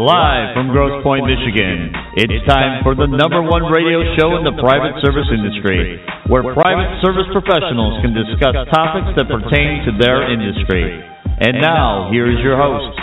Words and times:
Live 0.00 0.56
from 0.56 0.72
Grosse 0.72 1.04
Pointe, 1.04 1.28
Michigan, 1.28 1.92
it's 2.16 2.40
time 2.48 2.80
for 2.80 2.96
the 2.96 3.04
number 3.04 3.44
one 3.44 3.68
radio 3.68 4.00
show 4.16 4.32
in 4.40 4.48
the 4.48 4.56
private 4.56 4.96
service 5.04 5.28
industry, 5.28 6.00
where 6.24 6.40
private 6.56 7.04
service 7.04 7.28
professionals 7.28 8.00
can 8.00 8.16
discuss 8.16 8.56
topics 8.72 9.12
that 9.20 9.28
pertain 9.28 9.84
to 9.84 9.92
their 10.00 10.24
industry. 10.32 11.04
And 11.44 11.60
now, 11.60 12.08
here 12.08 12.32
is 12.32 12.40
your 12.40 12.56
host, 12.56 12.96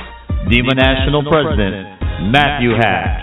DEMA 0.50 0.74
National 0.74 1.22
President, 1.22 2.34
Matthew 2.34 2.74
Hack. 2.74 3.22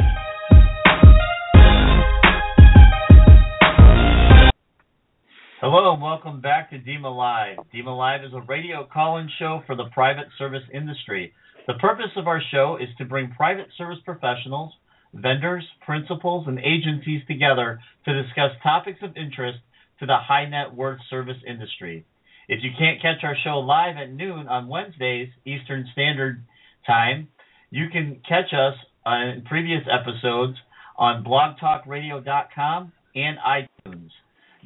Hello 5.59 5.95
and 5.95 6.01
welcome 6.01 6.41
back 6.41 6.71
to 6.71 6.79
DEMA 6.79 7.11
Live. 7.11 7.59
DEMA 7.75 7.91
Live 7.91 8.23
is 8.23 8.31
a 8.39 8.41
radio 8.47 8.87
call-in 8.87 9.29
show 9.41 9.67
for 9.67 9.75
the 9.75 9.91
private 9.91 10.31
service 10.39 10.63
industry. 10.73 11.35
The 11.67 11.75
purpose 11.75 12.11
of 12.17 12.27
our 12.27 12.43
show 12.51 12.77
is 12.81 12.89
to 12.99 13.07
bring 13.07 13.31
private 13.31 13.69
service 13.79 13.99
professionals, 14.05 14.73
vendors, 15.15 15.65
principals, 15.81 16.47
and 16.47 16.59
agencies 16.59 17.23
together 17.27 17.81
to 18.05 18.23
discuss 18.23 18.51
topics 18.63 18.99
of 19.03 19.17
interest 19.17 19.59
to 20.01 20.07
the 20.07 20.17
high 20.17 20.47
net 20.47 20.75
worth 20.75 21.01
service 21.09 21.39
industry. 21.47 22.05
If 22.49 22.63
you 22.63 22.71
can't 22.79 23.01
catch 23.01 23.25
our 23.25 23.37
show 23.43 23.61
live 23.61 23.97
at 23.97 24.13
noon 24.13 24.49
on 24.49 24.69
Wednesdays 24.69 25.31
Eastern 25.47 25.89
Standard 25.93 26.45
Time, 26.87 27.29
you 27.71 27.89
can 27.91 28.21
catch 28.29 28.53
us 28.53 28.75
on 29.07 29.43
previous 29.47 29.83
episodes 29.91 30.59
on 30.99 31.25
blogtalkradio.com 31.25 32.93
and 33.15 33.39
iTunes. 33.39 34.11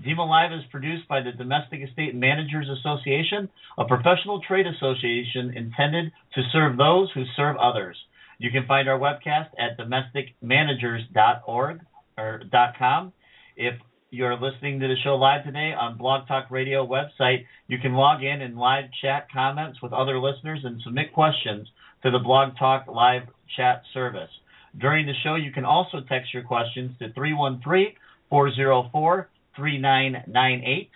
DEMA 0.05 0.25
Live 0.25 0.53
is 0.53 0.65
produced 0.71 1.09
by 1.09 1.21
the 1.21 1.33
Domestic 1.33 1.81
Estate 1.83 2.15
Managers 2.15 2.69
Association, 2.69 3.49
a 3.79 3.85
professional 3.85 4.41
trade 4.47 4.67
association 4.67 5.53
intended 5.57 6.13
to 6.35 6.43
serve 6.53 6.77
those 6.77 7.11
who 7.13 7.25
serve 7.37 7.57
others. 7.57 7.97
You 8.39 8.53
can 8.53 8.65
find 8.67 8.89
our 8.89 8.99
webcast 8.99 9.49
at 9.59 9.77
domesticmanagers.org 9.77 11.81
or 12.17 12.43
.com. 12.79 13.13
If 13.57 13.75
you're 14.11 14.39
listening 14.39 14.79
to 14.79 14.87
the 14.87 14.95
show 15.03 15.17
live 15.17 15.45
today 15.45 15.75
on 15.79 15.99
Blog 15.99 16.29
Talk 16.29 16.49
Radio 16.49 16.87
website, 16.87 17.45
you 17.67 17.79
can 17.79 17.95
log 17.95 18.23
in 18.23 18.41
and 18.41 18.57
live 18.57 18.85
chat 19.03 19.27
comments 19.33 19.83
with 19.83 19.93
other 19.93 20.21
listeners 20.21 20.61
and 20.63 20.81
submit 20.83 21.13
questions 21.13 21.67
to 22.05 22.13
the 22.13 22.21
Blog 22.21 22.57
Talk 22.57 22.87
live 22.87 23.23
chat 23.57 23.83
service. 23.93 24.31
During 24.79 25.07
the 25.07 25.15
show, 25.25 25.35
you 25.35 25.51
can 25.51 25.65
also 25.65 26.03
text 26.09 26.33
your 26.33 26.45
questions 26.45 26.93
to 27.01 27.13
313 27.15 27.95
404 28.31 29.29
3998. 29.59 30.91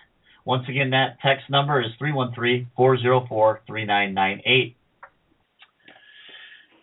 Once 0.45 0.63
again, 0.67 0.89
that 0.89 1.17
text 1.21 1.49
number 1.49 1.79
is 1.81 1.91
313 1.99 2.67
404 2.75 3.61
3998. 3.67 4.75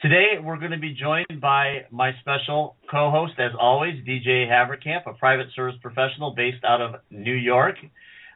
Today, 0.03 0.39
we're 0.42 0.56
going 0.56 0.70
to 0.70 0.78
be 0.78 0.95
joined 0.95 1.41
by 1.42 1.84
my 1.91 2.12
special 2.20 2.77
co 2.91 3.11
host, 3.11 3.34
as 3.39 3.53
always, 3.59 4.03
DJ 4.06 4.48
Haverkamp, 4.48 5.06
a 5.06 5.12
private 5.14 5.48
service 5.55 5.77
professional 5.83 6.34
based 6.34 6.64
out 6.64 6.81
of 6.81 7.00
New 7.11 7.34
York. 7.34 7.75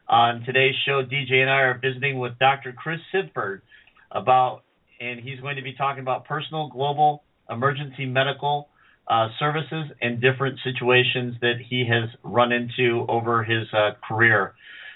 On 0.08 0.42
today's 0.44 0.74
show, 0.84 1.02
DJ 1.02 1.40
and 1.40 1.48
I 1.48 1.60
are 1.60 1.78
visiting 1.78 2.18
with 2.18 2.38
Dr. 2.38 2.72
Chris 2.72 3.00
Sidford 3.14 3.62
about, 4.10 4.62
and 5.00 5.20
he's 5.20 5.40
going 5.40 5.56
to 5.56 5.62
be 5.62 5.72
talking 5.72 6.02
about 6.02 6.26
personal 6.26 6.68
global 6.68 7.24
emergency 7.48 8.04
medical 8.04 8.68
uh, 9.08 9.28
services 9.38 9.90
and 10.00 10.20
different 10.20 10.58
situations 10.64 11.36
that 11.40 11.54
he 11.68 11.86
has 11.88 12.08
run 12.22 12.52
into 12.52 13.04
over 13.08 13.44
his 13.44 13.66
uh, 13.72 13.90
career. 14.06 14.54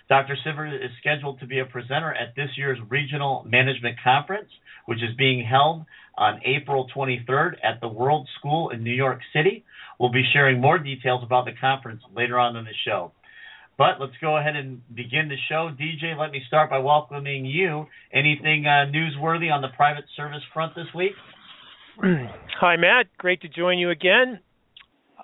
Dr. 0.09 0.37
Sidford 0.45 0.75
is 0.75 0.91
scheduled 1.01 1.41
to 1.41 1.47
be 1.47 1.59
a 1.59 1.67
presenter 1.67 2.15
at 2.15 2.35
this 2.35 2.49
year's 2.57 2.79
Regional 2.89 3.45
Management 3.47 3.97
Conference, 4.03 4.49
which 4.87 5.03
is 5.03 5.15
being 5.19 5.45
held 5.45 5.85
on 6.17 6.41
April 6.45 6.89
23rd 6.97 7.53
at 7.63 7.81
the 7.83 7.89
World 7.89 8.27
School 8.39 8.71
in 8.71 8.83
New 8.83 8.95
York 8.95 9.21
City. 9.35 9.65
We'll 10.01 10.13
be 10.13 10.25
sharing 10.33 10.61
more 10.61 10.79
details 10.79 11.23
about 11.23 11.45
the 11.45 11.53
conference 11.61 12.01
later 12.17 12.39
on 12.39 12.57
in 12.57 12.65
the 12.65 12.71
show. 12.87 13.13
But 13.77 14.01
let's 14.01 14.17
go 14.21 14.39
ahead 14.39 14.57
and 14.57 14.83
begin 14.95 15.29
the 15.29 15.37
show. 15.49 15.71
DJ, 15.79 16.19
let 16.19 16.33
me 16.33 16.43
start 16.49 16.71
by 16.71 16.79
welcoming 16.79 17.45
you. 17.45 17.87
Anything 18.13 18.67
uh, 18.67 18.91
newsworthy 18.91 19.53
on 19.53 19.63
the 19.63 19.69
private 19.77 20.05
service 20.17 20.43
front 20.53 20.75
this 20.75 20.89
week? 20.95 21.13
Hi, 22.61 22.77
Matt. 22.77 23.07
Great 23.19 23.41
to 23.43 23.49
join 23.49 23.79
you 23.79 23.91
again. 23.91 24.39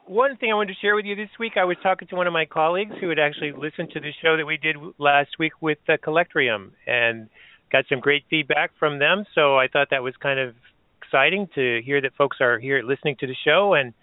One 0.06 0.36
thing 0.36 0.50
I 0.50 0.54
wanted 0.54 0.74
to 0.74 0.80
share 0.80 0.96
with 0.96 1.04
you 1.04 1.14
this 1.14 1.28
week, 1.38 1.52
I 1.56 1.64
was 1.64 1.76
talking 1.84 2.08
to 2.08 2.16
one 2.16 2.26
of 2.26 2.32
my 2.32 2.46
colleagues 2.46 2.94
who 3.00 3.08
had 3.08 3.18
actually 3.20 3.52
listened 3.52 3.90
to 3.92 4.00
the 4.00 4.10
show 4.20 4.36
that 4.36 4.44
we 4.44 4.56
did 4.56 4.76
last 4.98 5.30
week 5.38 5.52
with 5.60 5.78
uh, 5.88 5.96
Collectrium 6.04 6.72
and 6.86 7.28
got 7.70 7.84
some 7.88 8.00
great 8.00 8.24
feedback 8.28 8.72
from 8.78 8.98
them. 8.98 9.24
So 9.36 9.56
I 9.56 9.68
thought 9.68 9.88
that 9.92 10.02
was 10.02 10.14
kind 10.20 10.40
of 10.40 10.54
exciting 11.00 11.48
to 11.54 11.80
hear 11.84 12.00
that 12.00 12.10
folks 12.18 12.38
are 12.40 12.58
here 12.58 12.82
listening 12.82 13.16
to 13.20 13.28
the 13.28 13.36
show, 13.44 13.74
and 13.74 13.94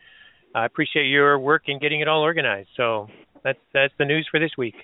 I 0.56 0.66
appreciate 0.66 1.08
your 1.08 1.38
work 1.40 1.64
in 1.68 1.78
getting 1.78 2.00
it 2.00 2.08
all 2.08 2.22
organized. 2.22 2.70
So 2.78 3.08
that's 3.44 3.60
that's 3.74 3.94
the 4.00 4.06
news 4.06 4.28
for 4.32 4.40
this 4.40 4.52
week. 4.58 4.76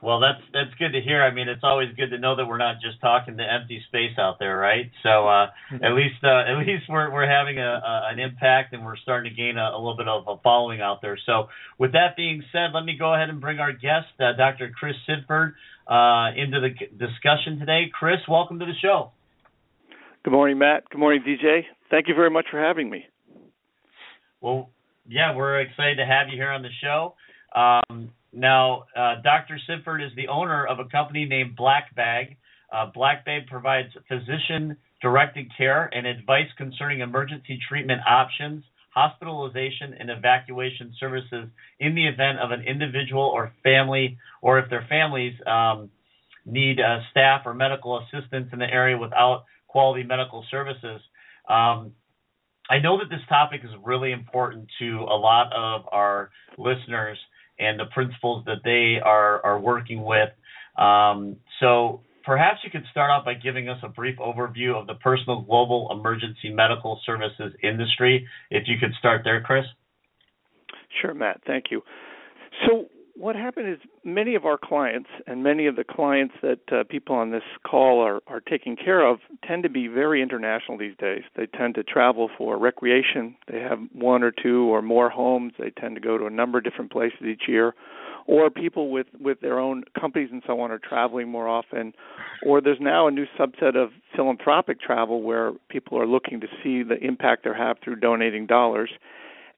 Well, 0.00 0.20
that's 0.20 0.40
that's 0.52 0.74
good 0.78 0.92
to 0.92 1.00
hear. 1.00 1.22
I 1.22 1.32
mean, 1.32 1.48
it's 1.48 1.62
always 1.62 1.88
good 1.96 2.10
to 2.10 2.18
know 2.18 2.34
that 2.36 2.46
we're 2.46 2.58
not 2.58 2.76
just 2.80 3.00
talking 3.00 3.36
to 3.36 3.42
empty 3.42 3.82
space 3.88 4.16
out 4.18 4.38
there, 4.38 4.56
right? 4.56 4.90
So 5.02 5.28
uh, 5.28 5.48
mm-hmm. 5.72 5.84
at 5.84 5.92
least 5.92 6.22
uh, 6.24 6.44
at 6.48 6.58
least 6.58 6.84
we're 6.88 7.12
we're 7.12 7.28
having 7.28 7.58
a, 7.58 7.80
a 7.84 8.08
an 8.12 8.18
impact 8.18 8.72
and 8.72 8.84
we're 8.84 8.96
starting 8.96 9.30
to 9.30 9.36
gain 9.36 9.58
a, 9.58 9.70
a, 9.74 9.78
little 9.78 9.96
bit 9.96 10.08
of 10.08 10.24
a 10.26 10.40
following 10.42 10.80
out 10.80 11.02
there. 11.02 11.18
So 11.26 11.48
with 11.78 11.92
that 11.92 12.16
being 12.16 12.42
said, 12.52 12.70
let 12.74 12.84
me 12.84 12.96
go 12.98 13.14
ahead 13.14 13.28
and 13.28 13.40
bring 13.40 13.58
our 13.58 13.72
guest, 13.72 14.08
uh, 14.18 14.32
Dr. 14.36 14.70
Chris 14.70 14.94
Sidford, 15.08 15.54
uh, 15.86 16.32
into 16.36 16.60
the 16.60 16.70
discussion 16.96 17.58
today. 17.58 17.90
Chris, 17.92 18.18
welcome 18.28 18.58
to 18.60 18.66
the 18.66 18.78
show. 18.80 19.12
Good 20.24 20.32
morning, 20.32 20.58
Matt. 20.58 20.88
Good 20.88 20.98
morning, 20.98 21.22
DJ. 21.26 21.62
Thank 21.90 22.08
you 22.08 22.14
very 22.14 22.30
much 22.30 22.46
for 22.50 22.60
having 22.60 22.88
me. 22.88 23.06
Well, 24.40 24.70
yeah, 25.06 25.34
we're 25.34 25.60
excited 25.60 25.96
to 25.96 26.06
have 26.06 26.28
you 26.28 26.36
here 26.36 26.50
on 26.50 26.62
the 26.62 26.68
show. 26.80 27.14
Um, 27.54 28.10
now, 28.32 28.84
uh, 28.96 29.16
Dr. 29.22 29.58
Sidford 29.68 30.04
is 30.04 30.10
the 30.16 30.28
owner 30.28 30.66
of 30.66 30.78
a 30.78 30.86
company 30.86 31.26
named 31.26 31.54
Black 31.54 31.94
Bag. 31.94 32.36
Uh, 32.72 32.86
Black 32.92 33.24
Bag 33.26 33.46
provides 33.46 33.88
physician 34.08 34.76
directed 35.02 35.46
care 35.56 35.90
and 35.92 36.06
advice 36.06 36.48
concerning 36.56 37.00
emergency 37.00 37.58
treatment 37.68 38.00
options, 38.08 38.64
hospitalization, 38.94 39.94
and 39.98 40.10
evacuation 40.10 40.94
services 40.98 41.48
in 41.80 41.94
the 41.94 42.06
event 42.06 42.38
of 42.38 42.52
an 42.52 42.62
individual 42.62 43.22
or 43.22 43.52
family, 43.62 44.16
or 44.40 44.58
if 44.58 44.70
their 44.70 44.86
families 44.88 45.34
um, 45.46 45.90
need 46.46 46.80
uh, 46.80 47.00
staff 47.10 47.42
or 47.44 47.52
medical 47.52 47.98
assistance 47.98 48.48
in 48.52 48.58
the 48.58 48.72
area 48.72 48.96
without 48.96 49.44
quality 49.68 50.02
medical 50.02 50.44
services. 50.50 51.00
Um, 51.48 51.92
I 52.70 52.78
know 52.78 52.98
that 52.98 53.10
this 53.10 53.20
topic 53.28 53.62
is 53.64 53.70
really 53.84 54.12
important 54.12 54.68
to 54.78 55.00
a 55.00 55.18
lot 55.18 55.52
of 55.52 55.82
our 55.92 56.30
listeners 56.56 57.18
and 57.58 57.78
the 57.78 57.86
principals 57.92 58.44
that 58.46 58.58
they 58.64 59.00
are 59.02 59.44
are 59.44 59.58
working 59.58 60.02
with. 60.02 60.30
Um, 60.76 61.36
so 61.60 62.00
perhaps 62.24 62.60
you 62.64 62.70
could 62.70 62.84
start 62.90 63.10
off 63.10 63.24
by 63.24 63.34
giving 63.34 63.68
us 63.68 63.78
a 63.82 63.88
brief 63.88 64.18
overview 64.18 64.74
of 64.74 64.86
the 64.86 64.94
personal 64.94 65.42
global 65.42 65.88
emergency 65.92 66.50
medical 66.50 67.00
services 67.04 67.52
industry. 67.62 68.26
If 68.50 68.64
you 68.66 68.76
could 68.78 68.92
start 68.98 69.22
there, 69.24 69.40
Chris. 69.42 69.64
Sure, 71.00 71.14
Matt. 71.14 71.40
Thank 71.46 71.66
you. 71.70 71.82
So 72.66 72.86
what 73.14 73.36
happened 73.36 73.68
is 73.68 73.78
many 74.04 74.34
of 74.34 74.44
our 74.44 74.58
clients 74.58 75.10
and 75.26 75.42
many 75.42 75.66
of 75.66 75.76
the 75.76 75.84
clients 75.84 76.34
that 76.42 76.60
uh, 76.72 76.84
people 76.88 77.14
on 77.14 77.30
this 77.30 77.42
call 77.66 78.00
are, 78.00 78.20
are 78.26 78.40
taking 78.40 78.76
care 78.76 79.06
of 79.06 79.18
tend 79.46 79.62
to 79.62 79.68
be 79.68 79.86
very 79.86 80.22
international 80.22 80.78
these 80.78 80.96
days. 80.98 81.22
They 81.36 81.46
tend 81.46 81.74
to 81.74 81.82
travel 81.82 82.30
for 82.38 82.58
recreation. 82.58 83.36
They 83.50 83.60
have 83.60 83.78
one 83.92 84.22
or 84.22 84.30
two 84.30 84.64
or 84.72 84.82
more 84.82 85.10
homes. 85.10 85.52
They 85.58 85.70
tend 85.70 85.94
to 85.96 86.00
go 86.00 86.16
to 86.16 86.26
a 86.26 86.30
number 86.30 86.58
of 86.58 86.64
different 86.64 86.90
places 86.90 87.20
each 87.26 87.42
year. 87.48 87.74
Or 88.26 88.50
people 88.50 88.90
with, 88.90 89.08
with 89.20 89.40
their 89.40 89.58
own 89.58 89.82
companies 90.00 90.28
and 90.30 90.42
so 90.46 90.60
on 90.60 90.70
are 90.70 90.78
traveling 90.78 91.28
more 91.28 91.48
often. 91.48 91.92
Or 92.46 92.60
there's 92.60 92.78
now 92.80 93.08
a 93.08 93.10
new 93.10 93.26
subset 93.38 93.76
of 93.76 93.90
philanthropic 94.14 94.80
travel 94.80 95.22
where 95.22 95.52
people 95.68 95.98
are 95.98 96.06
looking 96.06 96.40
to 96.40 96.46
see 96.62 96.82
the 96.82 96.98
impact 97.02 97.44
they 97.44 97.50
have 97.56 97.78
through 97.82 97.96
donating 97.96 98.46
dollars. 98.46 98.90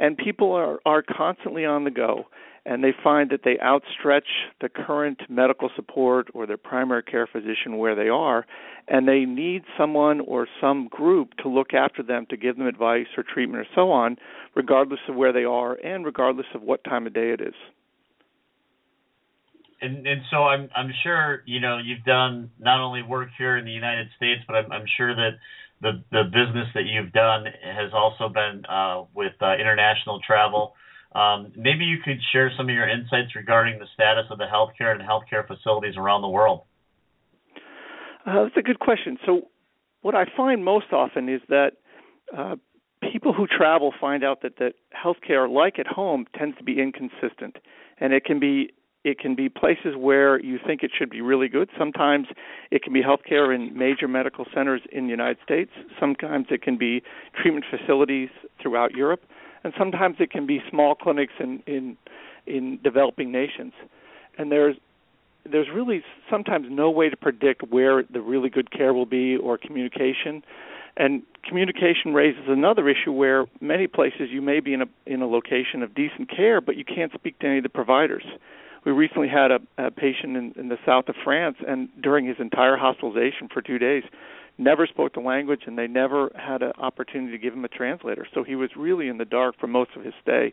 And 0.01 0.17
people 0.17 0.53
are, 0.53 0.81
are 0.87 1.03
constantly 1.03 1.65
on 1.65 1.85
the 1.85 1.91
go 1.91 2.25
and 2.67 2.83
they 2.83 2.93
find 3.03 3.31
that 3.31 3.41
they 3.45 3.59
outstretch 3.59 4.29
the 4.61 4.69
current 4.69 5.21
medical 5.29 5.71
support 5.77 6.29
or 6.33 6.47
their 6.47 6.57
primary 6.57 7.03
care 7.03 7.27
physician 7.27 7.77
where 7.77 7.95
they 7.95 8.09
are, 8.09 8.47
and 8.89 9.07
they 9.07 9.25
need 9.25 9.63
someone 9.79 10.21
or 10.21 10.47
some 10.61 10.89
group 10.89 11.35
to 11.43 11.49
look 11.49 11.75
after 11.75 12.03
them 12.03 12.27
to 12.31 12.37
give 12.37 12.57
them 12.57 12.67
advice 12.67 13.07
or 13.17 13.23
treatment 13.23 13.61
or 13.61 13.67
so 13.75 13.91
on, 13.91 14.17
regardless 14.55 15.01
of 15.09 15.15
where 15.15 15.33
they 15.33 15.45
are 15.45 15.75
and 15.85 16.05
regardless 16.05 16.47
of 16.55 16.63
what 16.63 16.83
time 16.85 17.07
of 17.07 17.13
day 17.13 17.31
it 17.31 17.41
is. 17.41 17.55
And 19.83 20.07
and 20.07 20.23
so 20.31 20.45
I'm 20.45 20.71
I'm 20.75 20.93
sure 21.03 21.43
you 21.45 21.61
know 21.61 21.79
you've 21.79 22.05
done 22.05 22.51
not 22.59 22.81
only 22.81 23.03
work 23.03 23.29
here 23.37 23.59
in 23.59 23.67
the 23.67 23.73
United 23.73 24.07
States, 24.17 24.41
but 24.47 24.57
I'm 24.57 24.73
I'm 24.73 24.87
sure 24.97 25.15
that 25.15 25.33
the 25.83 26.03
the 26.11 26.25
business 26.25 26.69
that 26.75 26.85
you've 26.87 27.13
done 27.13 27.45
has 27.45 27.93
also 27.93 28.29
been 28.29 28.65
uh, 28.67 29.03
with 29.15 29.35
uh, 29.43 29.55
international 29.57 30.21
travel. 30.27 30.75
Um, 31.15 31.53
maybe 31.57 31.85
you 31.85 31.99
could 32.05 32.19
share 32.33 32.51
some 32.57 32.69
of 32.69 32.75
your 32.75 32.89
insights 32.89 33.37
regarding 33.37 33.79
the 33.79 33.87
status 33.95 34.27
of 34.31 34.39
the 34.39 34.47
healthcare 34.47 34.93
and 34.93 35.01
healthcare 35.01 35.47
facilities 35.47 35.97
around 35.97 36.23
the 36.23 36.29
world. 36.29 36.63
Uh, 38.27 38.45
that's 38.45 38.57
a 38.57 38.63
good 38.63 38.81
question. 38.81 39.19
So, 39.25 39.43
what 40.03 40.15
I 40.15 40.25
find 40.37 40.65
most 40.65 40.93
often 40.93 41.29
is 41.29 41.41
that 41.49 41.73
uh, 42.37 42.57
people 43.13 43.33
who 43.33 43.47
travel 43.47 43.93
find 44.01 44.25
out 44.25 44.43
that 44.43 44.57
that 44.59 44.75
healthcare, 44.93 45.51
like 45.51 45.79
at 45.79 45.87
home, 45.87 46.27
tends 46.37 46.57
to 46.59 46.65
be 46.65 46.81
inconsistent, 46.81 47.57
and 47.99 48.13
it 48.13 48.25
can 48.25 48.41
be 48.41 48.71
it 49.05 49.19
can 49.19 49.35
be 49.35 49.51
places 49.51 49.95
where 49.97 50.41
you 50.41 50.59
think 50.67 50.83
it 50.83 50.91
should 50.97 51.11
be 51.11 51.21
really 51.21 51.49
good. 51.49 51.69
Sometimes 51.79 52.29
it 52.71 52.83
can 52.83 52.93
be 52.93 53.03
healthcare 53.03 53.55
in 53.55 53.77
major 53.77 54.09
medical 54.09 54.47
centers 54.55 54.81
in 54.91 55.05
the 55.05 55.11
United 55.11 55.37
States. 55.45 55.71
Sometimes 56.01 56.47
it 56.51 56.63
can 56.63 56.79
be 56.79 57.03
treatment 57.41 57.67
facilities 57.71 58.31
throughout 58.61 58.93
Europe, 58.93 59.23
and 59.65 59.73
sometimes 59.79 60.17
it 60.21 60.31
can 60.31 60.47
be 60.47 60.63
small 60.71 60.95
clinics 60.95 61.33
in 61.41 61.63
in 61.67 61.97
in 62.47 62.79
developing 62.85 63.33
nations. 63.33 63.73
And 64.39 64.53
there's 64.53 64.77
there's 65.51 65.69
really 65.75 66.03
sometimes 66.31 66.67
no 66.71 66.91
way 66.91 67.09
to 67.09 67.17
predict 67.17 67.63
where 67.69 68.03
the 68.03 68.21
really 68.21 68.51
good 68.51 68.71
care 68.71 68.95
will 68.95 69.07
be 69.07 69.37
or 69.37 69.59
communication. 69.59 70.43
And 70.97 71.23
communication 71.43 72.15
raises 72.15 72.45
another 72.47 72.89
issue 72.89 73.13
where 73.13 73.47
many 73.61 73.87
places 73.89 74.29
you 74.31 74.41
may 74.41 74.61
be 74.61 74.75
in 74.75 74.83
a 74.83 74.87
in 75.07 75.23
a 75.23 75.27
location 75.27 75.83
of 75.83 75.95
decent 75.95 76.31
care, 76.31 76.61
but 76.61 76.77
you 76.77 76.85
can't 76.85 77.13
speak 77.13 77.39
to 77.41 77.47
any 77.47 77.59
of 77.59 77.63
the 77.65 77.69
providers. 77.69 78.25
We 78.85 78.93
recently 78.93 79.29
had 79.29 79.51
a, 79.51 79.61
a 79.79 79.91
patient 79.91 80.37
in, 80.37 80.53
in 80.57 80.69
the 80.69 80.79
south 80.85 81.09
of 81.09 81.15
France, 81.25 81.57
and 81.67 81.89
during 82.03 82.27
his 82.27 82.37
entire 82.39 82.77
hospitalization 82.77 83.49
for 83.53 83.63
two 83.63 83.79
days, 83.79 84.05
never 84.59 84.87
spoke 84.87 85.15
the 85.15 85.21
language, 85.21 85.63
and 85.67 85.77
they 85.77 85.87
never 85.87 86.31
had 86.37 86.63
an 86.63 86.73
opportunity 86.79 87.33
to 87.33 87.39
give 87.39 87.55
him 87.55 87.65
a 87.65 87.69
translator. 87.69 88.27
So 88.35 88.45
he 88.45 88.55
was 88.55 88.71
really 88.77 89.09
in 89.09 89.19
the 89.19 89.25
dark 89.25 89.57
for 89.59 89.67
most 89.67 89.91
of 89.97 90.05
his 90.05 90.15
stay. 90.23 90.53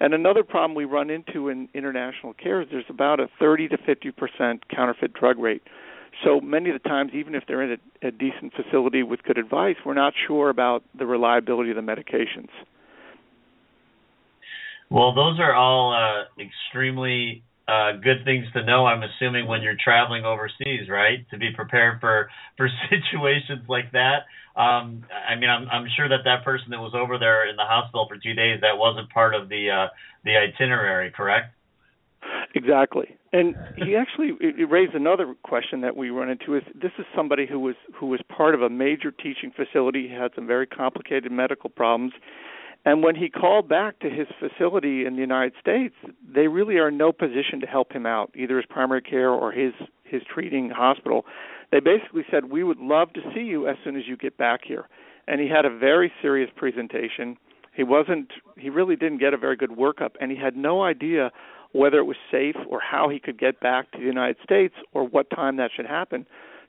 And 0.00 0.12
another 0.12 0.42
problem 0.42 0.74
we 0.74 0.84
run 0.84 1.08
into 1.08 1.48
in 1.48 1.68
international 1.72 2.34
care 2.34 2.60
is 2.60 2.68
there's 2.70 2.84
about 2.88 3.20
a 3.20 3.28
30 3.38 3.68
to 3.68 3.78
50 3.78 4.10
percent 4.10 4.68
counterfeit 4.68 5.12
drug 5.14 5.38
rate. 5.38 5.62
So 6.24 6.40
many 6.40 6.70
of 6.70 6.80
the 6.80 6.88
times, 6.88 7.12
even 7.14 7.34
if 7.34 7.44
they're 7.46 7.62
in 7.62 7.78
a, 8.02 8.08
a 8.08 8.10
decent 8.10 8.52
facility 8.54 9.02
with 9.02 9.22
good 9.22 9.38
advice, 9.38 9.76
we're 9.84 9.94
not 9.94 10.12
sure 10.26 10.48
about 10.48 10.84
the 10.96 11.06
reliability 11.06 11.70
of 11.70 11.76
the 11.76 11.82
medications. 11.82 12.50
Well, 14.90 15.14
those 15.14 15.40
are 15.40 15.52
all 15.52 15.92
uh, 15.92 16.24
extremely 16.40 17.42
uh, 17.66 17.92
good 17.92 18.24
things 18.24 18.44
to 18.52 18.64
know. 18.64 18.86
I'm 18.86 19.02
assuming 19.02 19.46
when 19.46 19.62
you're 19.62 19.76
traveling 19.82 20.24
overseas, 20.24 20.88
right, 20.88 21.24
to 21.30 21.38
be 21.38 21.50
prepared 21.52 22.00
for 22.00 22.28
for 22.56 22.68
situations 22.90 23.64
like 23.68 23.92
that. 23.92 24.24
Um, 24.56 25.04
I 25.28 25.34
mean, 25.36 25.50
I'm 25.50 25.68
I'm 25.68 25.88
sure 25.96 26.08
that 26.08 26.24
that 26.24 26.44
person 26.44 26.70
that 26.70 26.80
was 26.80 26.92
over 26.94 27.18
there 27.18 27.48
in 27.48 27.56
the 27.56 27.64
hospital 27.64 28.06
for 28.08 28.16
two 28.16 28.34
days 28.34 28.60
that 28.60 28.76
wasn't 28.76 29.08
part 29.10 29.34
of 29.34 29.48
the 29.48 29.70
uh, 29.70 29.88
the 30.24 30.36
itinerary, 30.36 31.10
correct? 31.10 31.54
Exactly, 32.54 33.16
and 33.32 33.54
he 33.76 33.96
actually 33.96 34.32
it 34.40 34.70
raised 34.70 34.94
another 34.94 35.34
question 35.42 35.80
that 35.80 35.96
we 35.96 36.10
run 36.10 36.30
into 36.30 36.56
is 36.56 36.62
this 36.74 36.92
is 36.98 37.04
somebody 37.14 37.46
who 37.46 37.58
was 37.58 37.74
who 37.94 38.06
was 38.06 38.20
part 38.28 38.54
of 38.54 38.62
a 38.62 38.70
major 38.70 39.10
teaching 39.10 39.52
facility, 39.54 40.08
had 40.08 40.30
some 40.34 40.46
very 40.46 40.66
complicated 40.66 41.32
medical 41.32 41.68
problems, 41.68 42.12
and 42.84 43.02
when 43.02 43.16
he 43.16 43.28
called 43.28 43.68
back 43.68 43.98
to 44.00 44.10
his 44.10 44.26
facility 44.38 45.06
in 45.06 45.14
the 45.14 45.20
United 45.20 45.54
States, 45.60 45.94
they 46.26 46.48
really 46.48 46.76
are 46.76 46.88
in 46.88 46.98
no 46.98 47.12
position 47.12 47.60
to 47.60 47.66
help 47.66 47.92
him 47.92 48.04
out, 48.04 48.30
either 48.34 48.56
his 48.56 48.66
primary 48.66 49.02
care 49.02 49.30
or 49.30 49.52
his 49.52 49.72
his 50.04 50.22
treating 50.32 50.70
hospital. 50.70 51.24
They 51.72 51.80
basically 51.80 52.24
said, 52.30 52.50
"We 52.50 52.62
would 52.62 52.78
love 52.78 53.12
to 53.14 53.20
see 53.34 53.40
you 53.40 53.66
as 53.66 53.76
soon 53.82 53.96
as 53.96 54.06
you 54.06 54.16
get 54.16 54.36
back 54.36 54.60
here." 54.64 54.88
And 55.26 55.40
he 55.40 55.48
had 55.48 55.64
a 55.64 55.70
very 55.70 56.12
serious 56.20 56.50
presentation. 56.54 57.38
He 57.72 57.82
wasn't 57.82 58.32
he 58.56 58.68
really 58.70 58.96
didn't 58.96 59.18
get 59.18 59.32
a 59.34 59.38
very 59.38 59.56
good 59.56 59.70
workup 59.70 60.12
and 60.20 60.30
he 60.30 60.36
had 60.36 60.56
no 60.56 60.82
idea 60.82 61.32
whether 61.72 61.98
it 61.98 62.04
was 62.04 62.16
safe 62.30 62.56
or 62.68 62.78
how 62.80 63.08
he 63.08 63.18
could 63.18 63.36
get 63.36 63.58
back 63.58 63.90
to 63.90 63.98
the 63.98 64.04
United 64.04 64.36
States 64.44 64.74
or 64.92 65.02
what 65.04 65.28
time 65.30 65.56
that 65.56 65.72
should 65.74 65.86
happen. 65.86 66.24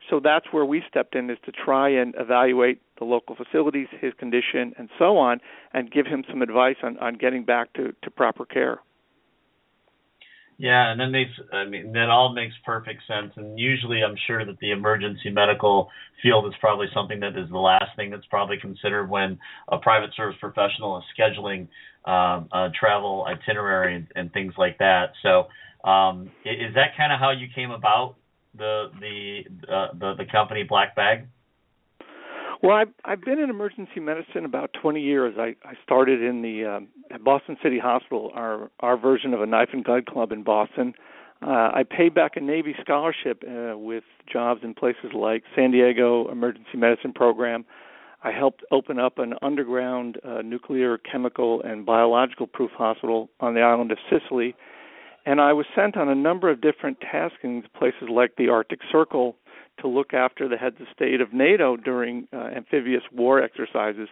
So 0.09 0.19
that's 0.23 0.45
where 0.51 0.65
we 0.65 0.83
stepped 0.87 1.15
in 1.15 1.29
is 1.29 1.37
to 1.45 1.51
try 1.51 1.89
and 1.89 2.13
evaluate 2.17 2.81
the 2.99 3.05
local 3.05 3.35
facilities, 3.35 3.87
his 3.99 4.13
condition, 4.17 4.73
and 4.77 4.89
so 4.99 5.17
on, 5.17 5.39
and 5.73 5.91
give 5.91 6.05
him 6.05 6.23
some 6.29 6.41
advice 6.41 6.77
on, 6.83 6.97
on 6.99 7.15
getting 7.15 7.43
back 7.43 7.73
to, 7.73 7.93
to 8.03 8.11
proper 8.11 8.45
care. 8.45 8.79
Yeah, 10.57 10.89
and 10.89 10.99
then 10.99 11.11
makes 11.11 11.31
I 11.51 11.65
mean 11.65 11.91
that 11.93 12.09
all 12.09 12.33
makes 12.33 12.53
perfect 12.65 13.01
sense. 13.07 13.33
And 13.35 13.59
usually, 13.59 14.03
I'm 14.03 14.15
sure 14.25 14.45
that 14.45 14.57
the 14.59 14.71
emergency 14.71 15.29
medical 15.29 15.89
field 16.23 16.45
is 16.47 16.53
probably 16.61 16.87
something 16.93 17.19
that 17.19 17.37
is 17.37 17.49
the 17.49 17.57
last 17.57 17.93
thing 17.97 18.09
that's 18.09 18.25
probably 18.27 18.57
considered 18.57 19.09
when 19.09 19.37
a 19.67 19.77
private 19.77 20.11
service 20.15 20.37
professional 20.39 20.97
is 20.97 21.03
scheduling 21.17 21.67
um, 22.05 22.47
a 22.53 22.69
travel 22.79 23.25
itinerary 23.27 23.95
and, 23.95 24.07
and 24.15 24.31
things 24.31 24.53
like 24.57 24.77
that. 24.77 25.11
So, 25.23 25.47
um, 25.83 26.31
is 26.45 26.73
that 26.75 26.95
kind 26.95 27.11
of 27.11 27.19
how 27.19 27.31
you 27.31 27.47
came 27.53 27.71
about 27.71 28.15
the 28.57 28.91
the 28.99 29.73
uh, 29.73 29.87
the 29.93 30.13
the 30.17 30.25
company 30.25 30.63
Black 30.63 30.95
Bag? 30.95 31.27
Well, 32.61 32.75
I've 32.75 32.93
I've 33.03 33.21
been 33.21 33.39
in 33.39 33.49
emergency 33.49 33.99
medicine 33.99 34.45
about 34.45 34.71
20 34.81 35.01
years. 35.01 35.35
I 35.37 35.55
I 35.67 35.73
started 35.83 36.21
in 36.21 36.41
the 36.41 36.65
um, 36.65 36.87
at 37.11 37.23
Boston 37.23 37.57
City 37.61 37.79
Hospital, 37.79 38.31
our 38.33 38.71
our 38.79 38.97
version 38.97 39.33
of 39.33 39.41
a 39.41 39.45
knife 39.45 39.69
and 39.73 39.83
gun 39.83 40.03
club 40.07 40.31
in 40.31 40.43
Boston. 40.43 40.93
Uh, 41.45 41.69
I 41.73 41.83
paid 41.83 42.15
back 42.15 42.37
a 42.37 42.39
Navy 42.39 42.73
scholarship 42.81 43.43
uh, 43.47 43.77
with 43.77 44.03
jobs 44.31 44.61
in 44.63 44.73
places 44.73 45.11
like 45.13 45.43
San 45.55 45.71
Diego 45.71 46.29
Emergency 46.31 46.77
Medicine 46.77 47.13
Program. 47.13 47.65
I 48.23 48.31
helped 48.31 48.63
open 48.71 48.97
up 48.97 49.19
an 49.19 49.35
underground 49.43 50.17
uh, 50.27 50.41
nuclear, 50.41 50.97
chemical, 50.97 51.61
and 51.61 51.85
biological 51.85 52.47
proof 52.47 52.71
hospital 52.71 53.29
on 53.39 53.53
the 53.53 53.61
island 53.61 53.91
of 53.91 53.99
Sicily 54.09 54.55
and 55.25 55.41
I 55.41 55.53
was 55.53 55.65
sent 55.75 55.97
on 55.97 56.09
a 56.09 56.15
number 56.15 56.49
of 56.49 56.61
different 56.61 56.99
taskings, 57.01 57.63
places 57.77 58.09
like 58.09 58.35
the 58.37 58.49
Arctic 58.49 58.79
Circle, 58.91 59.35
to 59.81 59.87
look 59.87 60.13
after 60.13 60.47
the 60.47 60.57
heads 60.57 60.77
of 60.79 60.87
state 60.93 61.19
of 61.21 61.33
NATO 61.33 61.75
during 61.75 62.27
uh, 62.31 62.49
amphibious 62.55 63.03
war 63.11 63.41
exercises. 63.41 64.07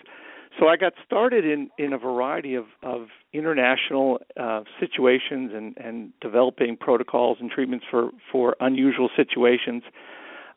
So 0.59 0.67
I 0.67 0.77
got 0.77 0.93
started 1.05 1.45
in, 1.45 1.69
in 1.79 1.93
a 1.93 1.97
variety 1.97 2.53
of, 2.55 2.65
of 2.83 3.07
international 3.31 4.19
uh, 4.39 4.63
situations 4.79 5.51
and, 5.53 5.75
and 5.77 6.11
developing 6.21 6.77
protocols 6.77 7.37
and 7.39 7.49
treatments 7.49 7.85
for, 7.89 8.11
for 8.31 8.55
unusual 8.59 9.09
situations. 9.15 9.83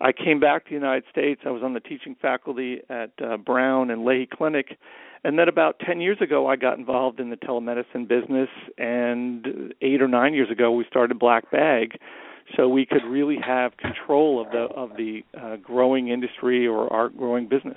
I 0.00 0.12
came 0.12 0.38
back 0.38 0.64
to 0.64 0.70
the 0.70 0.74
United 0.74 1.04
States. 1.10 1.42
I 1.46 1.50
was 1.50 1.62
on 1.62 1.72
the 1.72 1.80
teaching 1.80 2.16
faculty 2.20 2.80
at 2.90 3.12
uh, 3.24 3.38
Brown 3.38 3.90
and 3.90 4.02
Lahey 4.02 4.28
Clinic, 4.28 4.76
and 5.26 5.36
then 5.36 5.48
about 5.48 5.80
10 5.84 6.00
years 6.00 6.18
ago, 6.20 6.46
I 6.46 6.54
got 6.54 6.78
involved 6.78 7.18
in 7.18 7.30
the 7.30 7.36
telemedicine 7.36 8.06
business, 8.06 8.48
and 8.78 9.74
eight 9.82 10.00
or 10.00 10.06
nine 10.06 10.34
years 10.34 10.52
ago, 10.52 10.70
we 10.70 10.84
started 10.88 11.18
Black 11.18 11.50
Bag, 11.50 11.98
so 12.56 12.68
we 12.68 12.86
could 12.86 13.02
really 13.04 13.36
have 13.44 13.76
control 13.76 14.40
of 14.40 14.52
the 14.52 14.68
of 14.72 14.90
the 14.90 15.22
uh, 15.36 15.56
growing 15.56 16.10
industry 16.10 16.68
or 16.68 16.92
our 16.92 17.08
growing 17.08 17.48
business. 17.48 17.76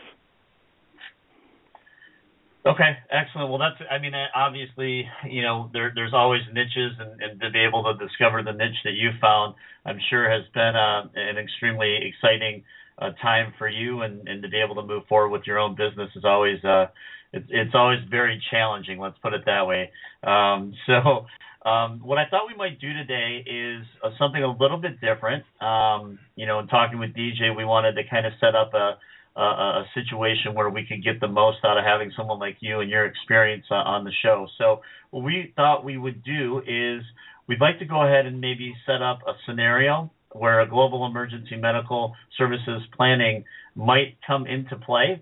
Okay, 2.67 2.97
excellent. 3.09 3.49
Well, 3.49 3.57
that's 3.57 3.81
I 3.89 3.97
mean, 3.97 4.13
obviously, 4.35 5.09
you 5.27 5.41
know, 5.41 5.71
there 5.73 5.91
there's 5.95 6.13
always 6.13 6.41
niches, 6.53 6.91
and, 6.99 7.19
and 7.19 7.41
to 7.41 7.49
be 7.49 7.65
able 7.65 7.83
to 7.85 7.97
discover 7.97 8.43
the 8.43 8.51
niche 8.51 8.77
that 8.83 8.93
you 8.93 9.09
found, 9.19 9.55
I'm 9.87 9.97
sure 10.11 10.29
has 10.29 10.43
been 10.53 10.75
uh, 10.75 11.07
an 11.15 11.39
extremely 11.39 11.97
exciting 12.13 12.63
uh, 12.99 13.09
time 13.23 13.55
for 13.57 13.67
you, 13.67 14.03
and 14.03 14.27
and 14.27 14.43
to 14.43 14.49
be 14.49 14.61
able 14.63 14.75
to 14.75 14.83
move 14.83 15.07
forward 15.09 15.29
with 15.29 15.47
your 15.47 15.57
own 15.57 15.73
business 15.73 16.11
is 16.15 16.25
always 16.25 16.63
uh, 16.63 16.85
it's 17.33 17.47
it's 17.49 17.71
always 17.73 17.99
very 18.09 18.41
challenging. 18.51 18.99
Let's 18.99 19.17
put 19.21 19.33
it 19.33 19.43
that 19.45 19.67
way. 19.67 19.91
Um, 20.23 20.73
so. 20.85 21.25
Um, 21.65 21.99
what 22.01 22.17
I 22.17 22.23
thought 22.29 22.47
we 22.47 22.55
might 22.55 22.79
do 22.79 22.93
today 22.93 23.43
is 23.45 23.85
uh, 24.01 24.11
something 24.17 24.41
a 24.41 24.49
little 24.49 24.77
bit 24.77 25.01
different. 25.01 25.43
Um, 25.61 26.17
you 26.37 26.45
know, 26.45 26.59
in 26.59 26.67
talking 26.67 26.99
with 26.99 27.13
DJ, 27.13 27.55
we 27.55 27.65
wanted 27.65 27.95
to 27.95 28.03
kind 28.09 28.25
of 28.25 28.31
set 28.39 28.55
up 28.55 28.73
a, 28.73 28.97
a, 29.35 29.41
a 29.41 29.85
situation 29.93 30.53
where 30.53 30.69
we 30.69 30.85
could 30.87 31.03
get 31.03 31.19
the 31.19 31.27
most 31.27 31.57
out 31.65 31.77
of 31.77 31.83
having 31.83 32.13
someone 32.15 32.39
like 32.39 32.57
you 32.61 32.79
and 32.79 32.89
your 32.89 33.05
experience 33.05 33.65
uh, 33.69 33.75
on 33.75 34.05
the 34.05 34.11
show. 34.23 34.47
So, 34.57 34.81
what 35.11 35.23
we 35.23 35.51
thought 35.57 35.83
we 35.83 35.97
would 35.97 36.23
do 36.23 36.59
is 36.65 37.03
we'd 37.47 37.59
like 37.59 37.79
to 37.79 37.85
go 37.85 38.03
ahead 38.03 38.25
and 38.25 38.39
maybe 38.39 38.73
set 38.85 39.01
up 39.01 39.19
a 39.27 39.33
scenario 39.45 40.11
where 40.31 40.61
a 40.61 40.69
global 40.69 41.05
emergency 41.05 41.55
medical 41.55 42.13
services 42.37 42.83
planning 42.95 43.43
might 43.75 44.17
come 44.25 44.45
into 44.45 44.75
play. 44.75 45.21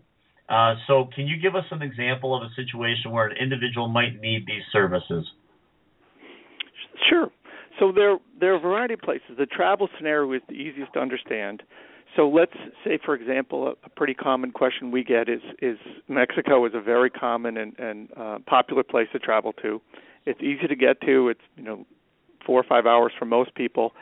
Uh, 0.49 0.75
so, 0.87 1.09
can 1.13 1.27
you 1.27 1.37
give 1.37 1.55
us 1.55 1.65
an 1.71 1.81
example 1.81 2.35
of 2.35 2.43
a 2.43 2.53
situation 2.55 3.11
where 3.11 3.27
an 3.27 3.35
individual 3.37 3.89
might 3.89 4.21
need 4.21 4.45
these 4.45 4.63
services? 4.71 5.25
Sure. 7.09 7.29
So 7.79 7.91
there 7.91 8.17
there 8.39 8.53
are 8.53 8.57
a 8.57 8.59
variety 8.59 8.95
of 8.95 9.01
places. 9.01 9.37
The 9.37 9.45
travel 9.45 9.87
scenario 9.97 10.31
is 10.33 10.41
the 10.47 10.55
easiest 10.55 10.93
to 10.93 10.99
understand. 10.99 11.63
So 12.15 12.27
let's 12.27 12.53
say, 12.83 12.97
for 13.03 13.13
example, 13.13 13.67
a, 13.67 13.71
a 13.85 13.89
pretty 13.89 14.13
common 14.13 14.51
question 14.51 14.91
we 14.91 15.03
get 15.03 15.29
is 15.29 15.41
is 15.61 15.77
Mexico 16.07 16.65
is 16.65 16.73
a 16.73 16.81
very 16.81 17.09
common 17.09 17.57
and, 17.57 17.77
and 17.77 18.09
uh, 18.17 18.37
popular 18.47 18.83
place 18.83 19.07
to 19.13 19.19
travel 19.19 19.53
to. 19.61 19.81
It's 20.25 20.41
easy 20.41 20.67
to 20.67 20.75
get 20.75 21.01
to. 21.01 21.29
It's 21.29 21.41
you 21.55 21.63
know 21.63 21.85
four 22.45 22.59
or 22.59 22.65
five 22.67 22.85
hours 22.85 23.11
for 23.19 23.25
most 23.25 23.53
people, 23.55 23.93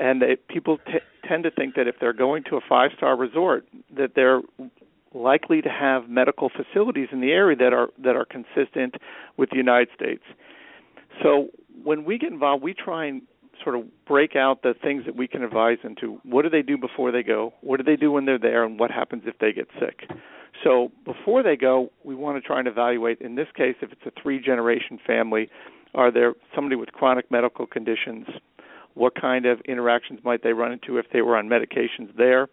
and 0.00 0.22
they, 0.22 0.36
people 0.48 0.78
t- 0.86 1.00
tend 1.28 1.44
to 1.44 1.50
think 1.50 1.74
that 1.74 1.86
if 1.86 1.96
they're 2.00 2.12
going 2.12 2.44
to 2.44 2.56
a 2.56 2.60
five 2.66 2.90
star 2.96 3.16
resort, 3.16 3.66
that 3.94 4.12
they're 4.14 4.40
likely 5.14 5.62
to 5.62 5.68
have 5.68 6.08
medical 6.08 6.50
facilities 6.50 7.08
in 7.12 7.20
the 7.20 7.30
area 7.30 7.56
that 7.56 7.72
are 7.72 7.88
that 8.02 8.16
are 8.16 8.26
consistent 8.26 8.96
with 9.36 9.50
the 9.50 9.56
United 9.56 9.88
States. 9.94 10.22
So 11.22 11.48
when 11.82 12.04
we 12.04 12.18
get 12.18 12.32
involved, 12.32 12.62
we 12.62 12.74
try 12.74 13.06
and 13.06 13.22
sort 13.62 13.74
of 13.74 13.82
break 14.06 14.36
out 14.36 14.62
the 14.62 14.74
things 14.80 15.04
that 15.04 15.16
we 15.16 15.26
can 15.26 15.42
advise 15.42 15.78
into 15.82 16.20
what 16.22 16.42
do 16.42 16.50
they 16.50 16.62
do 16.62 16.78
before 16.78 17.10
they 17.10 17.22
go, 17.22 17.52
what 17.60 17.78
do 17.78 17.82
they 17.82 17.96
do 17.96 18.12
when 18.12 18.24
they're 18.24 18.38
there, 18.38 18.64
and 18.64 18.78
what 18.78 18.90
happens 18.90 19.24
if 19.26 19.38
they 19.38 19.52
get 19.52 19.66
sick. 19.80 20.08
So 20.64 20.90
before 21.04 21.42
they 21.42 21.56
go, 21.56 21.90
we 22.04 22.14
want 22.14 22.40
to 22.40 22.46
try 22.46 22.58
and 22.58 22.68
evaluate. 22.68 23.20
In 23.20 23.34
this 23.34 23.48
case, 23.56 23.76
if 23.80 23.92
it's 23.92 24.00
a 24.06 24.22
three-generation 24.22 25.00
family, 25.06 25.48
are 25.94 26.10
there 26.10 26.34
somebody 26.54 26.76
with 26.76 26.92
chronic 26.92 27.30
medical 27.30 27.66
conditions? 27.66 28.26
What 28.94 29.14
kind 29.20 29.46
of 29.46 29.60
interactions 29.62 30.20
might 30.24 30.42
they 30.42 30.52
run 30.52 30.72
into 30.72 30.98
if 30.98 31.06
they 31.12 31.22
were 31.22 31.36
on 31.36 31.48
medications 31.48 32.16
there? 32.16 32.48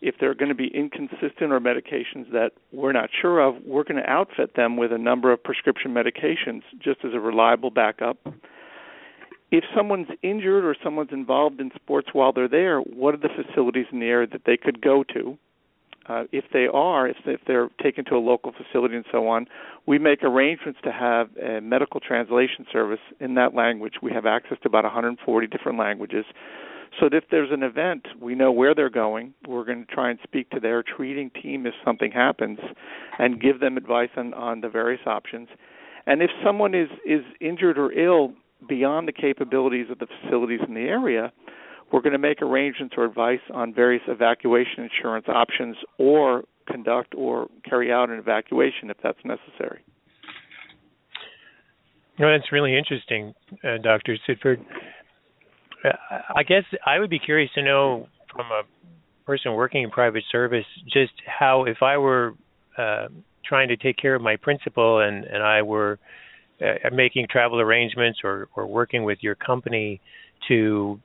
If 0.00 0.16
they're 0.20 0.34
going 0.34 0.50
to 0.50 0.54
be 0.54 0.68
inconsistent 0.74 1.52
or 1.52 1.60
medications 1.60 2.30
that 2.32 2.50
we're 2.72 2.92
not 2.92 3.10
sure 3.20 3.40
of, 3.40 3.56
we're 3.64 3.84
going 3.84 4.02
to 4.02 4.08
outfit 4.08 4.54
them 4.54 4.76
with 4.76 4.92
a 4.92 4.98
number 4.98 5.32
of 5.32 5.42
prescription 5.42 5.94
medications 5.94 6.62
just 6.82 7.00
as 7.04 7.12
a 7.14 7.20
reliable 7.20 7.70
backup. 7.70 8.18
If 9.50 9.64
someone's 9.74 10.08
injured 10.22 10.64
or 10.64 10.76
someone's 10.82 11.12
involved 11.12 11.60
in 11.60 11.70
sports 11.74 12.08
while 12.12 12.32
they're 12.32 12.48
there, 12.48 12.80
what 12.80 13.14
are 13.14 13.18
the 13.18 13.28
facilities 13.28 13.86
in 13.92 14.00
the 14.00 14.06
area 14.06 14.26
that 14.32 14.42
they 14.44 14.56
could 14.56 14.80
go 14.80 15.04
to? 15.14 15.38
Uh, 16.08 16.24
if 16.30 16.44
they 16.52 16.66
are, 16.72 17.08
if, 17.08 17.16
if 17.24 17.40
they're 17.46 17.68
taken 17.82 18.04
to 18.04 18.14
a 18.14 18.18
local 18.18 18.52
facility 18.52 18.94
and 18.94 19.04
so 19.10 19.26
on, 19.26 19.46
we 19.86 19.98
make 19.98 20.22
arrangements 20.22 20.78
to 20.84 20.92
have 20.92 21.28
a 21.36 21.60
medical 21.60 21.98
translation 22.00 22.64
service 22.72 23.00
in 23.18 23.34
that 23.34 23.54
language. 23.54 23.94
We 24.02 24.12
have 24.12 24.24
access 24.24 24.58
to 24.62 24.68
about 24.68 24.84
140 24.84 25.46
different 25.48 25.78
languages. 25.78 26.24
So 27.00 27.08
that 27.10 27.16
if 27.16 27.24
there's 27.30 27.50
an 27.52 27.62
event, 27.62 28.06
we 28.20 28.34
know 28.34 28.50
where 28.50 28.74
they're 28.74 28.88
going. 28.88 29.34
We're 29.46 29.64
going 29.64 29.84
to 29.86 29.94
try 29.94 30.10
and 30.10 30.18
speak 30.22 30.50
to 30.50 30.60
their 30.60 30.82
treating 30.82 31.30
team 31.30 31.66
if 31.66 31.74
something 31.84 32.10
happens, 32.10 32.58
and 33.18 33.40
give 33.40 33.60
them 33.60 33.76
advice 33.76 34.10
on, 34.16 34.32
on 34.34 34.60
the 34.60 34.68
various 34.68 35.02
options. 35.06 35.48
And 36.06 36.22
if 36.22 36.30
someone 36.44 36.74
is 36.74 36.88
is 37.04 37.22
injured 37.40 37.78
or 37.78 37.92
ill 37.92 38.32
beyond 38.68 39.08
the 39.08 39.12
capabilities 39.12 39.86
of 39.90 39.98
the 39.98 40.06
facilities 40.06 40.60
in 40.66 40.74
the 40.74 40.80
area, 40.80 41.32
we're 41.92 42.00
going 42.00 42.12
to 42.12 42.18
make 42.18 42.42
arrangements 42.42 42.94
or 42.96 43.04
advice 43.04 43.40
on 43.52 43.74
various 43.74 44.02
evacuation 44.08 44.88
insurance 44.90 45.26
options 45.28 45.76
or 45.98 46.44
conduct 46.66 47.14
or 47.16 47.48
carry 47.68 47.92
out 47.92 48.10
an 48.10 48.18
evacuation 48.18 48.90
if 48.90 48.96
that's 49.02 49.18
necessary. 49.24 49.82
That's 52.18 52.50
really 52.50 52.76
interesting, 52.76 53.34
uh, 53.62 53.76
Dr. 53.82 54.16
Sidford. 54.26 54.64
I 55.84 56.42
guess 56.42 56.64
I 56.84 56.98
would 56.98 57.10
be 57.10 57.18
curious 57.18 57.50
to 57.54 57.62
know 57.62 58.08
from 58.32 58.46
a 58.46 58.62
person 59.24 59.54
working 59.54 59.82
in 59.82 59.90
private 59.90 60.24
service 60.30 60.64
just 60.84 61.12
how, 61.26 61.64
if 61.64 61.82
I 61.82 61.96
were 61.98 62.34
uh, 62.78 63.08
trying 63.44 63.68
to 63.68 63.76
take 63.76 63.96
care 63.96 64.14
of 64.14 64.22
my 64.22 64.36
principal 64.36 65.00
and, 65.00 65.24
and 65.24 65.42
I 65.42 65.62
were 65.62 65.98
uh, 66.60 66.90
making 66.92 67.26
travel 67.30 67.60
arrangements 67.60 68.20
or, 68.24 68.48
or 68.56 68.66
working 68.66 69.04
with 69.04 69.18
your 69.20 69.34
company 69.34 70.00
to 70.48 71.00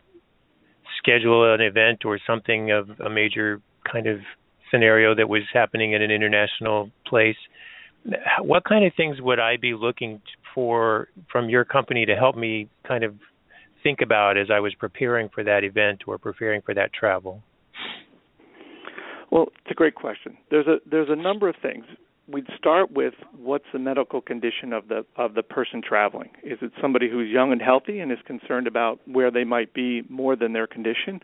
schedule 0.98 1.54
an 1.54 1.62
event 1.62 2.06
or 2.06 2.20
something 2.26 2.72
of 2.72 2.90
a 3.00 3.10
major 3.10 3.62
kind 3.92 4.08
of 4.08 4.20
scenario 4.72 5.16
that 5.16 5.28
was 5.28 5.42
happening 5.54 5.94
in 5.94 6.02
an 6.02 6.12
international 6.12 6.90
place, 7.06 7.36
what 8.40 8.64
kind 8.64 8.86
of 8.86 8.94
things 8.96 9.20
would 9.22 9.40
I 9.40 9.58
be 9.58 9.74
looking 9.74 10.22
for 10.56 11.08
from 11.32 11.50
your 11.50 11.66
company 11.66 12.06
to 12.06 12.16
help 12.16 12.36
me 12.36 12.70
kind 12.88 13.04
of 13.04 13.14
think 13.84 14.02
about 14.02 14.38
as 14.38 14.48
I 14.52 14.60
was 14.60 14.74
preparing 14.76 15.30
for 15.30 15.44
that 15.44 15.64
event 15.64 16.04
or 16.08 16.18
preparing 16.18 16.62
for 16.62 16.74
that 16.74 16.94
travel? 16.94 17.44
Well, 19.32 19.48
it's 19.60 19.72
a 19.72 19.76
great 19.76 19.96
question. 19.96 20.38
There's 20.50 20.68
a 20.68 20.78
there's 20.90 21.10
a 21.10 21.16
number 21.16 21.48
of 21.48 21.56
things 21.62 21.86
we'd 22.32 22.48
start 22.58 22.92
with 22.92 23.14
what's 23.38 23.66
the 23.74 23.80
medical 23.80 24.22
condition 24.22 24.74
of 24.74 24.88
the 24.88 25.06
of 25.16 25.34
the 25.34 25.44
person 25.44 25.82
traveling. 25.82 26.30
Is 26.44 26.60
it 26.62 26.72
somebody 26.82 27.10
who's 27.10 27.30
young 27.30 27.52
and 27.52 27.62
healthy 27.62 28.00
and 28.00 28.12
is 28.12 28.20
concerned 28.26 28.68
about 28.68 29.00
where 29.06 29.32
they 29.32 29.44
might 29.44 29.74
be 29.74 30.04
more 30.10 30.36
than 30.36 30.54
their 30.54 30.68
condition? 30.68 31.20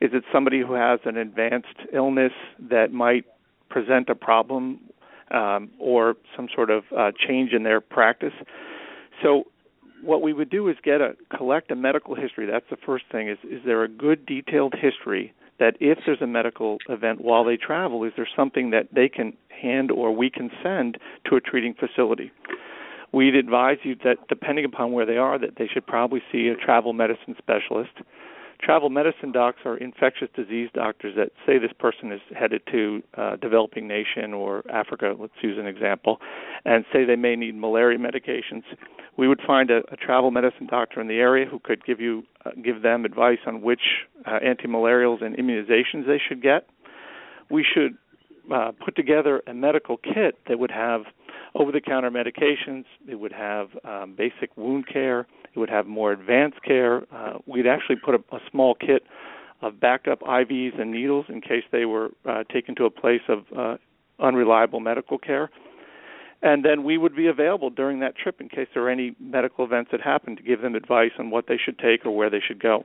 Is 0.00 0.10
it 0.12 0.24
somebody 0.32 0.60
who 0.60 0.74
has 0.74 1.00
an 1.04 1.16
advanced 1.16 1.68
illness 1.92 2.32
that 2.70 2.92
might 2.92 3.24
present 3.68 4.08
a 4.08 4.14
problem 4.14 4.80
um, 5.30 5.70
or 5.78 6.14
some 6.36 6.48
sort 6.54 6.70
of 6.70 6.84
uh, 6.96 7.12
change 7.26 7.52
in 7.52 7.62
their 7.62 7.80
practice? 7.80 8.32
So 9.22 9.44
what 10.02 10.22
we 10.22 10.32
would 10.32 10.50
do 10.50 10.68
is 10.68 10.76
get 10.82 11.00
a 11.00 11.14
collect 11.36 11.70
a 11.70 11.76
medical 11.76 12.14
history. 12.14 12.46
That's 12.46 12.68
the 12.70 12.76
first 12.76 13.04
thing. 13.10 13.28
Is 13.28 13.38
is 13.44 13.60
there 13.64 13.82
a 13.84 13.88
good 13.88 14.26
detailed 14.26 14.74
history 14.74 15.32
that 15.58 15.76
if 15.78 15.98
there's 16.06 16.22
a 16.22 16.26
medical 16.26 16.78
event 16.88 17.20
while 17.20 17.44
they 17.44 17.56
travel, 17.56 18.04
is 18.04 18.12
there 18.16 18.28
something 18.34 18.70
that 18.70 18.88
they 18.94 19.08
can 19.08 19.34
hand 19.48 19.90
or 19.90 20.10
we 20.10 20.30
can 20.30 20.50
send 20.62 20.98
to 21.26 21.36
a 21.36 21.40
treating 21.40 21.74
facility? 21.74 22.32
We'd 23.12 23.34
advise 23.34 23.78
you 23.82 23.96
that 24.04 24.16
depending 24.28 24.64
upon 24.64 24.92
where 24.92 25.04
they 25.04 25.16
are, 25.16 25.38
that 25.38 25.56
they 25.58 25.66
should 25.66 25.86
probably 25.86 26.22
see 26.32 26.48
a 26.48 26.56
travel 26.56 26.92
medicine 26.92 27.34
specialist. 27.38 27.90
Travel 28.62 28.90
medicine 28.90 29.32
docs 29.32 29.60
are 29.64 29.76
infectious 29.76 30.28
disease 30.36 30.68
doctors 30.74 31.14
that 31.16 31.30
say 31.46 31.58
this 31.58 31.72
person 31.78 32.12
is 32.12 32.20
headed 32.38 32.62
to 32.70 33.02
a 33.14 33.36
developing 33.36 33.88
nation 33.88 34.34
or 34.34 34.62
Africa, 34.70 35.14
let's 35.18 35.32
use 35.42 35.58
an 35.58 35.66
example, 35.66 36.18
and 36.64 36.84
say 36.92 37.04
they 37.04 37.16
may 37.16 37.36
need 37.36 37.54
malaria 37.54 37.98
medications 37.98 38.62
we 39.20 39.28
would 39.28 39.40
find 39.46 39.70
a, 39.70 39.82
a 39.92 39.96
travel 39.96 40.30
medicine 40.30 40.66
doctor 40.66 40.98
in 40.98 41.06
the 41.06 41.18
area 41.18 41.44
who 41.44 41.58
could 41.58 41.84
give 41.84 42.00
you 42.00 42.22
uh, 42.46 42.52
give 42.64 42.80
them 42.80 43.04
advice 43.04 43.38
on 43.46 43.60
which 43.60 43.82
uh, 44.24 44.38
antimalarials 44.42 45.22
and 45.22 45.36
immunizations 45.36 46.06
they 46.06 46.18
should 46.26 46.40
get. 46.40 46.66
We 47.50 47.62
should 47.62 47.98
uh, 48.50 48.72
put 48.82 48.96
together 48.96 49.42
a 49.46 49.52
medical 49.52 49.98
kit 49.98 50.38
that 50.48 50.58
would 50.58 50.70
have 50.70 51.02
over-the-counter 51.54 52.10
medications. 52.10 52.84
It 53.06 53.16
would 53.16 53.32
have 53.32 53.68
um, 53.84 54.14
basic 54.16 54.56
wound 54.56 54.86
care. 54.90 55.26
It 55.54 55.58
would 55.58 55.70
have 55.70 55.86
more 55.86 56.12
advanced 56.12 56.62
care. 56.62 57.02
Uh, 57.12 57.38
we'd 57.46 57.66
actually 57.66 57.96
put 57.96 58.14
a, 58.14 58.36
a 58.36 58.38
small 58.50 58.74
kit 58.74 59.02
of 59.62 59.80
backup 59.80 60.20
IVs 60.20 60.80
and 60.80 60.90
needles 60.90 61.26
in 61.28 61.40
case 61.40 61.64
they 61.70 61.84
were 61.84 62.10
uh, 62.28 62.44
taken 62.52 62.74
to 62.76 62.84
a 62.84 62.90
place 62.90 63.20
of 63.28 63.44
uh, 63.56 63.76
unreliable 64.18 64.80
medical 64.80 65.18
care 65.18 65.50
and 66.42 66.64
then 66.64 66.84
we 66.84 66.96
would 66.96 67.14
be 67.14 67.26
available 67.26 67.70
during 67.70 68.00
that 68.00 68.16
trip 68.16 68.40
in 68.40 68.48
case 68.48 68.68
there 68.72 68.82
were 68.82 68.90
any 68.90 69.14
medical 69.20 69.64
events 69.64 69.90
that 69.92 70.00
happened 70.00 70.38
to 70.38 70.42
give 70.42 70.62
them 70.62 70.74
advice 70.74 71.10
on 71.18 71.30
what 71.30 71.46
they 71.46 71.58
should 71.62 71.78
take 71.78 72.06
or 72.06 72.16
where 72.16 72.30
they 72.30 72.40
should 72.46 72.60
go. 72.60 72.84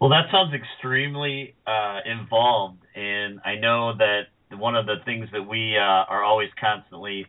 Well, 0.00 0.10
that 0.10 0.26
sounds 0.30 0.52
extremely 0.52 1.54
uh, 1.66 2.00
involved, 2.04 2.82
and 2.94 3.40
I 3.44 3.54
know 3.56 3.94
that 3.96 4.22
one 4.58 4.76
of 4.76 4.84
the 4.84 4.96
things 5.06 5.28
that 5.32 5.42
we 5.42 5.76
uh, 5.76 5.80
are 5.80 6.22
always 6.22 6.50
constantly 6.60 7.26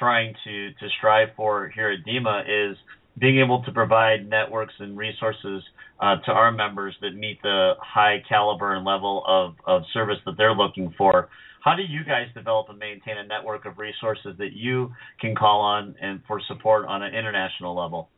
trying 0.00 0.34
to 0.44 0.70
to 0.72 0.88
strive 0.98 1.28
for 1.36 1.68
here 1.68 1.90
at 1.90 2.04
DEMA 2.04 2.42
is 2.48 2.76
being 3.18 3.38
able 3.38 3.62
to 3.62 3.70
provide 3.70 4.28
networks 4.28 4.74
and 4.78 4.96
resources 4.96 5.62
uh, 6.00 6.16
to 6.24 6.32
our 6.32 6.50
members 6.50 6.96
that 7.02 7.14
meet 7.14 7.40
the 7.42 7.72
high 7.78 8.22
caliber 8.28 8.74
and 8.74 8.84
level 8.84 9.22
of, 9.26 9.54
of 9.66 9.82
service 9.92 10.16
that 10.24 10.36
they're 10.38 10.54
looking 10.54 10.92
for. 10.96 11.28
How 11.62 11.76
do 11.76 11.82
you 11.82 12.02
guys 12.04 12.26
develop 12.34 12.70
and 12.70 12.78
maintain 12.78 13.18
a 13.18 13.26
network 13.26 13.66
of 13.66 13.78
resources 13.78 14.32
that 14.38 14.54
you 14.54 14.90
can 15.20 15.34
call 15.34 15.60
on 15.60 15.94
and 16.00 16.20
for 16.26 16.40
support 16.48 16.86
on 16.86 17.02
an 17.02 17.14
international 17.14 17.76
level? 17.76 18.08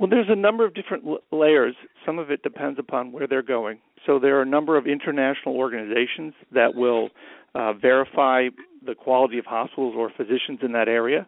Well, 0.00 0.08
there's 0.08 0.30
a 0.30 0.36
number 0.36 0.66
of 0.66 0.74
different 0.74 1.04
layers. 1.30 1.74
Some 2.04 2.18
of 2.18 2.30
it 2.30 2.42
depends 2.42 2.78
upon 2.78 3.12
where 3.12 3.28
they're 3.28 3.42
going. 3.42 3.78
So 4.06 4.18
there 4.18 4.38
are 4.38 4.42
a 4.42 4.46
number 4.46 4.76
of 4.76 4.86
international 4.86 5.56
organizations 5.56 6.32
that 6.52 6.74
will 6.74 7.10
uh, 7.54 7.74
verify 7.74 8.48
the 8.84 8.94
quality 8.94 9.38
of 9.38 9.46
hospitals 9.46 9.94
or 9.96 10.10
physicians 10.16 10.60
in 10.62 10.72
that 10.72 10.88
area. 10.88 11.26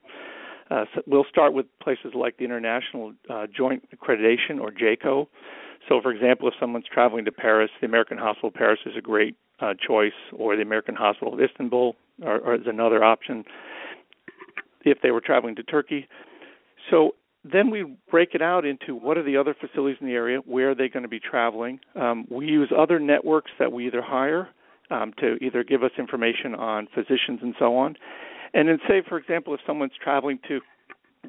Uh, 0.70 0.84
so 0.94 1.02
we'll 1.06 1.26
start 1.28 1.52
with 1.52 1.66
places 1.82 2.12
like 2.14 2.38
the 2.38 2.44
International 2.44 3.12
uh, 3.28 3.46
Joint 3.54 3.86
Accreditation 3.94 4.58
or 4.60 4.70
JCAHO. 4.70 5.26
So, 5.88 6.00
for 6.00 6.12
example, 6.12 6.48
if 6.48 6.54
someone's 6.58 6.86
traveling 6.92 7.24
to 7.24 7.32
Paris, 7.32 7.70
the 7.80 7.86
American 7.86 8.16
Hospital 8.16 8.48
of 8.48 8.54
Paris 8.54 8.78
is 8.86 8.92
a 8.96 9.00
great 9.00 9.36
uh, 9.60 9.74
choice, 9.86 10.12
or 10.32 10.56
the 10.56 10.62
American 10.62 10.94
Hospital 10.94 11.34
of 11.34 11.40
Istanbul 11.40 11.94
or, 12.22 12.38
or 12.38 12.54
is 12.54 12.66
another 12.66 13.02
option 13.04 13.44
if 14.84 14.98
they 15.02 15.10
were 15.10 15.20
traveling 15.20 15.54
to 15.56 15.62
Turkey. 15.62 16.08
So 16.90 17.14
then 17.44 17.70
we 17.70 17.96
break 18.10 18.30
it 18.34 18.42
out 18.42 18.64
into 18.64 18.94
what 18.94 19.16
are 19.16 19.22
the 19.22 19.36
other 19.36 19.54
facilities 19.58 19.98
in 20.00 20.06
the 20.06 20.14
area, 20.14 20.38
where 20.38 20.70
are 20.70 20.74
they 20.74 20.88
going 20.88 21.02
to 21.02 21.08
be 21.08 21.20
traveling. 21.20 21.80
Um, 21.94 22.26
we 22.30 22.46
use 22.46 22.72
other 22.76 22.98
networks 22.98 23.50
that 23.58 23.72
we 23.72 23.86
either 23.86 24.02
hire 24.02 24.48
um, 24.92 25.12
to 25.18 25.36
either 25.42 25.64
give 25.64 25.82
us 25.82 25.92
information 25.98 26.54
on 26.54 26.86
physicians 26.94 27.40
and 27.42 27.54
so 27.58 27.76
on. 27.76 27.96
And 28.54 28.68
then, 28.68 28.78
say, 28.86 29.02
for 29.08 29.18
example, 29.18 29.54
if 29.54 29.60
someone's 29.66 29.92
traveling 30.02 30.38
to 30.48 30.60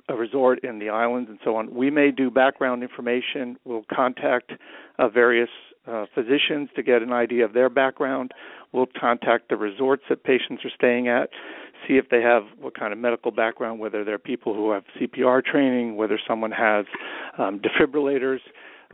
a 0.10 0.16
resort 0.16 0.64
in 0.64 0.80
the 0.80 0.90
islands 0.90 1.30
and 1.30 1.40
so 1.44 1.56
on, 1.56 1.74
we 1.74 1.90
may 1.90 2.12
do 2.12 2.30
background 2.30 2.84
information. 2.84 3.58
We'll 3.64 3.86
contact 3.94 4.52
uh, 5.00 5.08
various 5.08 5.50
uh, 5.88 6.06
physicians 6.14 6.70
to 6.76 6.84
get 6.84 7.02
an 7.02 7.14
idea 7.14 7.46
of 7.46 7.54
their 7.54 7.70
background. 7.70 8.32
We'll 8.72 8.88
contact 9.00 9.50
the 9.50 9.56
resorts 9.56 10.04
that 10.10 10.24
patients 10.24 10.66
are 10.66 10.72
staying 10.76 11.08
at, 11.08 11.30
see 11.88 11.96
if 11.96 12.10
they 12.10 12.22
have 12.22 12.44
what 12.60 12.78
kind 12.78 12.92
of 12.92 13.00
medical 13.00 13.32
background, 13.32 13.80
whether 13.80 14.04
they're 14.04 14.18
people 14.18 14.54
who 14.54 14.72
have 14.72 14.84
CPR 15.00 15.44
training, 15.46 15.96
whether 15.96 16.20
someone 16.28 16.52
has 16.52 16.86
um, 17.38 17.60
defibrillators. 17.60 18.40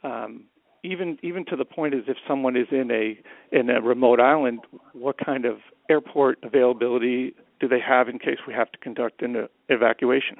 Um, 0.03 0.45
even 0.83 1.17
even 1.23 1.45
to 1.45 1.55
the 1.55 1.65
point 1.65 1.93
is 1.93 2.01
if 2.07 2.17
someone 2.27 2.55
is 2.55 2.67
in 2.71 2.89
a 2.91 3.19
in 3.55 3.69
a 3.69 3.81
remote 3.81 4.19
island, 4.19 4.59
what 4.93 5.15
kind 5.23 5.45
of 5.45 5.57
airport 5.89 6.39
availability 6.43 7.33
do 7.59 7.67
they 7.67 7.79
have 7.79 8.07
in 8.07 8.19
case 8.19 8.37
we 8.47 8.53
have 8.53 8.71
to 8.71 8.77
conduct 8.79 9.21
an 9.21 9.47
evacuation? 9.67 10.37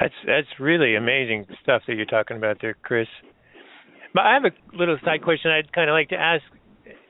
That's 0.00 0.14
that's 0.26 0.60
really 0.60 0.94
amazing 0.96 1.46
stuff 1.62 1.82
that 1.86 1.94
you're 1.94 2.06
talking 2.06 2.36
about 2.36 2.58
there, 2.60 2.74
Chris. 2.82 3.08
But 4.14 4.22
I 4.26 4.34
have 4.34 4.44
a 4.44 4.76
little 4.76 4.98
side 5.04 5.22
question 5.22 5.50
I'd 5.50 5.72
kind 5.72 5.88
of 5.88 5.94
like 5.94 6.10
to 6.10 6.16
ask. 6.16 6.42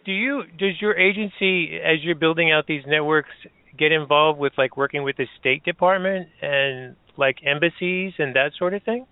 Do 0.05 0.13
you 0.13 0.43
does 0.59 0.81
your 0.81 0.97
agency 0.97 1.79
as 1.79 2.03
you're 2.03 2.17
building 2.17 2.51
out 2.51 2.67
these 2.67 2.83
networks 2.87 3.31
get 3.79 3.93
involved 3.93 4.39
with 4.39 4.53
like 4.59 4.77
working 4.77 5.03
with 5.05 5.17
the 5.17 5.27
State 5.39 5.65
Department 5.65 6.29
and 6.41 6.97
like 7.17 7.37
embassies 7.47 8.13
and 8.19 8.35
that 8.37 8.53
sort 8.59 8.75
of 8.75 8.83
thing? 8.83 9.07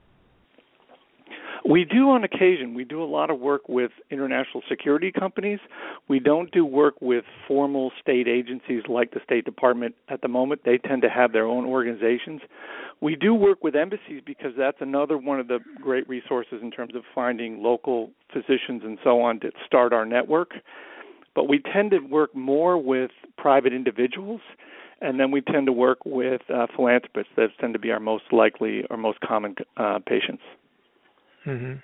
We 1.69 1.85
do 1.85 2.11
on 2.11 2.25
occasion. 2.25 2.75
We 2.75 2.85
do 2.85 3.03
a 3.03 3.05
lot 3.05 3.31
of 3.31 3.39
work 3.39 3.69
with 3.69 3.91
international 4.11 4.63
security 4.69 5.13
companies. 5.13 5.59
We 6.09 6.19
don't 6.19 6.51
do 6.53 6.65
work 6.65 6.95
with 7.01 7.25
formal 7.47 7.93
state 8.01 8.27
agencies 8.27 8.83
like 8.89 9.13
the 9.13 9.21
State 9.25 9.45
Department 9.45 9.95
at 10.09 10.23
the 10.23 10.29
moment. 10.29 10.63
They 10.65 10.79
tend 10.79 11.03
to 11.03 11.11
have 11.11 11.33
their 11.33 11.47
own 11.47 11.67
organizations. 11.67 12.41
We 13.01 13.15
do 13.15 13.35
work 13.35 13.63
with 13.63 13.77
embassies 13.77 14.23
because 14.25 14.53
that's 14.57 14.79
another 14.81 15.19
one 15.19 15.39
of 15.39 15.49
the 15.49 15.59
great 15.83 16.09
resources 16.09 16.61
in 16.63 16.71
terms 16.71 16.95
of 16.95 17.03
finding 17.15 17.63
local 17.63 18.11
physicians 18.33 18.83
and 18.85 18.99
so 19.05 19.21
on 19.21 19.41
to 19.41 19.51
start 19.67 19.93
our 19.93 20.07
network. 20.07 20.53
But 21.35 21.49
we 21.49 21.61
tend 21.61 21.91
to 21.93 21.99
work 21.99 22.35
more 22.35 22.79
with 22.79 23.11
private 23.37 23.73
individuals 23.73 24.41
and 25.01 25.19
then 25.19 25.31
we 25.31 25.41
tend 25.41 25.67
to 25.67 25.73
work 25.73 26.05
with 26.05 26.43
uh, 26.53 26.67
philanthropists. 26.75 27.33
Those 27.37 27.51
tend 27.59 27.73
to 27.73 27.79
be 27.79 27.91
our 27.91 28.01
most 28.01 28.25
likely 28.33 28.85
or 28.91 28.97
most 28.97 29.21
common 29.21 29.55
uh, 29.77 29.99
patients. 30.07 30.43
Mm-hmm. 31.47 31.75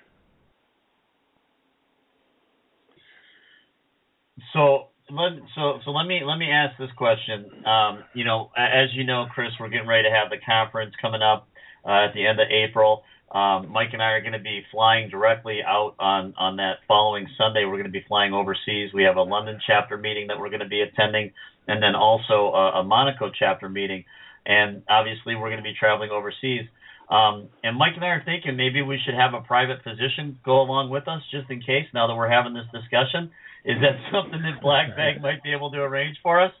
So 4.53 4.87
let 5.09 5.31
so 5.55 5.79
so 5.85 5.91
let 5.91 6.05
me 6.05 6.21
let 6.23 6.37
me 6.37 6.51
ask 6.51 6.77
this 6.77 6.91
question. 6.97 7.65
Um, 7.65 8.03
you 8.13 8.23
know, 8.23 8.51
as 8.57 8.93
you 8.93 9.03
know, 9.03 9.25
Chris, 9.33 9.51
we're 9.59 9.69
getting 9.69 9.87
ready 9.87 10.07
to 10.09 10.13
have 10.13 10.29
the 10.29 10.37
conference 10.45 10.93
coming 11.01 11.21
up 11.21 11.47
uh, 11.85 12.05
at 12.05 12.13
the 12.13 12.25
end 12.25 12.39
of 12.39 12.47
April. 12.49 13.03
Um, 13.31 13.69
Mike 13.71 13.89
and 13.91 14.01
I 14.01 14.11
are 14.11 14.21
going 14.21 14.33
to 14.33 14.39
be 14.39 14.61
flying 14.71 15.09
directly 15.09 15.61
out 15.65 15.95
on 15.99 16.33
on 16.37 16.57
that 16.57 16.77
following 16.87 17.27
Sunday. 17.37 17.65
We're 17.65 17.73
going 17.73 17.85
to 17.85 17.89
be 17.89 18.05
flying 18.07 18.33
overseas. 18.33 18.93
We 18.93 19.03
have 19.03 19.17
a 19.17 19.21
London 19.21 19.59
chapter 19.65 19.97
meeting 19.97 20.27
that 20.27 20.39
we're 20.39 20.49
going 20.49 20.61
to 20.61 20.67
be 20.67 20.81
attending, 20.81 21.31
and 21.67 21.81
then 21.81 21.95
also 21.95 22.51
a, 22.53 22.79
a 22.79 22.83
Monaco 22.83 23.31
chapter 23.37 23.69
meeting. 23.69 24.05
And 24.45 24.83
obviously, 24.89 25.35
we're 25.35 25.49
going 25.49 25.57
to 25.57 25.63
be 25.63 25.75
traveling 25.77 26.09
overseas. 26.09 26.67
Um, 27.09 27.47
and 27.63 27.77
Mike 27.77 27.93
and 27.95 28.03
I 28.03 28.19
are 28.19 28.23
thinking 28.23 28.57
maybe 28.57 28.81
we 28.81 28.99
should 29.03 29.15
have 29.15 29.33
a 29.33 29.41
private 29.41 29.79
physician 29.83 30.39
go 30.43 30.59
along 30.59 30.89
with 30.89 31.07
us 31.07 31.21
just 31.31 31.49
in 31.49 31.61
case. 31.61 31.87
Now 31.93 32.07
that 32.07 32.15
we're 32.15 32.29
having 32.29 32.53
this 32.53 32.67
discussion, 32.73 33.31
is 33.63 33.77
that 33.79 33.95
something 34.11 34.41
that 34.41 34.61
Black 34.61 34.95
Bag 34.95 35.21
might 35.21 35.41
be 35.43 35.53
able 35.53 35.71
to 35.71 35.77
arrange 35.77 36.17
for 36.21 36.41
us? 36.41 36.51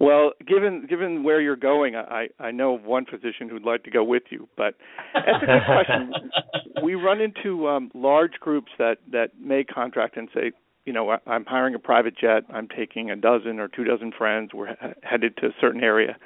Well, 0.00 0.30
given 0.46 0.86
given 0.88 1.24
where 1.24 1.40
you're 1.40 1.56
going, 1.56 1.96
I 1.96 2.28
I 2.38 2.52
know 2.52 2.76
of 2.76 2.84
one 2.84 3.04
physician 3.04 3.48
who'd 3.48 3.64
like 3.64 3.82
to 3.84 3.90
go 3.90 4.04
with 4.04 4.22
you, 4.30 4.48
but 4.56 4.74
that's 5.12 5.42
a 5.42 5.46
good 5.46 5.66
question. 5.66 6.12
we 6.84 6.94
run 6.94 7.20
into 7.20 7.66
um, 7.66 7.90
large 7.94 8.34
groups 8.38 8.70
that 8.78 8.98
that 9.10 9.30
may 9.40 9.64
contract 9.64 10.16
and 10.16 10.28
say, 10.32 10.52
you 10.84 10.92
know, 10.92 11.18
I'm 11.26 11.44
hiring 11.44 11.74
a 11.74 11.80
private 11.80 12.16
jet. 12.16 12.44
I'm 12.48 12.68
taking 12.68 13.10
a 13.10 13.16
dozen 13.16 13.58
or 13.58 13.66
two 13.66 13.82
dozen 13.82 14.12
friends. 14.16 14.50
We're 14.54 14.76
headed 15.02 15.36
to 15.38 15.46
a 15.46 15.54
certain 15.60 15.82
area, 15.82 16.16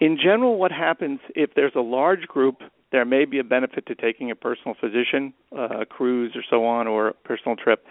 in 0.00 0.16
general, 0.16 0.58
what 0.58 0.72
happens 0.72 1.20
if 1.34 1.50
there's 1.54 1.74
a 1.76 1.80
large 1.80 2.22
group, 2.22 2.56
there 2.92 3.04
may 3.04 3.24
be 3.24 3.38
a 3.38 3.44
benefit 3.44 3.86
to 3.86 3.94
taking 3.94 4.30
a 4.30 4.36
personal 4.36 4.74
physician, 4.80 5.32
uh, 5.56 5.80
a 5.80 5.86
cruise 5.86 6.32
or 6.34 6.42
so 6.48 6.64
on, 6.64 6.86
or 6.86 7.08
a 7.08 7.12
personal 7.12 7.56
trip. 7.56 7.84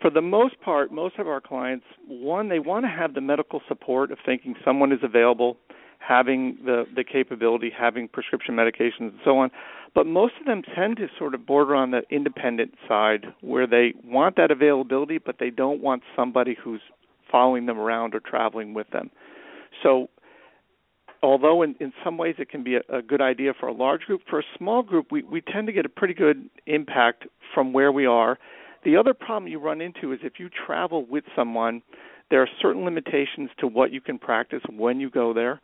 For 0.00 0.10
the 0.10 0.20
most 0.20 0.60
part, 0.60 0.92
most 0.92 1.18
of 1.18 1.26
our 1.26 1.40
clients, 1.40 1.86
one, 2.06 2.48
they 2.48 2.58
want 2.58 2.84
to 2.84 2.90
have 2.90 3.14
the 3.14 3.20
medical 3.20 3.62
support 3.66 4.10
of 4.10 4.18
thinking 4.26 4.54
someone 4.64 4.92
is 4.92 4.98
available, 5.02 5.56
having 5.98 6.58
the, 6.64 6.84
the 6.94 7.02
capability, 7.02 7.72
having 7.76 8.06
prescription 8.08 8.54
medications, 8.54 9.00
and 9.00 9.18
so 9.24 9.38
on. 9.38 9.50
But 9.94 10.06
most 10.06 10.34
of 10.38 10.46
them 10.46 10.62
tend 10.74 10.98
to 10.98 11.08
sort 11.18 11.34
of 11.34 11.46
border 11.46 11.74
on 11.74 11.92
the 11.92 12.02
independent 12.10 12.74
side 12.86 13.26
where 13.40 13.66
they 13.66 13.94
want 14.04 14.36
that 14.36 14.50
availability, 14.50 15.16
but 15.16 15.36
they 15.40 15.50
don't 15.50 15.80
want 15.80 16.02
somebody 16.14 16.54
who's 16.62 16.82
following 17.30 17.64
them 17.64 17.78
around 17.78 18.14
or 18.14 18.20
traveling 18.20 18.74
with 18.74 18.88
them. 18.90 19.10
So 19.82 20.08
although 21.22 21.62
in, 21.62 21.74
in 21.80 21.92
some 22.04 22.18
ways 22.18 22.36
it 22.38 22.48
can 22.50 22.62
be 22.62 22.76
a, 22.76 22.80
a 22.98 23.02
good 23.02 23.20
idea 23.20 23.52
for 23.58 23.66
a 23.66 23.72
large 23.72 24.02
group, 24.02 24.22
for 24.28 24.40
a 24.40 24.44
small 24.56 24.82
group, 24.82 25.10
we, 25.10 25.22
we 25.22 25.40
tend 25.40 25.66
to 25.66 25.72
get 25.72 25.86
a 25.86 25.88
pretty 25.88 26.14
good 26.14 26.48
impact 26.66 27.24
from 27.54 27.72
where 27.72 27.92
we 27.92 28.06
are. 28.06 28.38
The 28.84 28.96
other 28.96 29.14
problem 29.14 29.50
you 29.50 29.58
run 29.58 29.80
into 29.80 30.12
is 30.12 30.20
if 30.22 30.34
you 30.38 30.48
travel 30.48 31.04
with 31.06 31.24
someone, 31.34 31.82
there 32.30 32.42
are 32.42 32.48
certain 32.60 32.84
limitations 32.84 33.50
to 33.58 33.66
what 33.66 33.92
you 33.92 34.00
can 34.00 34.18
practice 34.18 34.62
when 34.70 35.00
you 35.00 35.10
go 35.10 35.32
there. 35.32 35.60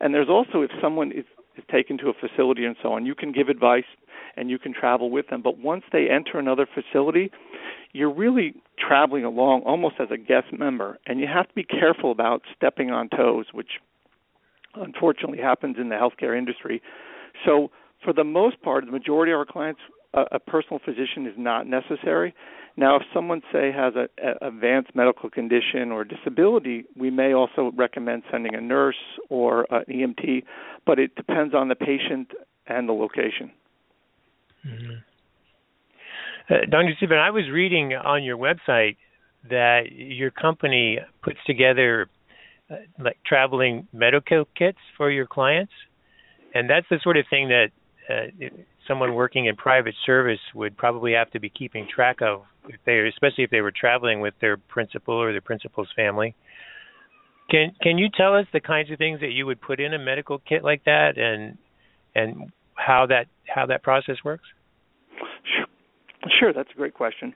And 0.00 0.12
there's 0.12 0.28
also 0.28 0.62
if 0.62 0.70
someone 0.80 1.12
is, 1.12 1.24
is 1.56 1.64
taken 1.70 1.98
to 1.98 2.08
a 2.08 2.12
facility 2.12 2.64
and 2.64 2.76
so 2.82 2.92
on, 2.92 3.06
you 3.06 3.14
can 3.14 3.32
give 3.32 3.48
advice 3.48 3.84
and 4.36 4.50
you 4.50 4.58
can 4.58 4.74
travel 4.74 5.10
with 5.10 5.28
them. 5.28 5.40
But 5.42 5.58
once 5.58 5.84
they 5.92 6.08
enter 6.10 6.38
another 6.38 6.66
facility, 6.66 7.30
you're 7.92 8.12
really 8.12 8.54
traveling 8.78 9.24
along 9.24 9.62
almost 9.62 9.96
as 9.98 10.08
a 10.10 10.18
guest 10.18 10.48
member, 10.52 10.98
and 11.06 11.18
you 11.18 11.26
have 11.26 11.48
to 11.48 11.54
be 11.54 11.64
careful 11.64 12.12
about 12.12 12.42
stepping 12.54 12.90
on 12.90 13.08
toes, 13.08 13.46
which 13.52 13.80
unfortunately 14.76 15.38
happens 15.38 15.76
in 15.78 15.88
the 15.88 15.94
healthcare 15.94 16.36
industry. 16.36 16.82
So, 17.44 17.70
for 18.04 18.12
the 18.12 18.24
most 18.24 18.60
part, 18.62 18.84
the 18.84 18.92
majority 18.92 19.32
of 19.32 19.38
our 19.38 19.46
clients, 19.46 19.80
a, 20.14 20.24
a 20.32 20.38
personal 20.38 20.80
physician 20.84 21.26
is 21.26 21.34
not 21.36 21.66
necessary. 21.66 22.34
Now, 22.76 22.96
if 22.96 23.02
someone 23.14 23.40
say 23.52 23.72
has 23.72 23.94
a, 23.94 24.08
a 24.22 24.48
advanced 24.48 24.94
medical 24.94 25.30
condition 25.30 25.90
or 25.90 26.04
disability, 26.04 26.84
we 26.94 27.10
may 27.10 27.32
also 27.32 27.72
recommend 27.74 28.22
sending 28.30 28.54
a 28.54 28.60
nurse 28.60 28.96
or 29.30 29.66
an 29.70 29.84
EMT, 29.88 30.44
but 30.84 30.98
it 30.98 31.14
depends 31.16 31.54
on 31.54 31.68
the 31.68 31.74
patient 31.74 32.32
and 32.66 32.88
the 32.88 32.92
location. 32.92 33.50
Mm-hmm. 34.66 34.92
Uh, 36.48 36.54
Dr. 36.70 36.92
Stephen, 36.98 37.18
I 37.18 37.30
was 37.30 37.44
reading 37.50 37.94
on 37.94 38.22
your 38.22 38.36
website 38.36 38.96
that 39.48 39.92
your 39.92 40.30
company 40.30 40.98
puts 41.22 41.38
together 41.46 42.08
uh, 42.70 42.76
like 42.98 43.18
traveling 43.24 43.86
medical 43.92 44.44
kits 44.56 44.78
for 44.96 45.10
your 45.10 45.26
clients, 45.26 45.72
and 46.54 46.68
that's 46.68 46.86
the 46.90 46.98
sort 47.02 47.16
of 47.16 47.24
thing 47.30 47.48
that 47.48 47.68
uh, 48.08 48.46
someone 48.86 49.14
working 49.14 49.46
in 49.46 49.56
private 49.56 49.94
service 50.04 50.40
would 50.54 50.76
probably 50.76 51.12
have 51.12 51.30
to 51.30 51.40
be 51.40 51.48
keeping 51.48 51.86
track 51.92 52.22
of 52.22 52.42
if 52.68 52.80
they, 52.84 52.98
especially 53.08 53.44
if 53.44 53.50
they 53.50 53.60
were 53.60 53.72
traveling 53.72 54.20
with 54.20 54.34
their 54.40 54.56
principal 54.56 55.14
or 55.14 55.32
their 55.32 55.40
principal's 55.40 55.88
family. 55.94 56.34
Can 57.50 57.72
can 57.80 57.98
you 57.98 58.08
tell 58.16 58.34
us 58.34 58.46
the 58.52 58.60
kinds 58.60 58.90
of 58.90 58.98
things 58.98 59.20
that 59.20 59.30
you 59.30 59.46
would 59.46 59.60
put 59.60 59.78
in 59.78 59.94
a 59.94 59.98
medical 59.98 60.38
kit 60.38 60.64
like 60.64 60.84
that, 60.84 61.16
and 61.16 61.56
and 62.14 62.50
how 62.74 63.06
that 63.06 63.26
how 63.46 63.66
that 63.66 63.82
process 63.82 64.16
works? 64.24 64.44
Sure, 65.54 65.66
sure 66.40 66.52
that's 66.52 66.70
a 66.72 66.76
great 66.76 66.94
question. 66.94 67.34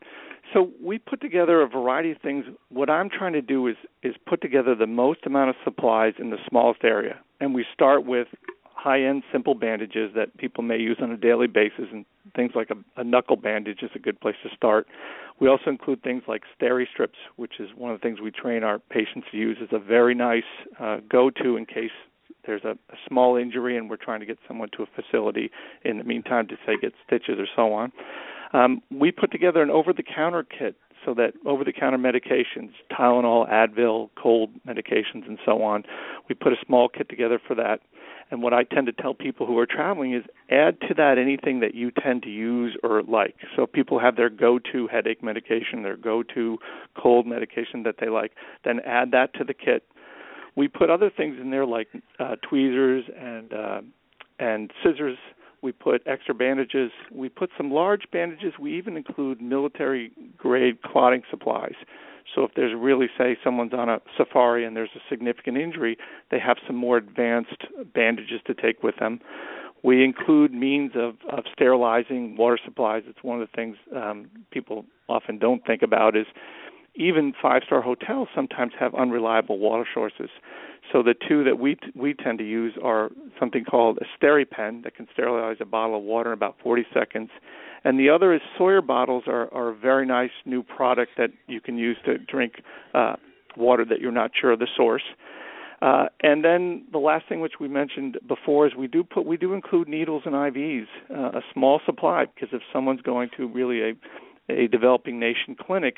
So 0.52 0.70
we 0.82 0.98
put 0.98 1.20
together 1.20 1.62
a 1.62 1.68
variety 1.68 2.10
of 2.10 2.18
things. 2.18 2.44
What 2.70 2.90
I'm 2.90 3.08
trying 3.08 3.34
to 3.34 3.42
do 3.42 3.66
is 3.68 3.76
is 4.02 4.14
put 4.26 4.40
together 4.40 4.74
the 4.74 4.86
most 4.86 5.20
amount 5.26 5.50
of 5.50 5.56
supplies 5.64 6.14
in 6.18 6.30
the 6.30 6.38
smallest 6.48 6.84
area, 6.84 7.18
and 7.40 7.54
we 7.54 7.64
start 7.72 8.04
with 8.04 8.28
high-end 8.64 9.22
simple 9.30 9.54
bandages 9.54 10.10
that 10.14 10.34
people 10.38 10.64
may 10.64 10.78
use 10.78 10.96
on 11.02 11.10
a 11.10 11.16
daily 11.16 11.46
basis, 11.46 11.84
and 11.92 12.06
things 12.34 12.52
like 12.54 12.70
a, 12.70 13.00
a 13.00 13.04
knuckle 13.04 13.36
bandage 13.36 13.82
is 13.82 13.90
a 13.94 13.98
good 13.98 14.18
place 14.20 14.36
to 14.42 14.48
start. 14.56 14.86
We 15.38 15.48
also 15.48 15.68
include 15.68 16.02
things 16.02 16.22
like 16.26 16.42
steri 16.58 16.86
strips, 16.90 17.18
which 17.36 17.60
is 17.60 17.68
one 17.76 17.92
of 17.92 18.00
the 18.00 18.02
things 18.02 18.20
we 18.20 18.30
train 18.30 18.64
our 18.64 18.78
patients 18.78 19.26
to 19.32 19.36
use. 19.36 19.58
It's 19.60 19.72
a 19.72 19.78
very 19.78 20.14
nice 20.14 20.44
uh, 20.78 20.98
go-to 21.10 21.56
in 21.56 21.66
case 21.66 21.90
there's 22.46 22.64
a, 22.64 22.70
a 22.70 22.96
small 23.06 23.36
injury 23.36 23.76
and 23.76 23.90
we're 23.90 23.96
trying 23.96 24.20
to 24.20 24.26
get 24.26 24.38
someone 24.48 24.70
to 24.76 24.82
a 24.82 24.86
facility 24.86 25.50
in 25.84 25.98
the 25.98 26.04
meantime 26.04 26.48
to 26.48 26.56
say 26.66 26.72
get 26.80 26.92
stitches 27.06 27.38
or 27.38 27.46
so 27.54 27.72
on. 27.72 27.92
Um, 28.52 28.82
we 28.90 29.12
put 29.12 29.30
together 29.30 29.62
an 29.62 29.70
over-the-counter 29.70 30.44
kit 30.44 30.76
so 31.04 31.14
that 31.14 31.32
over-the-counter 31.46 31.98
medications, 31.98 32.72
Tylenol, 32.92 33.50
Advil, 33.50 34.10
cold 34.20 34.50
medications, 34.66 35.26
and 35.26 35.38
so 35.44 35.62
on. 35.62 35.84
We 36.28 36.34
put 36.34 36.52
a 36.52 36.56
small 36.66 36.88
kit 36.88 37.08
together 37.08 37.40
for 37.44 37.54
that. 37.54 37.80
And 38.30 38.42
what 38.42 38.52
I 38.52 38.62
tend 38.62 38.86
to 38.86 38.92
tell 38.92 39.12
people 39.14 39.46
who 39.46 39.58
are 39.58 39.66
traveling 39.66 40.14
is 40.14 40.22
add 40.50 40.80
to 40.82 40.94
that 40.94 41.18
anything 41.18 41.60
that 41.60 41.74
you 41.74 41.90
tend 41.90 42.22
to 42.22 42.30
use 42.30 42.76
or 42.84 43.02
like. 43.02 43.34
So 43.56 43.62
if 43.64 43.72
people 43.72 43.98
have 43.98 44.16
their 44.16 44.30
go-to 44.30 44.86
headache 44.86 45.22
medication, 45.22 45.82
their 45.82 45.96
go-to 45.96 46.58
cold 46.96 47.26
medication 47.26 47.82
that 47.84 47.96
they 48.00 48.08
like, 48.08 48.32
then 48.64 48.80
add 48.86 49.10
that 49.12 49.34
to 49.34 49.44
the 49.44 49.54
kit. 49.54 49.84
We 50.54 50.68
put 50.68 50.90
other 50.90 51.10
things 51.10 51.38
in 51.40 51.50
there 51.50 51.66
like 51.66 51.88
uh, 52.18 52.36
tweezers 52.48 53.04
and 53.18 53.52
uh, 53.52 53.80
and 54.38 54.70
scissors 54.82 55.18
we 55.62 55.72
put 55.72 56.02
extra 56.06 56.34
bandages. 56.34 56.90
We 57.12 57.28
put 57.28 57.50
some 57.56 57.70
large 57.70 58.02
bandages. 58.12 58.54
We 58.58 58.76
even 58.76 58.96
include 58.96 59.40
military 59.40 60.12
grade 60.36 60.82
clotting 60.82 61.22
supplies. 61.30 61.74
So 62.34 62.44
if 62.44 62.52
there's 62.54 62.72
really, 62.76 63.08
say, 63.18 63.36
someone's 63.42 63.72
on 63.72 63.88
a 63.88 64.00
safari 64.16 64.64
and 64.64 64.76
there's 64.76 64.90
a 64.94 65.00
significant 65.08 65.56
injury, 65.56 65.96
they 66.30 66.38
have 66.38 66.58
some 66.66 66.76
more 66.76 66.96
advanced 66.96 67.64
bandages 67.94 68.40
to 68.46 68.54
take 68.54 68.82
with 68.82 68.96
them. 68.96 69.20
We 69.82 70.04
include 70.04 70.52
means 70.52 70.92
of, 70.94 71.14
of 71.30 71.44
sterilizing 71.52 72.36
water 72.36 72.58
supplies. 72.64 73.02
It's 73.06 73.22
one 73.22 73.40
of 73.40 73.48
the 73.48 73.56
things 73.56 73.76
um, 73.96 74.28
people 74.50 74.84
often 75.08 75.38
don't 75.38 75.64
think 75.66 75.82
about 75.82 76.16
is 76.16 76.26
even 76.94 77.32
five-star 77.40 77.82
hotels 77.82 78.28
sometimes 78.34 78.72
have 78.78 78.94
unreliable 78.94 79.58
water 79.58 79.86
sources. 79.92 80.30
So 80.92 81.02
the 81.02 81.14
two 81.28 81.44
that 81.44 81.58
we 81.58 81.76
t- 81.76 81.92
we 81.94 82.14
tend 82.14 82.38
to 82.38 82.44
use 82.44 82.74
are 82.82 83.10
something 83.38 83.64
called 83.64 83.98
a 84.00 84.24
SteriPen 84.24 84.82
that 84.82 84.96
can 84.96 85.06
sterilize 85.12 85.58
a 85.60 85.64
bottle 85.64 85.96
of 85.96 86.02
water 86.02 86.30
in 86.30 86.34
about 86.34 86.56
40 86.62 86.84
seconds, 86.92 87.30
and 87.84 87.98
the 87.98 88.10
other 88.10 88.34
is 88.34 88.40
Sawyer 88.58 88.82
bottles 88.82 89.24
are, 89.26 89.52
are 89.54 89.68
a 89.68 89.74
very 89.74 90.06
nice 90.06 90.30
new 90.44 90.62
product 90.62 91.12
that 91.16 91.30
you 91.46 91.60
can 91.60 91.78
use 91.78 91.96
to 92.04 92.18
drink 92.18 92.62
uh, 92.94 93.16
water 93.56 93.84
that 93.84 94.00
you're 94.00 94.12
not 94.12 94.32
sure 94.38 94.52
of 94.52 94.58
the 94.58 94.68
source. 94.76 95.02
Uh, 95.82 96.06
and 96.22 96.44
then 96.44 96.84
the 96.92 96.98
last 96.98 97.26
thing 97.26 97.40
which 97.40 97.54
we 97.58 97.66
mentioned 97.66 98.18
before 98.28 98.66
is 98.66 98.74
we 98.74 98.86
do 98.86 99.02
put 99.02 99.24
we 99.24 99.38
do 99.38 99.54
include 99.54 99.88
needles 99.88 100.22
and 100.26 100.34
IVs, 100.34 100.86
uh, 101.10 101.38
a 101.38 101.42
small 101.54 101.80
supply 101.86 102.26
because 102.26 102.50
if 102.52 102.60
someone's 102.70 103.00
going 103.00 103.30
to 103.36 103.48
really 103.48 103.80
a 103.80 103.92
a 104.50 104.68
developing 104.68 105.18
nation 105.18 105.56
clinic, 105.58 105.96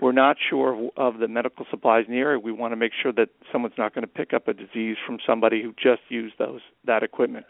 we're 0.00 0.12
not 0.12 0.36
sure 0.50 0.74
of, 0.74 1.14
of 1.14 1.20
the 1.20 1.28
medical 1.28 1.66
supplies 1.70 2.04
in 2.06 2.14
the 2.14 2.20
area. 2.20 2.38
We 2.38 2.52
want 2.52 2.72
to 2.72 2.76
make 2.76 2.92
sure 3.02 3.12
that 3.12 3.28
someone's 3.52 3.74
not 3.78 3.94
going 3.94 4.06
to 4.06 4.12
pick 4.12 4.32
up 4.32 4.48
a 4.48 4.52
disease 4.52 4.96
from 5.06 5.18
somebody 5.26 5.62
who 5.62 5.72
just 5.72 6.02
used 6.08 6.34
those 6.38 6.60
that 6.86 7.02
equipment. 7.02 7.46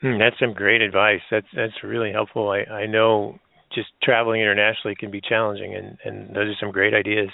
Hmm, 0.00 0.18
that's 0.18 0.38
some 0.38 0.54
great 0.54 0.80
advice. 0.80 1.20
That's 1.30 1.46
that's 1.54 1.84
really 1.84 2.12
helpful. 2.12 2.50
I, 2.50 2.70
I 2.72 2.86
know 2.86 3.38
just 3.74 3.88
traveling 4.02 4.40
internationally 4.40 4.96
can 4.98 5.10
be 5.10 5.20
challenging, 5.20 5.74
and, 5.74 5.98
and 6.04 6.34
those 6.34 6.48
are 6.48 6.56
some 6.58 6.70
great 6.72 6.94
ideas. 6.94 7.28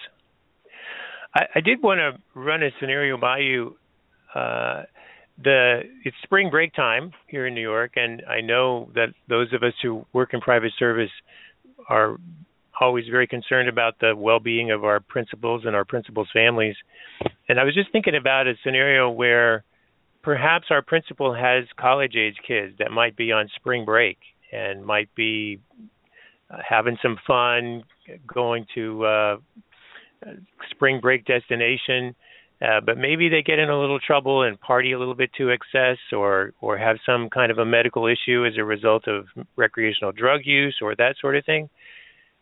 I, 1.34 1.46
I 1.56 1.60
did 1.60 1.82
want 1.82 1.98
to 1.98 2.20
run 2.38 2.62
a 2.62 2.70
scenario 2.80 3.16
by 3.16 3.38
you. 3.38 3.76
Uh, 4.34 4.82
the 5.42 5.82
it's 6.04 6.16
spring 6.22 6.50
break 6.50 6.74
time 6.74 7.12
here 7.28 7.46
in 7.46 7.54
New 7.54 7.60
York, 7.60 7.92
and 7.96 8.22
I 8.28 8.40
know 8.40 8.90
that 8.94 9.08
those 9.28 9.52
of 9.52 9.62
us 9.62 9.74
who 9.82 10.06
work 10.12 10.32
in 10.32 10.40
private 10.40 10.72
service 10.78 11.10
are 11.88 12.16
always 12.80 13.06
very 13.10 13.26
concerned 13.26 13.68
about 13.68 13.98
the 14.00 14.14
well-being 14.16 14.70
of 14.70 14.84
our 14.84 15.00
principals 15.00 15.62
and 15.64 15.74
our 15.74 15.84
principals' 15.84 16.28
families. 16.32 16.76
And 17.48 17.58
I 17.58 17.64
was 17.64 17.74
just 17.74 17.90
thinking 17.92 18.14
about 18.14 18.46
a 18.46 18.54
scenario 18.62 19.10
where 19.10 19.64
perhaps 20.22 20.66
our 20.70 20.82
principal 20.82 21.34
has 21.34 21.64
college-age 21.78 22.36
kids 22.46 22.74
that 22.78 22.90
might 22.90 23.16
be 23.16 23.32
on 23.32 23.48
spring 23.56 23.84
break 23.84 24.18
and 24.52 24.84
might 24.84 25.14
be 25.14 25.60
uh, 26.50 26.58
having 26.68 26.96
some 27.02 27.16
fun, 27.26 27.82
going 28.26 28.66
to 28.74 29.04
uh, 29.04 29.36
spring 30.70 31.00
break 31.00 31.24
destination 31.24 32.14
uh, 32.62 32.80
but 32.84 32.96
maybe 32.96 33.28
they 33.28 33.42
get 33.42 33.58
in 33.58 33.68
a 33.68 33.78
little 33.78 34.00
trouble 34.00 34.42
and 34.42 34.58
party 34.60 34.92
a 34.92 34.98
little 34.98 35.14
bit 35.14 35.30
to 35.36 35.50
excess 35.50 35.98
or 36.12 36.52
or 36.60 36.78
have 36.78 36.96
some 37.04 37.28
kind 37.28 37.52
of 37.52 37.58
a 37.58 37.64
medical 37.64 38.06
issue 38.06 38.46
as 38.46 38.54
a 38.56 38.64
result 38.64 39.06
of 39.06 39.26
recreational 39.56 40.12
drug 40.12 40.40
use 40.44 40.76
or 40.80 40.94
that 40.96 41.16
sort 41.20 41.36
of 41.36 41.44
thing 41.44 41.68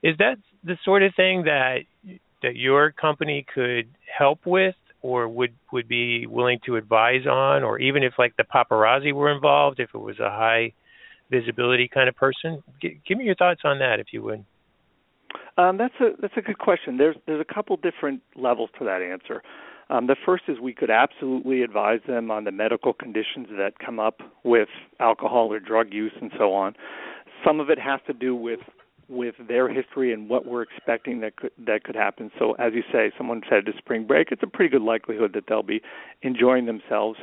is 0.03 0.17
that 0.19 0.37
the 0.63 0.77
sort 0.85 1.03
of 1.03 1.13
thing 1.17 1.45
that 1.45 1.79
that 2.43 2.57
your 2.57 2.93
company 2.93 3.45
could 3.53 3.89
help 4.19 4.41
with 4.47 4.77
or 5.03 5.29
would 5.29 5.55
would 5.73 5.89
be 5.89 6.27
willing 6.27 6.61
to 6.65 6.77
advise 6.77 7.27
on 7.27 7.65
or 7.65 7.81
even 7.81 8.05
if 8.05 8.13
like 8.17 8.37
the 8.37 8.45
paparazzi 8.45 9.13
were 9.13 9.33
involved 9.33 9.81
if 9.81 9.91
it 9.95 9.99
was 9.99 10.19
a 10.21 10.31
high 10.31 10.73
visibility 11.31 11.89
kind 11.93 12.09
of 12.09 12.15
person 12.15 12.63
G- 12.81 13.01
give 13.07 13.19
me 13.19 13.25
your 13.25 13.35
thoughts 13.35 13.63
on 13.65 13.81
that 13.81 13.99
if 13.99 14.09
you 14.13 14.23
would 14.23 14.45
um, 15.57 15.77
that's 15.77 15.95
a 16.01 16.11
that's 16.21 16.35
a 16.37 16.41
good 16.41 16.59
question. 16.59 16.97
There's 16.97 17.17
there's 17.27 17.41
a 17.41 17.55
couple 17.55 17.77
different 17.77 18.23
levels 18.35 18.71
to 18.79 18.85
that 18.87 19.03
answer. 19.03 19.41
Um, 19.91 20.07
the 20.07 20.17
first 20.25 20.45
is 20.49 20.59
we 20.61 20.75
could 20.75 20.91
absolutely 20.91 21.63
advise 21.63 22.01
them 22.07 22.31
on 22.31 22.45
the 22.45 22.53
medical 22.53 22.93
conditions 22.93 23.49
that 23.57 23.79
come 23.85 24.01
up 24.01 24.21
with 24.43 24.69
alcohol 25.01 25.53
or 25.53 25.61
drug 25.61 25.93
use 25.93 26.13
and 26.21 26.31
so 26.39 26.55
on. 26.55 26.75
Some 27.45 27.61
of 27.61 27.71
it 27.71 27.79
has 27.79 28.01
to 28.07 28.13
do 28.13 28.35
with 28.35 28.61
with 29.07 29.35
their 29.49 29.69
history 29.69 30.15
and 30.15 30.31
what 30.31 30.47
we're 30.47 30.63
expecting 30.63 31.21
that 31.21 31.37
could 31.37 31.51
that 31.67 31.85
could 31.85 31.95
happen. 31.95 32.31
So 32.39 32.53
as 32.53 32.73
you 32.75 32.83
say, 32.91 33.13
someone 33.19 33.43
said 33.49 33.67
to 33.67 33.73
spring 33.77 34.07
break, 34.07 34.29
it's 34.31 34.43
a 34.43 34.47
pretty 34.47 34.71
good 34.71 34.83
likelihood 34.83 35.33
that 35.35 35.45
they'll 35.49 35.63
be 35.63 35.83
enjoying 36.23 36.67
themselves. 36.67 37.19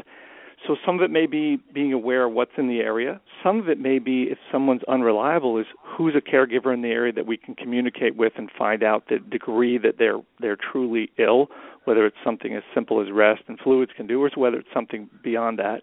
So 0.67 0.75
some 0.85 0.95
of 0.95 1.01
it 1.01 1.09
may 1.09 1.25
be 1.25 1.57
being 1.73 1.91
aware 1.91 2.25
of 2.25 2.33
what's 2.33 2.51
in 2.55 2.67
the 2.67 2.81
area. 2.81 3.19
Some 3.43 3.59
of 3.59 3.67
it 3.67 3.79
may 3.79 3.97
be 3.97 4.27
if 4.29 4.37
someone's 4.51 4.83
unreliable 4.87 5.57
is 5.57 5.65
who's 5.83 6.13
a 6.15 6.21
caregiver 6.21 6.71
in 6.71 6.83
the 6.83 6.89
area 6.89 7.11
that 7.13 7.25
we 7.25 7.35
can 7.35 7.55
communicate 7.55 8.15
with 8.15 8.33
and 8.37 8.49
find 8.57 8.83
out 8.83 9.05
the 9.09 9.17
degree 9.17 9.79
that 9.79 9.95
they're 9.97 10.19
they're 10.39 10.57
truly 10.71 11.11
ill 11.17 11.49
whether 11.85 12.05
it's 12.05 12.17
something 12.23 12.55
as 12.55 12.63
simple 12.73 13.01
as 13.01 13.11
rest 13.11 13.43
and 13.47 13.59
fluids 13.59 13.91
can 13.95 14.07
do, 14.07 14.21
or 14.21 14.29
whether 14.35 14.57
it's 14.57 14.73
something 14.73 15.09
beyond 15.23 15.59
that. 15.59 15.81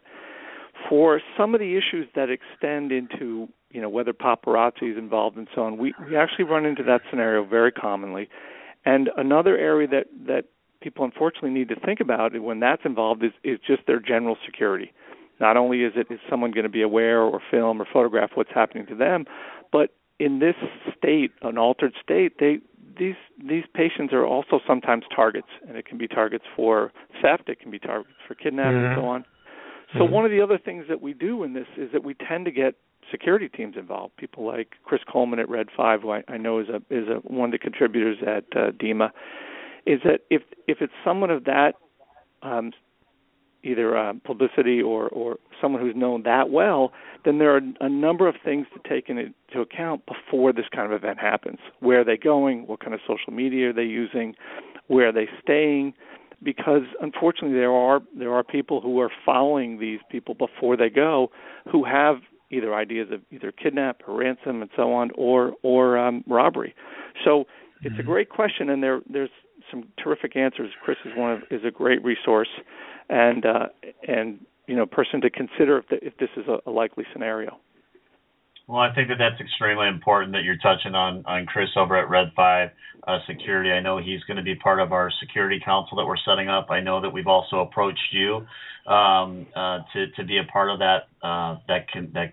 For 0.88 1.20
some 1.36 1.54
of 1.54 1.60
the 1.60 1.76
issues 1.76 2.08
that 2.14 2.28
extend 2.30 2.92
into, 2.92 3.48
you 3.70 3.80
know, 3.80 3.88
whether 3.88 4.12
paparazzi 4.12 4.92
is 4.92 4.96
involved 4.96 5.36
and 5.36 5.48
so 5.54 5.62
on, 5.62 5.76
we, 5.76 5.92
we 6.08 6.16
actually 6.16 6.44
run 6.44 6.64
into 6.64 6.84
that 6.84 7.00
scenario 7.10 7.44
very 7.44 7.72
commonly. 7.72 8.28
And 8.84 9.10
another 9.16 9.56
area 9.58 9.88
that, 9.88 10.06
that 10.26 10.44
people 10.80 11.04
unfortunately 11.04 11.50
need 11.50 11.68
to 11.68 11.76
think 11.76 12.00
about 12.00 12.38
when 12.40 12.60
that's 12.60 12.82
involved 12.84 13.24
is, 13.24 13.32
is 13.44 13.58
just 13.66 13.86
their 13.86 14.00
general 14.00 14.36
security. 14.44 14.92
Not 15.40 15.56
only 15.56 15.82
is 15.82 15.92
it 15.96 16.08
is 16.10 16.18
someone 16.28 16.50
going 16.50 16.64
to 16.64 16.70
be 16.70 16.82
aware 16.82 17.20
or 17.20 17.40
film 17.50 17.80
or 17.80 17.86
photograph 17.92 18.30
what's 18.34 18.50
happening 18.52 18.86
to 18.86 18.94
them, 18.94 19.24
but 19.72 19.94
in 20.18 20.40
this 20.40 20.56
state, 20.96 21.32
an 21.42 21.58
altered 21.58 21.94
state, 22.02 22.38
they 22.40 22.58
these 22.98 23.14
these 23.38 23.64
patients 23.72 24.12
are 24.12 24.26
also 24.26 24.58
sometimes 24.66 25.04
targets, 25.14 25.46
and 25.68 25.76
it 25.76 25.86
can 25.86 25.98
be 25.98 26.08
targets 26.08 26.44
for 26.56 26.92
theft, 27.22 27.48
it 27.48 27.60
can 27.60 27.70
be 27.70 27.78
targets 27.78 28.16
for 28.26 28.34
kidnapping, 28.34 28.78
mm-hmm. 28.78 28.86
and 28.86 28.96
so 29.00 29.06
on. 29.06 29.24
So 29.92 30.00
mm-hmm. 30.00 30.12
one 30.12 30.24
of 30.24 30.30
the 30.30 30.40
other 30.40 30.58
things 30.58 30.86
that 30.88 31.00
we 31.00 31.14
do 31.14 31.44
in 31.44 31.54
this 31.54 31.66
is 31.76 31.92
that 31.92 32.02
we 32.02 32.14
tend 32.14 32.44
to 32.46 32.50
get 32.50 32.74
security 33.10 33.48
teams 33.48 33.76
involved. 33.76 34.16
People 34.16 34.44
like 34.44 34.74
Chris 34.84 35.00
Coleman 35.10 35.38
at 35.38 35.48
Red 35.48 35.68
Five, 35.76 36.02
who 36.02 36.10
I, 36.10 36.24
I 36.28 36.36
know 36.36 36.58
is 36.58 36.68
a 36.68 36.76
is 36.90 37.08
a 37.08 37.20
one 37.22 37.46
of 37.46 37.52
the 37.52 37.58
contributors 37.58 38.18
at 38.26 38.44
uh, 38.56 38.72
DEMA, 38.72 39.12
is 39.88 40.01
that 40.05 40.20
if 40.31 40.42
if 40.68 40.79
it's 40.81 40.92
someone 41.05 41.31
of 41.31 41.44
that 41.44 41.72
um, 42.42 42.72
either 43.64 43.96
uh, 43.96 44.12
publicity 44.24 44.81
or 44.83 45.09
or 45.09 45.38
someone 45.61 45.81
who's 45.83 45.96
known 45.96 46.22
that 46.24 46.51
well, 46.51 46.92
then 47.24 47.38
there 47.38 47.57
are 47.57 47.61
a 47.81 47.88
number 47.88 48.29
of 48.29 48.37
things 48.44 48.66
to 48.74 48.88
take 48.88 49.09
into 49.09 49.61
account 49.61 50.03
before 50.07 50.53
this 50.53 50.66
kind 50.72 50.92
of 50.92 50.92
event 50.92 51.18
happens. 51.18 51.59
Where 51.81 52.01
are 52.03 52.05
they 52.05 52.18
going? 52.18 52.66
What 52.66 52.81
kind 52.81 52.94
of 52.94 53.01
social 53.01 53.33
media 53.33 53.70
are 53.70 53.72
they 53.72 53.83
using? 53.83 54.35
Where 54.87 55.09
are 55.09 55.12
they 55.12 55.29
staying? 55.42 55.94
Because 56.42 56.83
unfortunately, 57.01 57.59
there 57.59 57.72
are 57.72 58.01
there 58.16 58.33
are 58.33 58.44
people 58.44 58.81
who 58.83 59.01
are 59.01 59.11
following 59.24 59.81
these 59.81 60.01
people 60.11 60.35
before 60.35 60.77
they 60.77 60.90
go, 60.90 61.31
who 61.72 61.85
have 61.85 62.16
either 62.51 62.74
ideas 62.74 63.09
of 63.11 63.20
either 63.31 63.53
kidnap 63.53 64.03
or 64.07 64.18
ransom 64.18 64.62
and 64.62 64.70
so 64.77 64.92
on, 64.92 65.11
or 65.16 65.55
or 65.62 65.98
um, 65.98 66.22
robbery. 66.29 66.74
So 67.24 67.46
it's 67.83 67.92
mm-hmm. 67.92 68.01
a 68.01 68.05
great 68.05 68.29
question, 68.29 68.70
and 68.70 68.83
there 68.83 69.01
there's 69.11 69.31
some 69.71 69.88
terrific 70.03 70.37
answers. 70.37 70.71
Chris 70.83 70.99
is 71.05 71.12
one 71.16 71.33
of, 71.33 71.42
is 71.51 71.64
a 71.64 71.71
great 71.71 72.03
resource, 72.05 72.49
and 73.09 73.44
uh, 73.44 73.66
and 74.07 74.44
you 74.66 74.77
know 74.77 74.87
person 74.87 75.21
to 75.21 75.31
consider 75.31 75.79
if, 75.79 75.88
the, 75.88 75.97
if 76.07 76.16
this 76.18 76.31
is 76.37 76.47
a, 76.49 76.59
a 76.68 76.73
likely 76.73 77.05
scenario. 77.12 77.59
Well, 78.66 78.81
I 78.81 78.94
think 78.94 79.09
that 79.09 79.16
that's 79.18 79.40
extremely 79.40 79.88
important 79.88 80.33
that 80.33 80.44
you're 80.44 80.59
touching 80.59 80.94
on 80.94 81.25
on 81.27 81.47
Chris 81.47 81.71
over 81.77 81.97
at 81.97 82.11
Red 82.11 82.33
Five 82.37 82.71
uh, 83.07 83.18
Security. 83.27 83.71
I 83.71 83.81
know 83.81 83.99
he's 83.99 84.23
going 84.25 84.37
to 84.37 84.42
be 84.42 84.55
part 84.55 84.81
of 84.81 84.92
our 84.92 85.11
security 85.21 85.61
council 85.64 85.97
that 85.97 86.05
we're 86.05 86.18
setting 86.27 86.49
up. 86.49 86.71
I 86.71 86.81
know 86.81 87.01
that 87.01 87.11
we've 87.11 87.27
also 87.27 87.61
approached 87.61 88.12
you 88.12 88.47
um, 88.87 89.47
uh, 89.57 89.81
to 89.94 90.11
to 90.16 90.25
be 90.25 90.38
a 90.38 90.44
part 90.53 90.71
of 90.71 90.81
that 90.81 91.09
uh, 91.23 91.57
that 91.66 91.88
can, 91.90 92.12
that 92.12 92.33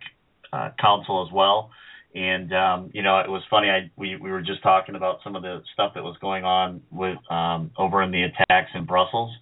uh, 0.51 0.71
council 0.79 1.25
as 1.25 1.33
well. 1.33 1.71
And 2.15 2.53
um, 2.53 2.91
you 2.93 3.03
know, 3.03 3.19
it 3.19 3.29
was 3.29 3.43
funny. 3.49 3.69
I 3.69 3.91
we 3.97 4.15
we 4.15 4.31
were 4.31 4.41
just 4.41 4.63
talking 4.63 4.95
about 4.95 5.19
some 5.21 5.35
of 5.35 5.41
the 5.41 5.61
stuff 5.73 5.91
that 5.95 6.03
was 6.03 6.15
going 6.21 6.45
on 6.45 6.81
with 6.89 7.17
um, 7.29 7.71
over 7.77 8.01
in 8.01 8.11
the 8.11 8.23
attacks 8.23 8.71
in 8.73 8.85
Brussels, 8.85 9.35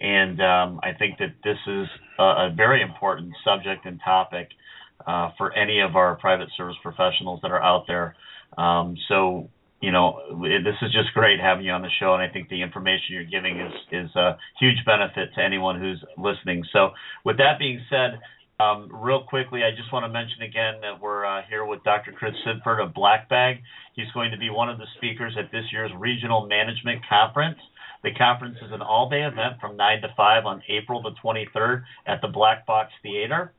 and 0.00 0.40
um, 0.40 0.80
I 0.84 0.92
think 0.96 1.18
that 1.18 1.34
this 1.42 1.58
is 1.66 1.88
a, 2.20 2.22
a 2.22 2.52
very 2.56 2.80
important 2.80 3.32
subject 3.44 3.86
and 3.86 4.00
topic 4.04 4.50
uh, 5.04 5.30
for 5.36 5.52
any 5.54 5.80
of 5.80 5.96
our 5.96 6.14
private 6.14 6.48
service 6.56 6.76
professionals 6.80 7.40
that 7.42 7.50
are 7.50 7.62
out 7.62 7.86
there. 7.88 8.14
Um, 8.56 8.96
so 9.08 9.50
you 9.80 9.90
know, 9.90 10.20
this 10.40 10.76
is 10.80 10.92
just 10.92 11.12
great 11.12 11.40
having 11.40 11.64
you 11.66 11.72
on 11.72 11.82
the 11.82 11.90
show, 11.98 12.14
and 12.14 12.22
I 12.22 12.32
think 12.32 12.48
the 12.48 12.62
information 12.62 13.06
you're 13.10 13.24
giving 13.24 13.58
is 13.58 13.72
is 13.90 14.14
a 14.14 14.38
huge 14.60 14.78
benefit 14.86 15.34
to 15.34 15.42
anyone 15.42 15.80
who's 15.80 16.02
listening. 16.16 16.62
So, 16.72 16.90
with 17.24 17.38
that 17.38 17.58
being 17.58 17.80
said, 17.90 18.20
um, 18.60 18.88
real 18.92 19.24
quickly, 19.24 19.62
I 19.64 19.70
just 19.76 19.92
want 19.92 20.04
to 20.04 20.08
mention 20.08 20.42
again 20.42 20.80
that 20.82 21.00
we're 21.00 21.24
uh, 21.24 21.42
here 21.48 21.64
with 21.64 21.82
Dr. 21.84 22.12
Chris 22.12 22.34
Sidford 22.46 22.80
of 22.84 22.94
Black 22.94 23.28
Bag. 23.28 23.56
He's 23.94 24.10
going 24.14 24.30
to 24.30 24.38
be 24.38 24.50
one 24.50 24.68
of 24.68 24.78
the 24.78 24.86
speakers 24.96 25.34
at 25.38 25.50
this 25.50 25.64
year's 25.72 25.90
Regional 25.98 26.46
Management 26.46 27.00
Conference. 27.08 27.58
The 28.04 28.12
conference 28.14 28.56
is 28.64 28.72
an 28.72 28.82
all 28.82 29.08
day 29.08 29.22
event 29.22 29.60
from 29.60 29.76
9 29.76 30.02
to 30.02 30.08
5 30.16 30.46
on 30.46 30.62
April 30.68 31.02
the 31.02 31.12
23rd 31.24 31.82
at 32.06 32.20
the 32.20 32.28
Black 32.28 32.66
Box 32.66 32.90
Theater. 33.02 33.52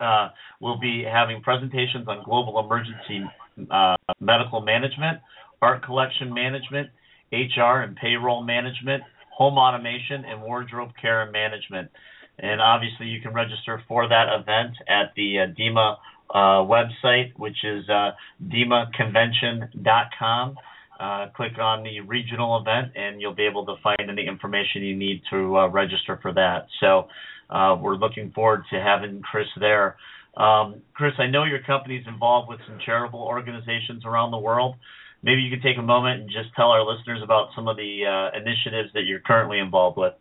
Uh, 0.00 0.28
we'll 0.60 0.78
be 0.78 1.04
having 1.04 1.40
presentations 1.40 2.06
on 2.08 2.24
global 2.24 2.58
emergency 2.58 3.22
uh, 3.70 3.96
medical 4.20 4.60
management, 4.60 5.18
art 5.62 5.84
collection 5.84 6.34
management, 6.34 6.90
HR 7.32 7.82
and 7.82 7.96
payroll 7.96 8.42
management, 8.42 9.02
home 9.30 9.56
automation, 9.56 10.24
and 10.24 10.42
wardrobe 10.42 10.90
care 11.00 11.22
and 11.22 11.32
management. 11.32 11.90
And 12.38 12.60
obviously, 12.60 13.06
you 13.06 13.20
can 13.20 13.32
register 13.32 13.82
for 13.86 14.08
that 14.08 14.26
event 14.28 14.76
at 14.88 15.12
the 15.16 15.40
uh, 15.40 15.46
DEMA 15.56 15.96
uh, 16.30 16.66
website, 16.66 17.32
which 17.36 17.56
is 17.62 17.88
uh, 17.88 18.10
demaconvention.com. 18.42 20.56
uh, 20.98 21.26
click 21.36 21.58
on 21.58 21.82
the 21.82 22.00
regional 22.00 22.60
event, 22.60 22.92
and 22.96 23.20
you'll 23.20 23.34
be 23.34 23.46
able 23.46 23.66
to 23.66 23.74
find 23.82 24.08
any 24.08 24.26
information 24.26 24.82
you 24.82 24.96
need 24.96 25.22
to 25.30 25.58
uh, 25.58 25.68
register 25.68 26.18
for 26.22 26.32
that. 26.32 26.66
So 26.80 27.08
uh, 27.50 27.76
we're 27.80 27.96
looking 27.96 28.32
forward 28.32 28.64
to 28.70 28.80
having 28.80 29.22
Chris 29.22 29.46
there. 29.60 29.96
Um, 30.36 30.82
Chris, 30.94 31.12
I 31.18 31.26
know 31.26 31.44
your 31.44 31.62
company's 31.62 32.06
involved 32.08 32.48
with 32.48 32.58
some 32.66 32.78
charitable 32.84 33.20
organizations 33.20 34.04
around 34.04 34.32
the 34.32 34.38
world. 34.38 34.76
Maybe 35.22 35.40
you 35.40 35.54
could 35.54 35.62
take 35.62 35.78
a 35.78 35.82
moment 35.82 36.22
and 36.22 36.30
just 36.30 36.54
tell 36.56 36.70
our 36.70 36.84
listeners 36.84 37.20
about 37.22 37.48
some 37.54 37.68
of 37.68 37.76
the 37.76 38.04
uh, 38.04 38.36
initiatives 38.36 38.92
that 38.94 39.04
you're 39.04 39.20
currently 39.20 39.58
involved 39.58 39.96
with. 39.96 40.14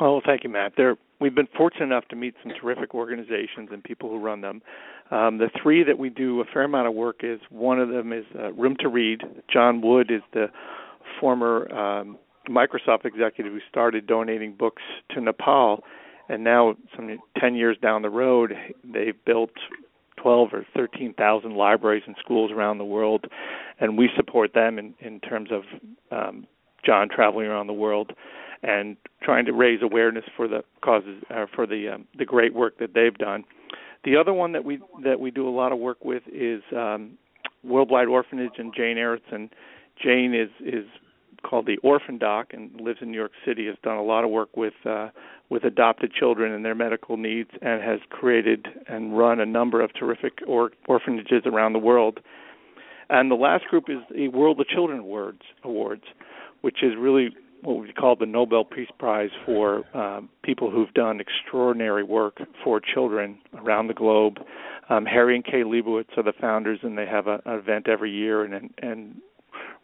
Well, 0.00 0.22
thank 0.24 0.44
you, 0.44 0.50
Matt. 0.50 0.72
There, 0.78 0.96
we've 1.20 1.34
been 1.34 1.48
fortunate 1.54 1.84
enough 1.84 2.08
to 2.08 2.16
meet 2.16 2.34
some 2.42 2.52
terrific 2.58 2.94
organizations 2.94 3.68
and 3.70 3.84
people 3.84 4.08
who 4.08 4.18
run 4.18 4.40
them. 4.40 4.62
Um, 5.10 5.36
the 5.38 5.50
three 5.62 5.84
that 5.84 5.98
we 5.98 6.08
do 6.08 6.40
a 6.40 6.44
fair 6.44 6.62
amount 6.62 6.88
of 6.88 6.94
work 6.94 7.20
is 7.22 7.38
one 7.50 7.78
of 7.78 7.90
them 7.90 8.12
is 8.12 8.24
uh, 8.38 8.52
Room 8.52 8.76
to 8.80 8.88
Read. 8.88 9.20
John 9.52 9.82
Wood 9.82 10.10
is 10.10 10.22
the 10.32 10.46
former 11.20 11.70
um, 11.74 12.16
Microsoft 12.48 13.04
executive 13.04 13.52
who 13.52 13.60
started 13.68 14.06
donating 14.06 14.54
books 14.54 14.82
to 15.10 15.20
Nepal, 15.20 15.84
and 16.30 16.42
now 16.42 16.76
some 16.96 17.18
10 17.38 17.54
years 17.54 17.76
down 17.82 18.00
the 18.00 18.08
road, 18.08 18.54
they've 18.82 19.22
built 19.26 19.50
12 20.16 20.48
or 20.54 20.66
13,000 20.74 21.54
libraries 21.54 22.04
and 22.06 22.16
schools 22.20 22.50
around 22.50 22.78
the 22.78 22.84
world, 22.84 23.26
and 23.78 23.98
we 23.98 24.08
support 24.16 24.54
them 24.54 24.78
in, 24.78 24.94
in 25.00 25.20
terms 25.20 25.50
of 25.52 25.62
um, 26.10 26.46
John 26.86 27.08
traveling 27.10 27.46
around 27.46 27.66
the 27.66 27.74
world 27.74 28.12
and 28.62 28.96
trying 29.22 29.44
to 29.46 29.52
raise 29.52 29.80
awareness 29.82 30.24
for 30.36 30.46
the 30.48 30.62
causes 30.82 31.22
uh, 31.30 31.46
for 31.54 31.66
the 31.66 31.94
um, 31.94 32.06
the 32.18 32.24
great 32.24 32.54
work 32.54 32.78
that 32.78 32.94
they've 32.94 33.16
done. 33.16 33.44
The 34.04 34.16
other 34.16 34.32
one 34.32 34.52
that 34.52 34.64
we 34.64 34.80
that 35.04 35.20
we 35.20 35.30
do 35.30 35.48
a 35.48 35.50
lot 35.50 35.72
of 35.72 35.78
work 35.78 36.04
with 36.04 36.22
is 36.32 36.62
um, 36.76 37.18
Worldwide 37.64 38.08
Orphanage 38.08 38.54
and 38.58 38.74
Jane 38.74 38.98
Erickson. 38.98 39.50
Jane 40.02 40.34
is 40.34 40.50
is 40.60 40.86
called 41.42 41.66
the 41.66 41.78
Orphan 41.78 42.18
Doc 42.18 42.48
and 42.52 42.70
lives 42.80 42.98
in 43.00 43.10
New 43.10 43.16
York 43.16 43.32
City. 43.46 43.66
Has 43.66 43.76
done 43.82 43.96
a 43.96 44.02
lot 44.02 44.24
of 44.24 44.30
work 44.30 44.56
with 44.56 44.74
uh, 44.84 45.08
with 45.48 45.64
adopted 45.64 46.12
children 46.12 46.52
and 46.52 46.64
their 46.64 46.74
medical 46.74 47.16
needs, 47.16 47.50
and 47.60 47.82
has 47.82 48.00
created 48.08 48.68
and 48.88 49.16
run 49.16 49.40
a 49.40 49.46
number 49.46 49.80
of 49.80 49.92
terrific 49.94 50.38
or- 50.46 50.70
orphanages 50.86 51.42
around 51.44 51.72
the 51.72 51.78
world. 51.78 52.20
And 53.08 53.30
the 53.30 53.34
last 53.36 53.64
group 53.64 53.84
is 53.88 53.98
the 54.14 54.28
World 54.28 54.60
of 54.60 54.68
Children 54.68 55.00
Awards, 55.00 55.42
awards 55.64 56.04
which 56.60 56.82
is 56.82 56.92
really 56.98 57.30
what 57.62 57.80
we 57.80 57.92
call 57.92 58.16
the 58.16 58.26
Nobel 58.26 58.64
Peace 58.64 58.88
Prize 58.98 59.30
for 59.44 59.84
um, 59.96 60.28
people 60.42 60.70
who've 60.70 60.92
done 60.94 61.20
extraordinary 61.20 62.02
work 62.02 62.38
for 62.64 62.80
children 62.80 63.38
around 63.58 63.88
the 63.88 63.94
globe. 63.94 64.38
Um, 64.88 65.04
Harry 65.04 65.36
and 65.36 65.44
Kay 65.44 65.62
Leibowitz 65.64 66.16
are 66.16 66.22
the 66.22 66.32
founders, 66.40 66.80
and 66.82 66.96
they 66.96 67.06
have 67.06 67.26
a, 67.26 67.40
an 67.44 67.58
event 67.58 67.88
every 67.88 68.10
year 68.10 68.44
and, 68.44 68.70
and 68.82 69.16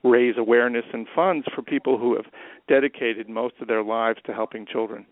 raise 0.03 0.35
awareness 0.39 0.85
and 0.93 1.07
funds 1.15 1.47
for 1.55 1.63
people 1.63 1.99
who 1.99 2.17
have 2.17 2.27
dedicated 2.69 3.29
most 3.29 3.55
of 3.61 3.69
their 3.69 3.83
lives 3.83 4.19
to 4.27 4.33
helping 4.33 4.67
children. 4.67 5.07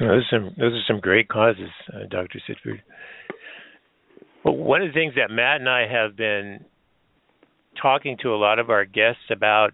Those 0.00 0.08
are 0.08 0.22
some 0.30 0.54
those 0.56 0.72
are 0.74 0.84
some 0.86 1.00
great 1.00 1.28
causes, 1.28 1.70
uh, 1.92 2.06
Dr. 2.08 2.40
Sidford. 2.46 2.80
Well, 4.44 4.56
one 4.56 4.80
of 4.80 4.88
the 4.88 4.92
things 4.92 5.14
that 5.16 5.30
Matt 5.30 5.60
and 5.60 5.68
I 5.68 5.88
have 5.88 6.16
been 6.16 6.64
talking 7.80 8.16
to 8.22 8.34
a 8.34 8.36
lot 8.36 8.58
of 8.58 8.70
our 8.70 8.84
guests 8.84 9.22
about 9.30 9.72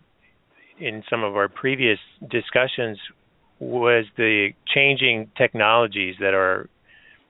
in 0.79 1.03
some 1.09 1.23
of 1.23 1.37
our 1.37 1.49
previous 1.49 1.99
discussions 2.31 2.99
was 3.61 4.05
the 4.17 4.51
changing 4.75 5.31
technologies 5.37 6.17
that 6.21 6.35
are 6.35 6.69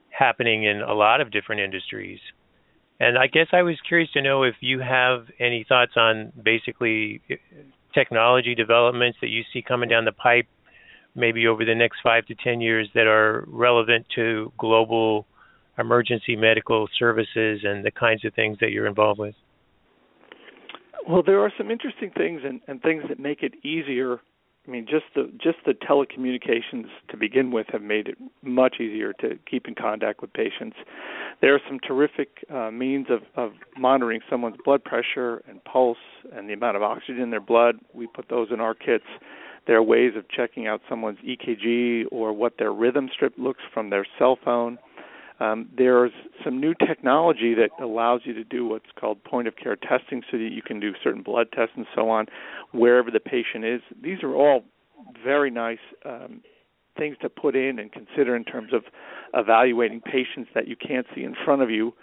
happening 0.09 0.63
in 0.63 0.81
a 0.81 0.93
lot 0.93 1.21
of 1.21 1.31
different 1.31 1.61
industries. 1.61 2.19
And 2.99 3.17
I 3.17 3.27
guess 3.27 3.47
I 3.51 3.61
was 3.61 3.75
curious 3.87 4.09
to 4.13 4.21
know 4.21 4.43
if 4.43 4.55
you 4.61 4.79
have 4.79 5.25
any 5.39 5.65
thoughts 5.67 5.93
on 5.97 6.31
basically 6.41 7.21
eh, 7.29 7.35
technology 7.93 8.55
developments 8.55 9.17
that 9.21 9.29
you 9.29 9.43
see 9.51 9.61
coming 9.61 9.89
down 9.89 10.05
the 10.05 10.13
pipe, 10.13 10.47
maybe 11.13 11.47
over 11.47 11.65
the 11.65 11.75
next 11.75 11.99
five 12.03 12.25
to 12.27 12.35
10 12.35 12.61
years, 12.61 12.89
that 12.95 13.07
are 13.07 13.43
relevant 13.47 14.05
to 14.15 14.51
global 14.57 15.25
emergency 15.77 16.35
medical 16.35 16.87
services 16.97 17.61
and 17.63 17.83
the 17.83 17.91
kinds 17.91 18.23
of 18.23 18.33
things 18.33 18.57
that 18.61 18.71
you're 18.71 18.87
involved 18.87 19.19
with. 19.19 19.35
Well, 21.07 21.21
there 21.23 21.39
are 21.41 21.51
some 21.57 21.69
interesting 21.69 22.11
things 22.11 22.41
and, 22.43 22.61
and 22.67 22.81
things 22.81 23.03
that 23.09 23.19
make 23.19 23.43
it 23.43 23.53
easier. 23.63 24.19
I 24.67 24.71
mean, 24.71 24.87
just 24.89 25.05
the 25.13 25.31
just 25.37 25.57
the 25.65 25.73
telecommunications 25.73 26.87
to 27.09 27.17
begin 27.17 27.51
with 27.51 27.67
have 27.71 27.83
made 27.83 28.07
it 28.07 28.17
much 28.41 28.77
easier 28.79 29.13
to 29.21 29.37
keep 29.49 29.67
in 29.67 29.75
contact 29.75 30.21
with 30.21 30.33
patients. 30.33 30.77
There 31.41 31.53
are 31.53 31.59
some 31.67 31.79
terrific 31.79 32.43
uh, 32.51 32.71
means 32.71 33.07
of, 33.11 33.21
of 33.35 33.53
monitoring 33.77 34.21
someone's 34.27 34.57
blood 34.65 34.83
pressure 34.83 35.43
and 35.47 35.63
pulse 35.63 35.99
and 36.33 36.49
the 36.49 36.53
amount 36.53 36.77
of 36.77 36.81
oxygen 36.81 37.21
in 37.21 37.29
their 37.29 37.41
blood. 37.41 37.75
We 37.93 38.07
put 38.07 38.27
those 38.29 38.47
in 38.51 38.59
our 38.59 38.73
kits. 38.73 39.05
There 39.67 39.77
are 39.77 39.83
ways 39.83 40.13
of 40.15 40.27
checking 40.29 40.65
out 40.65 40.81
someone's 40.89 41.19
EKG 41.19 42.05
or 42.11 42.33
what 42.33 42.53
their 42.57 42.73
rhythm 42.73 43.09
strip 43.13 43.33
looks 43.37 43.61
from 43.71 43.91
their 43.91 44.05
cell 44.17 44.39
phone. 44.43 44.79
Um, 45.39 45.69
there's 45.77 46.11
some 46.43 46.59
new 46.59 46.73
technology 46.73 47.53
that 47.55 47.69
allows 47.83 48.21
you 48.23 48.33
to 48.33 48.43
do 48.43 48.65
what's 48.67 48.85
called 48.99 49.23
point 49.23 49.47
of 49.47 49.55
care 49.57 49.75
testing 49.75 50.21
so 50.31 50.37
that 50.37 50.51
you 50.51 50.61
can 50.61 50.79
do 50.79 50.93
certain 51.03 51.23
blood 51.23 51.47
tests 51.53 51.73
and 51.75 51.85
so 51.93 52.09
on 52.09 52.27
wherever 52.71 53.11
the 53.11 53.19
patient 53.19 53.65
is. 53.65 53.81
These 54.01 54.23
are 54.23 54.33
all 54.33 54.63
very 55.23 55.51
nice 55.51 55.79
um, 56.05 56.41
things 56.97 57.17
to 57.21 57.29
put 57.29 57.55
in 57.55 57.79
and 57.79 57.91
consider 57.91 58.35
in 58.35 58.45
terms 58.45 58.71
of 58.73 58.83
evaluating 59.33 60.01
patients 60.01 60.49
that 60.55 60.67
you 60.67 60.75
can't 60.75 61.05
see 61.13 61.23
in 61.23 61.35
front 61.43 61.61
of 61.61 61.69
you. 61.69 61.93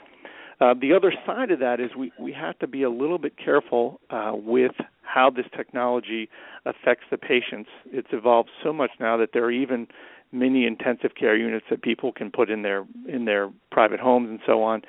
Uh, 0.61 0.75
the 0.81 0.93
other 0.93 1.13
side 1.27 1.51
of 1.51 1.59
that 1.59 1.81
is 1.81 1.91
we, 1.97 2.13
we 2.21 2.33
have 2.33 2.59
to 2.59 2.67
be 2.67 2.83
a 2.83 2.91
little 2.91 3.19
bit 3.19 3.33
careful 3.43 4.01
uh, 4.11 4.33
with 4.35 4.73
how 5.03 5.31
this 5.31 5.47
technology 5.57 6.29
affects 6.65 7.05
the 7.11 7.19
patients. 7.19 7.69
It's 7.87 8.09
evolved 8.13 8.51
so 8.63 8.73
much 8.73 8.91
now 9.01 9.17
that 9.17 9.31
there 9.33 9.45
are 9.45 9.51
even 9.51 9.89
mini 10.33 10.67
intensive 10.67 11.15
care 11.15 11.37
units 11.37 11.67
that 11.71 11.83
people 11.83 12.13
can 12.13 12.31
put 12.31 12.51
in 12.51 12.63
their 12.63 12.85
in 13.09 13.27
their 13.27 13.51
private 13.71 14.01
homes 14.01 14.29
and 14.31 14.41
so 14.47 14.63
on. 14.63 14.83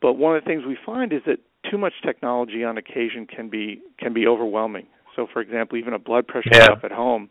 But 0.00 0.14
one 0.14 0.36
of 0.36 0.42
the 0.42 0.46
things 0.46 0.64
we 0.66 0.76
find 0.84 1.12
is 1.12 1.22
that 1.26 1.38
too 1.70 1.78
much 1.78 1.94
technology 2.04 2.64
on 2.64 2.76
occasion 2.76 3.26
can 3.26 3.48
be 3.48 3.80
can 3.98 4.12
be 4.12 4.26
overwhelming. 4.26 4.86
So, 5.14 5.26
for 5.32 5.40
example, 5.40 5.78
even 5.78 5.92
a 5.92 5.98
blood 5.98 6.26
pressure 6.26 6.50
yeah. 6.52 6.68
cuff 6.68 6.80
at 6.84 6.92
home. 6.92 7.30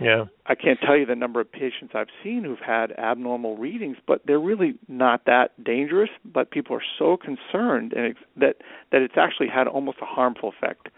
Yeah. 0.00 0.24
I 0.46 0.56
can't 0.56 0.80
tell 0.84 0.96
you 0.96 1.06
the 1.06 1.14
number 1.14 1.40
of 1.40 1.50
patients 1.50 1.92
I've 1.94 2.08
seen 2.22 2.42
who've 2.42 2.58
had 2.58 2.90
abnormal 2.98 3.56
readings, 3.56 3.96
but 4.06 4.22
they're 4.26 4.40
really 4.40 4.74
not 4.88 5.24
that 5.26 5.62
dangerous. 5.62 6.10
But 6.24 6.50
people 6.50 6.76
are 6.76 6.82
so 6.98 7.16
concerned, 7.16 7.92
and 7.92 8.14
that 8.36 8.56
that 8.90 9.02
it's 9.02 9.14
actually 9.16 9.48
had 9.48 9.66
almost 9.66 9.98
a 10.02 10.06
harmful 10.06 10.52
effect. 10.56 10.88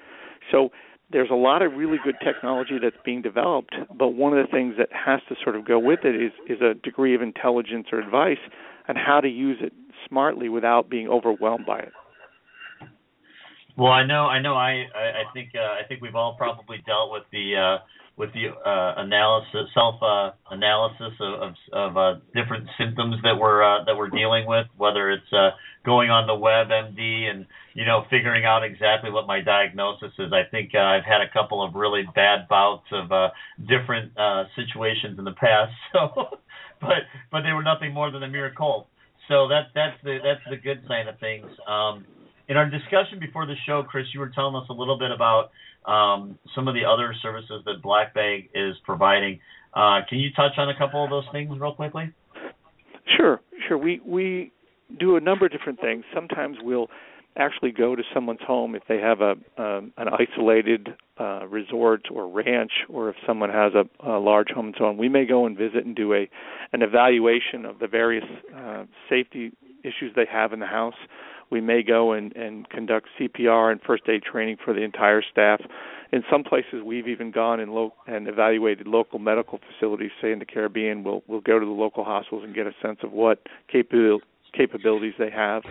So 0.51 0.71
there's 1.11 1.31
a 1.31 1.35
lot 1.35 1.63
of 1.63 1.73
really 1.75 1.99
good 2.03 2.17
technology 2.25 2.79
that's 2.83 2.97
being 3.05 3.23
developed, 3.23 3.75
but 3.97 4.09
one 4.09 4.37
of 4.37 4.45
the 4.45 4.51
things 4.51 4.75
that 4.79 4.89
has 4.93 5.21
to 5.29 5.37
sort 5.43 5.55
of 5.57 5.65
go 5.65 5.79
with 5.79 6.01
it 6.05 6.17
is 6.17 6.33
is 6.49 6.61
a 6.61 6.75
degree 6.75 7.15
of 7.15 7.23
intelligence 7.23 7.87
or 7.93 8.01
advice 8.01 8.39
on 8.89 8.97
how 8.97 9.21
to 9.21 9.29
use 9.29 9.59
it 9.61 9.73
smartly 10.09 10.49
without 10.49 10.91
being 10.91 11.09
overwhelmed 11.09 11.67
by 11.67 11.79
it. 11.79 11.93
Well, 13.77 13.93
I 13.93 14.07
know, 14.07 14.25
I 14.25 14.41
know, 14.41 14.55
I, 14.55 14.87
I 14.95 15.25
think, 15.35 15.51
uh, 15.55 15.61
I 15.61 15.83
think 15.87 16.01
we've 16.01 16.15
all 16.15 16.35
probably 16.37 16.79
dealt 16.87 17.13
with 17.13 17.25
the 17.31 17.57
uh, 17.57 17.79
with 18.17 18.31
the 18.33 18.49
uh, 18.49 18.95
analysis, 18.97 19.69
self 19.75 20.03
uh, 20.03 20.31
analysis 20.51 21.13
of 21.21 21.35
of, 21.43 21.55
of 21.73 21.97
uh, 21.97 22.15
different 22.35 22.69
symptoms 22.79 23.17
that 23.23 23.37
we're 23.39 23.63
uh, 23.63 23.85
that 23.85 23.97
we're 23.97 24.09
dealing 24.09 24.47
with, 24.47 24.67
whether 24.77 25.11
it's 25.11 25.33
uh, 25.33 25.51
going 25.85 26.11
on 26.11 26.27
the 26.27 26.35
web 26.35 26.69
MD 26.69 27.31
and 27.31 27.47
you 27.75 27.85
know 27.85 28.05
figuring 28.09 28.45
out 28.45 28.65
exactly 28.65 29.11
what 29.11 29.27
my 29.27 29.41
diagnosis 29.41 30.13
is. 30.19 30.33
I 30.33 30.49
think 30.51 30.75
I've 30.75 31.05
had 31.05 31.21
a 31.21 31.31
couple 31.33 31.63
of 31.63 31.75
really 31.75 32.05
bad 32.15 32.49
bouts 32.49 32.87
of 32.93 33.11
different 33.61 34.13
situations 34.57 35.19
in 35.19 35.25
the 35.25 35.37
past. 35.37 35.73
So, 35.93 36.39
but 36.81 37.09
but 37.33 37.41
they 37.41 37.53
were 37.53 37.63
nothing 37.63 37.95
more 37.95 38.11
than 38.11 38.23
a 38.23 38.29
mere 38.29 38.53
cold. 38.57 38.87
So 39.29 39.49
that 39.49 39.69
that's 39.75 39.97
the 40.05 40.19
that's 40.23 40.43
the 40.51 40.57
good 40.57 40.83
side 40.87 41.09
of 41.09 41.19
things. 41.19 41.47
Um, 41.67 42.05
in 42.49 42.57
our 42.57 42.69
discussion 42.69 43.19
before 43.19 43.47
the 43.47 43.57
show, 43.67 43.83
Chris, 43.83 44.07
you 44.15 44.21
were 44.21 44.31
telling 44.31 44.55
us 44.55 44.69
a 44.71 44.73
little 44.73 44.99
bit 44.99 45.11
about 45.11 45.51
um, 45.87 46.39
some 46.55 46.69
of 46.69 46.75
the 46.75 46.85
other 46.85 47.15
services 47.23 47.63
that 47.65 47.83
Black 47.83 48.15
Bag 48.15 48.51
is 48.55 48.75
providing. 48.85 49.41
Uh, 49.75 50.01
can 50.09 50.19
you 50.19 50.31
touch 50.35 50.53
on 50.57 50.69
a 50.69 50.77
couple 50.77 51.05
of 51.05 51.11
those 51.11 51.25
things 51.33 51.59
real 51.59 51.75
quickly? 51.75 52.13
Sure, 53.17 53.41
sure. 53.69 53.79
We 53.79 54.01
we 54.05 54.53
do 54.99 55.17
a 55.17 55.21
number 55.21 55.47
of 55.47 55.53
different 55.53 55.81
things. 55.81 56.05
Sometimes 56.15 56.57
we'll 56.61 56.89
actually 57.37 57.71
go 57.71 57.95
to 57.95 58.03
someone's 58.15 58.41
home 58.47 58.75
if 58.75 58.83
they 58.89 58.99
have 58.99 59.21
a 59.21 59.33
um, 59.63 59.93
an 59.97 60.09
isolated 60.09 60.89
uh, 61.21 61.47
resort 61.47 62.09
or 62.13 62.29
ranch, 62.29 62.73
or 62.89 63.11
if 63.11 63.17
someone 63.27 63.51
has 63.51 63.73
a, 63.75 64.09
a 64.09 64.19
large 64.19 64.49
home 64.49 64.67
and 64.67 64.75
so 64.79 64.87
on. 64.87 64.97
We 64.97 65.09
may 65.09 65.25
go 65.25 65.47
and 65.47 65.57
visit 65.57 65.85
and 65.85 65.95
do 65.95 66.15
a 66.15 66.29
an 66.73 66.83
evaluation 66.83 67.65
of 67.65 67.79
the 67.79 67.87
various 67.87 68.25
uh, 68.57 68.85
safety 69.09 69.53
issues 69.85 70.13
they 70.17 70.27
have 70.31 70.53
in 70.53 70.61
the 70.61 70.67
house 70.67 70.95
we 71.51 71.61
may 71.61 71.83
go 71.83 72.13
and, 72.13 72.35
and 72.37 72.69
conduct 72.69 73.09
CPR 73.19 73.73
and 73.73 73.81
first 73.83 74.05
aid 74.09 74.23
training 74.23 74.57
for 74.65 74.75
the 74.75 74.83
entire 74.83 75.23
staff. 75.31 75.61
In 76.13 76.23
some 76.31 76.45
places, 76.45 76.83
we've 76.85 77.09
even 77.09 77.31
gone 77.31 77.61
and, 77.61 77.73
lo- 77.73 77.95
and 78.07 78.29
evaluated 78.29 78.87
local 78.87 79.19
medical 79.19 79.59
facilities, 79.59 80.11
say 80.21 80.33
in 80.33 80.39
the 80.39 80.47
Caribbean. 80.47 81.05
We'll, 81.05 81.23
we'll 81.27 81.41
go 81.41 81.59
to 81.59 81.67
the 81.67 81.73
local 81.73 82.05
hospitals 82.05 82.45
and 82.45 82.55
get 82.55 82.67
a 82.67 82.73
sense 82.83 82.99
of 83.03 83.13
what 83.13 83.41
capabil- 83.73 84.21
capabilities 84.57 85.15
they 85.19 85.31
have. 85.31 85.63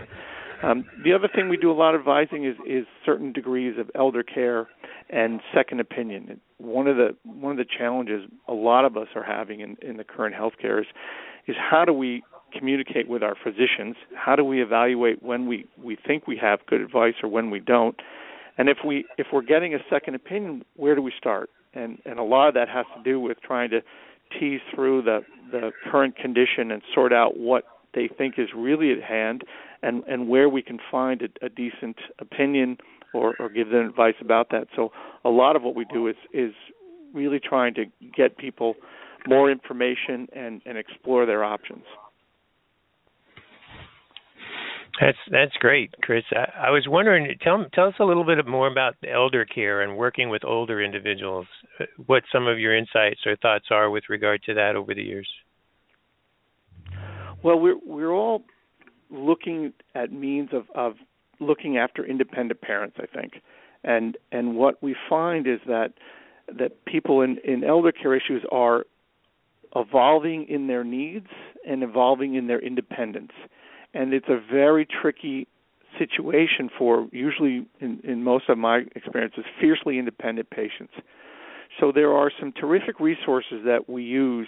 Um, 0.64 0.86
the 1.04 1.14
other 1.14 1.28
thing 1.34 1.50
we 1.50 1.58
do 1.58 1.72
a 1.72 1.74
lot 1.74 1.96
of 1.96 2.02
advising 2.02 2.46
is, 2.46 2.56
is 2.66 2.86
certain 3.06 3.34
degrees 3.34 3.78
of 3.78 3.92
elder 3.94 4.24
care 4.24 4.68
and 5.10 5.42
second 5.54 5.80
opinion. 5.80 6.40
One 6.58 6.88
of 6.88 6.96
the 6.96 7.16
one 7.24 7.52
of 7.52 7.58
the 7.58 7.66
challenges 7.78 8.24
a 8.48 8.54
lot 8.54 8.86
of 8.86 8.98
us 8.98 9.08
are 9.16 9.24
having 9.24 9.60
in, 9.60 9.78
in 9.82 9.98
the 9.98 10.04
current 10.04 10.36
healthcare 10.36 10.80
is 10.80 10.88
is 11.48 11.56
how 11.60 11.86
do 11.86 11.94
we 11.94 12.24
communicate 12.58 13.08
with 13.08 13.24
our 13.24 13.36
physicians? 13.42 13.96
How 14.16 14.36
do 14.36 14.44
we 14.44 14.62
evaluate 14.62 15.22
when 15.22 15.48
we, 15.48 15.66
we 15.82 15.98
think 16.08 16.28
we 16.28 16.38
have 16.38 16.60
good 16.68 16.82
advice 16.82 17.16
or 17.24 17.30
when 17.30 17.50
we 17.50 17.60
don't? 17.60 18.00
And 18.58 18.70
if 18.70 18.78
we 18.86 19.06
if 19.18 19.28
we're 19.34 19.42
getting 19.42 19.74
a 19.74 19.80
second 19.90 20.16
opinion, 20.16 20.64
where 20.76 20.96
do 20.96 21.02
we 21.02 21.12
start? 21.18 21.50
And 21.74 22.00
and 22.06 22.20
a 22.20 22.24
lot 22.24 22.48
of 22.48 22.54
that 22.54 22.70
has 22.70 22.86
to 22.96 23.04
do 23.04 23.20
with 23.20 23.42
trying 23.42 23.70
to 23.72 23.82
tease 24.40 24.62
through 24.74 25.02
the 25.02 25.26
the 25.52 25.72
current 25.92 26.16
condition 26.16 26.72
and 26.72 26.82
sort 26.94 27.12
out 27.12 27.38
what 27.38 27.66
they 27.94 28.08
think 28.08 28.36
is 28.38 28.50
really 28.56 28.92
at 28.92 29.04
hand 29.04 29.44
and 29.84 30.04
and 30.08 30.30
where 30.30 30.48
we 30.48 30.62
can 30.62 30.80
find 30.90 31.22
a, 31.22 31.46
a 31.46 31.50
decent 31.50 31.98
opinion 32.20 32.78
or, 33.14 33.36
or 33.40 33.50
give 33.50 33.70
them 33.70 33.86
advice 33.86 34.16
about 34.22 34.50
that. 34.52 34.68
So 34.76 34.92
a 35.24 35.30
lot 35.30 35.56
of 35.56 35.64
what 35.64 35.76
we 35.76 35.86
do 35.92 36.08
is 36.08 36.16
is 36.34 36.54
really 37.14 37.40
trying 37.40 37.74
to 37.74 37.86
get 38.16 38.38
people 38.38 38.76
more 39.28 39.50
information 39.50 40.28
and, 40.34 40.62
and 40.66 40.78
explore 40.78 41.26
their 41.26 41.44
options. 41.44 41.84
That's 45.00 45.18
that's 45.30 45.54
great, 45.60 45.94
Chris. 46.02 46.24
I, 46.32 46.68
I 46.68 46.70
was 46.70 46.86
wondering, 46.88 47.36
tell 47.42 47.66
tell 47.74 47.88
us 47.88 47.96
a 48.00 48.06
little 48.06 48.24
bit 48.24 48.46
more 48.48 48.68
about 48.68 48.96
elder 49.06 49.44
care 49.44 49.82
and 49.82 49.98
working 49.98 50.30
with 50.30 50.46
older 50.46 50.82
individuals. 50.82 51.48
Uh, 51.80 51.86
what 52.06 52.24
some 52.32 52.48
of 52.48 52.60
your 52.60 52.76
insights 52.76 53.20
or 53.26 53.36
thoughts 53.36 53.66
are 53.72 53.90
with 53.90 54.06
regard 54.10 54.42
to 54.44 54.54
that 54.54 54.76
over 54.76 54.94
the 54.94 55.04
years. 55.04 55.28
Well, 57.44 57.60
we're 57.60 57.80
we're 57.86 58.14
all 58.14 58.44
looking 59.10 59.74
at 59.96 60.14
means 60.14 60.50
of 60.54 60.64
of 60.74 60.94
looking 61.42 61.78
after 61.78 62.06
independent 62.06 62.62
parents, 62.62 62.96
I 62.98 63.06
think, 63.06 63.42
and 63.84 64.18
and 64.32 64.56
what 64.56 64.82
we 64.82 64.96
find 65.10 65.46
is 65.46 65.60
that 65.68 65.94
that 66.58 66.86
people 66.86 67.22
in 67.22 67.38
in 67.44 67.66
elder 67.66 67.92
care 67.92 68.16
issues 68.16 68.46
are 68.50 68.86
evolving 69.76 70.48
in 70.48 70.68
their 70.68 70.86
needs 70.86 71.28
and 71.68 71.84
evolving 71.84 72.36
in 72.36 72.48
their 72.48 72.60
independence 72.60 73.34
and 73.96 74.14
it's 74.14 74.30
a 74.30 74.40
very 74.52 74.86
tricky 74.86 75.48
situation 75.98 76.70
for 76.78 77.08
usually 77.12 77.66
in, 77.80 78.00
in 78.04 78.24
most 78.24 78.50
of 78.50 78.58
my 78.58 78.84
experiences 78.96 79.46
fiercely 79.60 79.98
independent 79.98 80.50
patients. 80.50 80.94
So 81.80 81.92
there 81.92 82.14
are 82.14 82.32
some 82.40 82.52
terrific 82.52 83.00
resources 83.00 83.62
that 83.66 83.90
we 83.90 84.04
use 84.04 84.48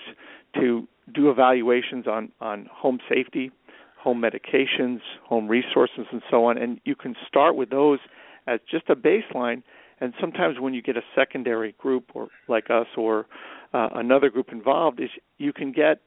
to 0.55 0.87
do 1.13 1.29
evaluations 1.29 2.05
on 2.05 2.31
on 2.41 2.67
home 2.71 2.99
safety 3.09 3.51
home 3.97 4.21
medications 4.21 4.99
home 5.25 5.47
resources 5.47 6.05
and 6.11 6.21
so 6.29 6.45
on. 6.45 6.57
And 6.57 6.79
you 6.85 6.95
can 6.95 7.15
start 7.27 7.55
with 7.55 7.69
those 7.69 7.99
as 8.47 8.59
just 8.69 8.89
a 8.89 8.95
baseline. 8.95 9.63
And 9.99 10.13
sometimes 10.21 10.59
when 10.59 10.73
you 10.73 10.81
get 10.81 10.95
a 10.95 11.01
secondary 11.15 11.73
group 11.73 12.11
or 12.13 12.27
like 12.47 12.69
us 12.69 12.87
or 12.95 13.25
uh, 13.73 13.89
another 13.95 14.29
group 14.29 14.49
involved 14.51 14.99
is 14.99 15.09
you 15.37 15.51
can 15.51 15.71
get 15.71 15.99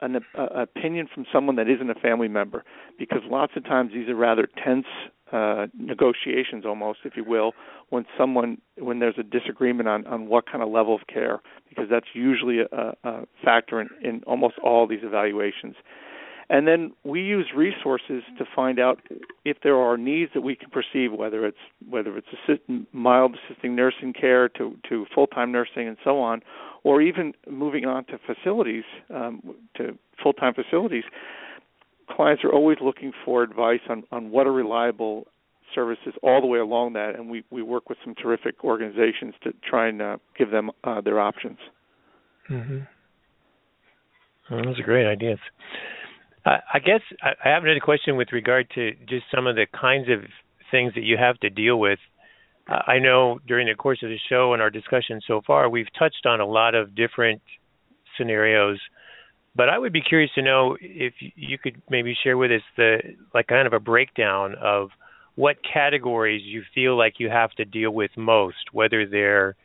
an 0.00 0.16
uh, 0.36 0.46
opinion 0.54 1.08
from 1.12 1.24
someone 1.32 1.56
that 1.56 1.68
isn't 1.68 1.90
a 1.90 1.94
family 1.94 2.28
member 2.28 2.64
because 2.98 3.20
lots 3.24 3.52
of 3.56 3.64
times 3.64 3.92
these 3.94 4.08
are 4.08 4.14
rather 4.14 4.48
tense 4.62 4.86
uh, 5.32 5.66
negotiations 5.76 6.64
almost 6.64 7.00
if 7.04 7.16
you 7.16 7.24
will 7.24 7.52
when 7.88 8.04
someone 8.16 8.58
when 8.78 9.00
there's 9.00 9.18
a 9.18 9.22
disagreement 9.22 9.88
on 9.88 10.06
on 10.06 10.28
what 10.28 10.44
kind 10.50 10.62
of 10.62 10.68
level 10.68 10.94
of 10.94 11.00
care 11.12 11.40
because 11.68 11.86
that's 11.90 12.06
usually 12.14 12.58
a, 12.60 12.94
a 13.02 13.26
factor 13.44 13.80
in, 13.80 13.88
in 14.02 14.22
almost 14.26 14.54
all 14.62 14.86
these 14.86 15.02
evaluations 15.02 15.74
and 16.48 16.68
then 16.68 16.92
we 17.04 17.20
use 17.22 17.46
resources 17.56 18.22
to 18.38 18.44
find 18.54 18.78
out 18.78 19.00
if 19.44 19.58
there 19.62 19.76
are 19.76 19.96
needs 19.96 20.30
that 20.34 20.42
we 20.42 20.54
can 20.54 20.70
perceive, 20.70 21.12
whether 21.12 21.44
it's 21.44 21.58
whether 21.88 22.16
it's 22.16 22.28
assist, 22.28 22.62
mild 22.92 23.36
assisting 23.48 23.74
nursing 23.74 24.12
care 24.12 24.48
to 24.50 24.76
to 24.88 25.06
full 25.14 25.26
time 25.26 25.50
nursing 25.50 25.88
and 25.88 25.96
so 26.04 26.20
on, 26.20 26.42
or 26.84 27.02
even 27.02 27.32
moving 27.50 27.84
on 27.84 28.04
to 28.06 28.18
facilities 28.18 28.84
um, 29.12 29.42
to 29.76 29.98
full 30.22 30.32
time 30.32 30.54
facilities. 30.54 31.04
Clients 32.08 32.44
are 32.44 32.52
always 32.52 32.78
looking 32.80 33.12
for 33.24 33.42
advice 33.42 33.80
on 33.88 34.04
on 34.12 34.30
what 34.30 34.46
are 34.46 34.52
reliable 34.52 35.26
services 35.74 36.14
all 36.22 36.40
the 36.40 36.46
way 36.46 36.60
along 36.60 36.92
that, 36.92 37.16
and 37.16 37.28
we 37.28 37.42
we 37.50 37.60
work 37.60 37.88
with 37.88 37.98
some 38.04 38.14
terrific 38.14 38.62
organizations 38.62 39.34
to 39.42 39.52
try 39.68 39.88
and 39.88 40.00
uh, 40.00 40.16
give 40.38 40.52
them 40.52 40.70
uh, 40.84 41.00
their 41.00 41.18
options. 41.18 41.58
Mm-hmm. 42.48 42.78
Well, 44.54 44.64
those 44.64 44.78
are 44.78 44.84
great 44.84 45.06
ideas. 45.06 45.40
I 46.46 46.78
guess 46.78 47.00
I 47.22 47.48
have 47.48 47.64
another 47.64 47.80
question 47.80 48.16
with 48.16 48.28
regard 48.32 48.70
to 48.76 48.92
just 49.08 49.24
some 49.34 49.46
of 49.46 49.56
the 49.56 49.66
kinds 49.78 50.08
of 50.08 50.20
things 50.70 50.94
that 50.94 51.02
you 51.02 51.16
have 51.16 51.38
to 51.40 51.50
deal 51.50 51.78
with. 51.78 51.98
Uh, 52.70 52.82
I 52.86 52.98
know 53.00 53.40
during 53.46 53.66
the 53.66 53.74
course 53.74 54.00
of 54.02 54.10
the 54.10 54.18
show 54.28 54.52
and 54.52 54.62
our 54.62 54.70
discussion 54.70 55.20
so 55.26 55.40
far, 55.46 55.68
we've 55.68 55.92
touched 55.98 56.24
on 56.24 56.40
a 56.40 56.46
lot 56.46 56.74
of 56.74 56.94
different 56.94 57.42
scenarios, 58.16 58.78
but 59.56 59.68
I 59.68 59.78
would 59.78 59.92
be 59.92 60.00
curious 60.00 60.30
to 60.36 60.42
know 60.42 60.76
if 60.80 61.14
you 61.20 61.58
could 61.58 61.82
maybe 61.90 62.16
share 62.22 62.36
with 62.36 62.52
us 62.52 62.62
the 62.76 62.98
like 63.34 63.48
kind 63.48 63.66
of 63.66 63.72
a 63.72 63.80
breakdown 63.80 64.54
of 64.60 64.90
what 65.34 65.56
categories 65.62 66.42
you 66.44 66.62
feel 66.74 66.96
like 66.96 67.14
you 67.18 67.28
have 67.28 67.50
to 67.52 67.64
deal 67.64 67.90
with 67.90 68.10
most, 68.16 68.72
whether 68.72 69.04
they're 69.06 69.56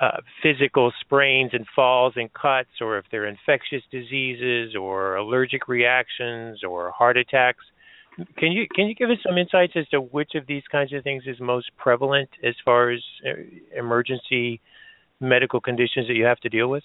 uh, 0.00 0.18
physical 0.42 0.92
sprains 1.00 1.50
and 1.52 1.66
falls 1.74 2.14
and 2.16 2.32
cuts, 2.32 2.70
or 2.80 2.98
if 2.98 3.04
they're 3.10 3.26
infectious 3.26 3.82
diseases 3.90 4.74
or 4.74 5.16
allergic 5.16 5.68
reactions 5.68 6.64
or 6.64 6.90
heart 6.90 7.16
attacks. 7.16 7.64
Can 8.38 8.52
you 8.52 8.66
can 8.72 8.86
you 8.86 8.94
give 8.94 9.10
us 9.10 9.18
some 9.26 9.38
insights 9.38 9.72
as 9.76 9.88
to 9.88 10.00
which 10.00 10.32
of 10.34 10.46
these 10.46 10.62
kinds 10.70 10.92
of 10.92 11.02
things 11.02 11.24
is 11.26 11.40
most 11.40 11.70
prevalent 11.76 12.28
as 12.44 12.54
far 12.64 12.90
as 12.90 13.00
uh, 13.26 13.32
emergency 13.76 14.60
medical 15.20 15.60
conditions 15.60 16.06
that 16.06 16.14
you 16.14 16.24
have 16.24 16.38
to 16.40 16.48
deal 16.48 16.68
with? 16.68 16.84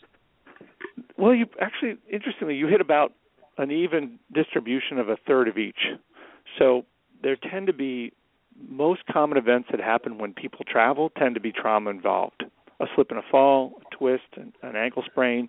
Well, 1.17 1.35
you 1.35 1.45
actually 1.61 1.97
interestingly 2.11 2.55
you 2.55 2.67
hit 2.67 2.81
about 2.81 3.13
an 3.57 3.71
even 3.71 4.19
distribution 4.33 4.97
of 4.97 5.09
a 5.09 5.17
third 5.27 5.47
of 5.47 5.57
each. 5.57 5.79
So 6.57 6.85
there 7.21 7.35
tend 7.35 7.67
to 7.67 7.73
be 7.73 8.13
most 8.67 9.01
common 9.11 9.37
events 9.37 9.69
that 9.71 9.79
happen 9.79 10.17
when 10.17 10.33
people 10.33 10.65
travel 10.69 11.11
tend 11.17 11.35
to 11.35 11.41
be 11.41 11.51
trauma 11.51 11.89
involved 11.89 12.43
a 12.79 12.85
slip 12.95 13.09
and 13.09 13.19
a 13.19 13.23
fall, 13.29 13.81
a 13.81 13.95
twist, 13.95 14.23
an, 14.35 14.53
an 14.63 14.75
ankle 14.75 15.03
sprain, 15.05 15.47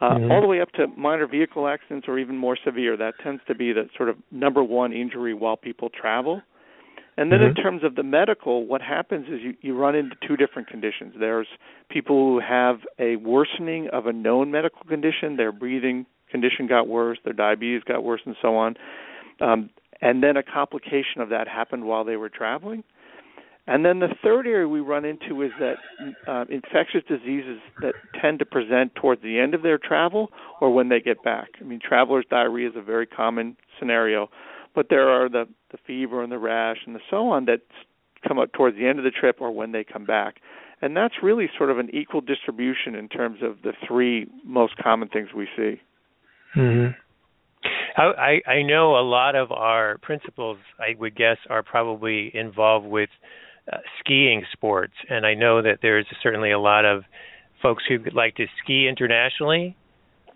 uh, 0.00 0.10
mm-hmm. 0.10 0.30
all 0.30 0.40
the 0.40 0.46
way 0.46 0.60
up 0.60 0.70
to 0.72 0.86
minor 0.96 1.26
vehicle 1.26 1.68
accidents 1.68 2.08
or 2.08 2.18
even 2.18 2.36
more 2.36 2.56
severe. 2.64 2.96
That 2.96 3.14
tends 3.22 3.42
to 3.46 3.54
be 3.54 3.72
the 3.72 3.88
sort 3.96 4.08
of 4.08 4.16
number 4.30 4.62
one 4.62 4.92
injury 4.92 5.34
while 5.34 5.56
people 5.56 5.90
travel. 5.90 6.42
And 7.16 7.30
then 7.30 7.40
mm-hmm. 7.40 7.58
in 7.58 7.62
terms 7.62 7.84
of 7.84 7.94
the 7.94 8.02
medical, 8.02 8.66
what 8.66 8.80
happens 8.80 9.26
is 9.28 9.40
you, 9.42 9.54
you 9.60 9.76
run 9.76 9.94
into 9.94 10.16
two 10.26 10.36
different 10.36 10.68
conditions. 10.68 11.14
There's 11.18 11.46
people 11.90 12.16
who 12.16 12.40
have 12.40 12.78
a 12.98 13.16
worsening 13.16 13.88
of 13.92 14.06
a 14.06 14.12
known 14.12 14.50
medical 14.50 14.82
condition, 14.84 15.36
their 15.36 15.52
breathing 15.52 16.06
condition 16.30 16.66
got 16.66 16.88
worse, 16.88 17.18
their 17.22 17.34
diabetes 17.34 17.82
got 17.86 18.02
worse, 18.02 18.22
and 18.24 18.34
so 18.40 18.56
on. 18.56 18.76
Um, 19.40 19.70
and 20.00 20.22
then 20.22 20.36
a 20.36 20.42
complication 20.42 21.20
of 21.20 21.28
that 21.28 21.46
happened 21.46 21.84
while 21.84 22.04
they 22.04 22.16
were 22.16 22.30
traveling. 22.30 22.82
And 23.66 23.84
then 23.84 24.00
the 24.00 24.08
third 24.24 24.46
area 24.46 24.66
we 24.66 24.80
run 24.80 25.04
into 25.04 25.42
is 25.42 25.52
that 25.60 25.76
uh, 26.26 26.44
infectious 26.50 27.02
diseases 27.08 27.60
that 27.80 27.94
tend 28.20 28.40
to 28.40 28.44
present 28.44 28.94
towards 28.96 29.22
the 29.22 29.38
end 29.38 29.54
of 29.54 29.62
their 29.62 29.78
travel 29.78 30.30
or 30.60 30.74
when 30.74 30.88
they 30.88 31.00
get 31.00 31.22
back. 31.22 31.48
I 31.60 31.64
mean, 31.64 31.78
travelers' 31.80 32.24
diarrhea 32.28 32.70
is 32.70 32.74
a 32.76 32.82
very 32.82 33.06
common 33.06 33.56
scenario, 33.78 34.28
but 34.74 34.86
there 34.90 35.08
are 35.08 35.28
the, 35.28 35.46
the 35.70 35.78
fever 35.86 36.24
and 36.24 36.32
the 36.32 36.38
rash 36.38 36.78
and 36.86 36.96
the 36.96 37.00
so 37.08 37.28
on 37.28 37.44
that 37.44 37.60
come 38.26 38.38
up 38.38 38.52
towards 38.52 38.76
the 38.76 38.86
end 38.86 38.98
of 38.98 39.04
the 39.04 39.12
trip 39.12 39.36
or 39.40 39.52
when 39.52 39.70
they 39.70 39.84
come 39.84 40.04
back. 40.04 40.36
And 40.80 40.96
that's 40.96 41.14
really 41.22 41.48
sort 41.56 41.70
of 41.70 41.78
an 41.78 41.88
equal 41.94 42.20
distribution 42.20 42.96
in 42.96 43.08
terms 43.08 43.38
of 43.42 43.62
the 43.62 43.72
three 43.86 44.26
most 44.44 44.76
common 44.76 45.08
things 45.08 45.28
we 45.34 45.46
see. 45.56 45.80
Mm-hmm. 46.56 46.90
I, 47.96 48.40
I 48.46 48.62
know 48.62 48.96
a 48.96 49.04
lot 49.06 49.36
of 49.36 49.52
our 49.52 49.98
principals, 49.98 50.58
I 50.80 50.98
would 50.98 51.14
guess, 51.14 51.36
are 51.48 51.62
probably 51.62 52.32
involved 52.34 52.86
with 52.86 53.10
uh, 53.70 53.76
skiing 54.00 54.44
sports, 54.52 54.94
and 55.08 55.26
I 55.26 55.34
know 55.34 55.62
that 55.62 55.78
there's 55.82 56.06
certainly 56.22 56.50
a 56.50 56.58
lot 56.58 56.84
of 56.84 57.04
folks 57.62 57.84
who 57.88 57.98
like 58.12 58.36
to 58.36 58.46
ski 58.62 58.88
internationally. 58.88 59.76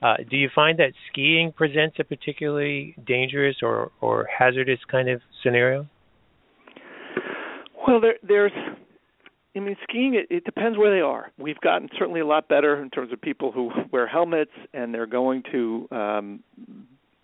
Uh, 0.02 0.16
do 0.30 0.36
you 0.36 0.48
find 0.54 0.78
that 0.78 0.92
skiing 1.10 1.52
presents 1.52 1.96
a 1.98 2.04
particularly 2.04 2.94
dangerous 3.06 3.56
or, 3.62 3.90
or 4.00 4.26
hazardous 4.26 4.78
kind 4.90 5.08
of 5.08 5.20
scenario? 5.42 5.86
Well, 7.86 8.00
there, 8.00 8.16
there's, 8.22 8.52
I 9.56 9.58
mean, 9.58 9.76
skiing. 9.88 10.14
It, 10.14 10.26
it 10.30 10.44
depends 10.44 10.76
where 10.76 10.94
they 10.94 11.00
are. 11.00 11.32
We've 11.38 11.60
gotten 11.60 11.88
certainly 11.98 12.20
a 12.20 12.26
lot 12.26 12.48
better 12.48 12.80
in 12.80 12.90
terms 12.90 13.12
of 13.12 13.20
people 13.20 13.52
who 13.52 13.70
wear 13.90 14.06
helmets 14.06 14.52
and 14.74 14.92
they're 14.92 15.06
going 15.06 15.42
to 15.52 15.88
um, 15.90 16.44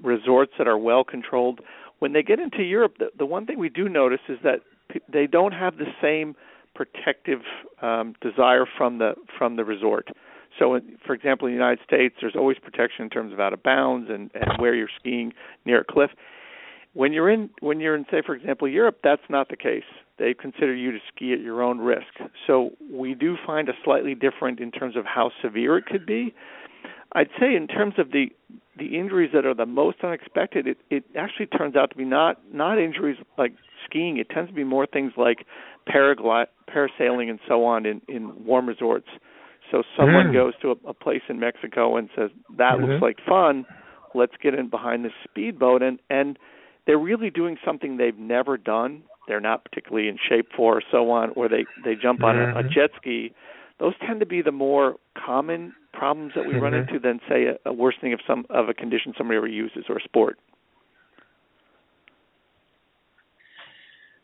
resorts 0.03 0.53
that 0.59 0.67
are 0.67 0.79
well 0.79 1.05
controlled. 1.05 1.61
When 1.99 2.13
they 2.13 2.23
get 2.23 2.41
into 2.41 2.63
Europe, 2.63 2.95
the, 2.99 3.11
the 3.17 3.27
one 3.27 3.47
thing 3.47 3.59
we 3.59 3.69
do 3.69 3.89
notice 3.89 4.21
is 4.29 4.39
that 4.43 4.61
they 5.13 5.27
don't 5.27 5.53
have 5.53 5.77
the 5.77 5.87
same 6.01 6.35
protective 6.75 7.41
um, 7.81 8.15
desire 8.21 8.67
from 8.77 8.99
the 8.99 9.15
from 9.39 9.57
the 9.57 9.65
resort. 9.65 10.09
So, 10.59 10.75
in, 10.75 10.99
for 11.07 11.15
example, 11.15 11.49
in 11.49 11.55
the 11.55 11.59
United 11.59 11.81
States, 11.85 12.15
there's 12.21 12.37
always 12.37 12.59
protection 12.59 13.05
in 13.05 13.11
terms 13.11 13.33
of 13.33 13.41
out 13.41 13.53
of 13.53 13.63
bounds 13.63 14.11
and, 14.11 14.31
and 14.35 14.61
where 14.61 14.75
you're 14.75 14.91
skiing 14.99 15.33
near 15.65 15.81
a 15.81 15.85
cliff. 15.85 16.11
When 16.95 17.13
you're 17.13 17.31
in 17.31 17.51
when 17.61 17.81
you're 17.81 17.97
in 17.97 18.05
say 18.11 18.23
for 18.25 18.35
example 18.35 18.69
Europe, 18.69 18.99
that's 19.03 19.23
not 19.31 19.49
the 19.49 19.57
case. 19.57 19.85
They 20.19 20.35
consider 20.35 20.75
you 20.75 20.93
to 20.93 20.99
ski 21.15 21.33
at 21.33 21.41
your 21.41 21.63
own 21.63 21.79
risk. 21.79 22.13
So 22.47 22.71
we 22.93 23.15
do 23.15 23.37
find 23.47 23.69
a 23.69 23.73
slightly 23.83 24.15
different 24.15 24.61
in 24.61 24.71
terms 24.71 24.97
of 24.97 25.07
how 25.07 25.31
severe 25.43 25.79
it 25.79 25.87
could 25.87 26.05
be. 26.05 26.35
I'd 27.15 27.31
say 27.41 27.55
in 27.55 27.67
terms 27.67 27.95
of 27.99 28.13
the 28.13 28.27
the 28.79 28.99
injuries 28.99 29.31
that 29.35 29.45
are 29.45 29.55
the 29.55 29.67
most 29.67 29.99
unexpected, 30.03 30.67
it, 30.67 30.79
it 30.91 31.05
actually 31.17 31.47
turns 31.47 31.77
out 31.77 31.91
to 31.91 31.97
be 31.97 32.05
not 32.05 32.41
not 32.53 32.79
injuries 32.79 33.17
like 33.39 33.53
skiing. 33.85 34.19
It 34.19 34.29
tends 34.31 34.51
to 34.51 34.55
be 34.55 34.65
more 34.65 34.87
things 34.87 35.13
like 35.17 35.47
paragliding, 35.89 36.47
parasailing, 36.69 37.31
and 37.31 37.39
so 37.47 37.65
on 37.65 37.87
in 37.87 38.01
in 38.09 38.45
warm 38.45 38.69
resorts. 38.69 39.09
So 39.71 39.83
someone 39.97 40.27
mm. 40.27 40.33
goes 40.35 40.53
to 40.63 40.71
a, 40.73 40.91
a 40.91 40.95
place 40.95 41.23
in 41.29 41.41
Mexico 41.41 41.97
and 41.97 42.09
says 42.17 42.31
that 42.59 42.75
mm-hmm. 42.75 42.85
looks 42.85 43.03
like 43.03 43.19
fun. 43.27 43.65
Let's 44.15 44.35
get 44.43 44.55
in 44.55 44.69
behind 44.69 45.05
this 45.05 45.13
speedboat, 45.25 45.83
and 45.83 45.99
and 46.11 46.39
they're 46.87 46.99
really 46.99 47.31
doing 47.31 47.57
something 47.65 47.97
they've 47.97 48.19
never 48.19 48.57
done. 48.57 49.03
They're 49.29 49.41
not 49.41 49.65
particularly 49.65 50.09
in 50.09 50.19
shape 50.29 50.49
for, 50.55 50.79
or 50.79 50.83
so 50.91 51.11
on, 51.11 51.31
or 51.37 51.49
they 51.49 51.65
they 51.85 51.95
jump 51.95 52.23
on 52.23 52.37
mm-hmm. 52.37 52.57
a, 52.57 52.61
a 52.61 52.63
jet 52.65 52.91
ski. 52.97 53.33
Those 53.81 53.95
tend 54.07 54.21
to 54.21 54.27
be 54.27 54.43
the 54.43 54.53
more 54.53 54.97
common 55.17 55.75
problems 55.93 56.33
that 56.35 56.47
we 56.47 56.55
mm-hmm. 56.55 56.63
run 56.63 56.75
into 56.75 56.99
than 56.99 57.21
say 57.29 57.47
a, 57.47 57.69
a 57.69 57.73
worsening 57.73 58.13
of 58.13 58.21
some 58.27 58.45
of 58.51 58.69
a 58.69 58.75
condition 58.75 59.15
somebody 59.17 59.39
ever 59.39 59.47
uses 59.47 59.85
or 59.89 59.97
a 59.97 60.03
sport. 60.03 60.39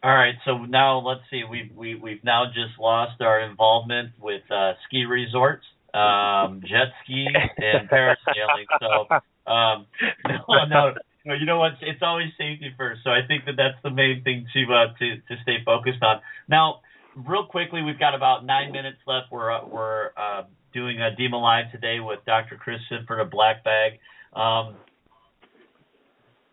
All 0.01 0.15
right, 0.15 0.35
so 0.45 0.59
now 0.59 1.01
let's 1.01 1.23
see. 1.29 1.43
We've 1.43 1.75
we, 1.75 1.97
we've 1.97 2.23
now 2.23 2.45
just 2.47 2.79
lost 2.79 3.21
our 3.21 3.41
involvement 3.41 4.11
with 4.21 4.43
uh, 4.49 4.75
ski 4.87 5.05
resorts, 5.05 5.65
um, 5.93 6.61
jet 6.63 6.95
ski, 7.03 7.27
and 7.57 7.89
parasailing. 7.91 8.67
So 8.79 9.51
um, 9.51 9.87
no, 10.29 10.65
no, 10.69 10.95
no, 11.25 11.35
you 11.35 11.47
know 11.47 11.59
what? 11.59 11.73
It's 11.83 12.01
always 12.01 12.29
safety 12.39 12.73
first. 12.77 13.01
So 13.03 13.11
I 13.11 13.27
think 13.27 13.45
that 13.47 13.57
that's 13.57 13.83
the 13.83 13.91
main 13.91 14.23
thing 14.23 14.47
to 14.55 14.73
uh, 14.73 14.95
to 15.01 15.17
to 15.17 15.43
stay 15.43 15.57
focused 15.65 16.03
on. 16.03 16.21
Now, 16.49 16.81
real 17.17 17.47
quickly, 17.47 17.83
we've 17.83 17.99
got 17.99 18.15
about 18.15 18.47
nine 18.47 18.71
minutes 18.71 18.99
left. 19.05 19.33
We're 19.33 19.51
uh, 19.51 19.67
we're 19.67 20.11
uh, 20.17 20.43
doing 20.73 21.01
a 21.01 21.11
DEMA 21.17 21.37
Live 21.37 21.73
today 21.73 21.99
with 21.99 22.21
Dr. 22.25 22.57
Chris 22.57 22.79
Sidford 22.89 23.21
of 23.21 23.31
Black 23.33 23.65
Bag. 23.65 23.99
Um, 24.33 24.77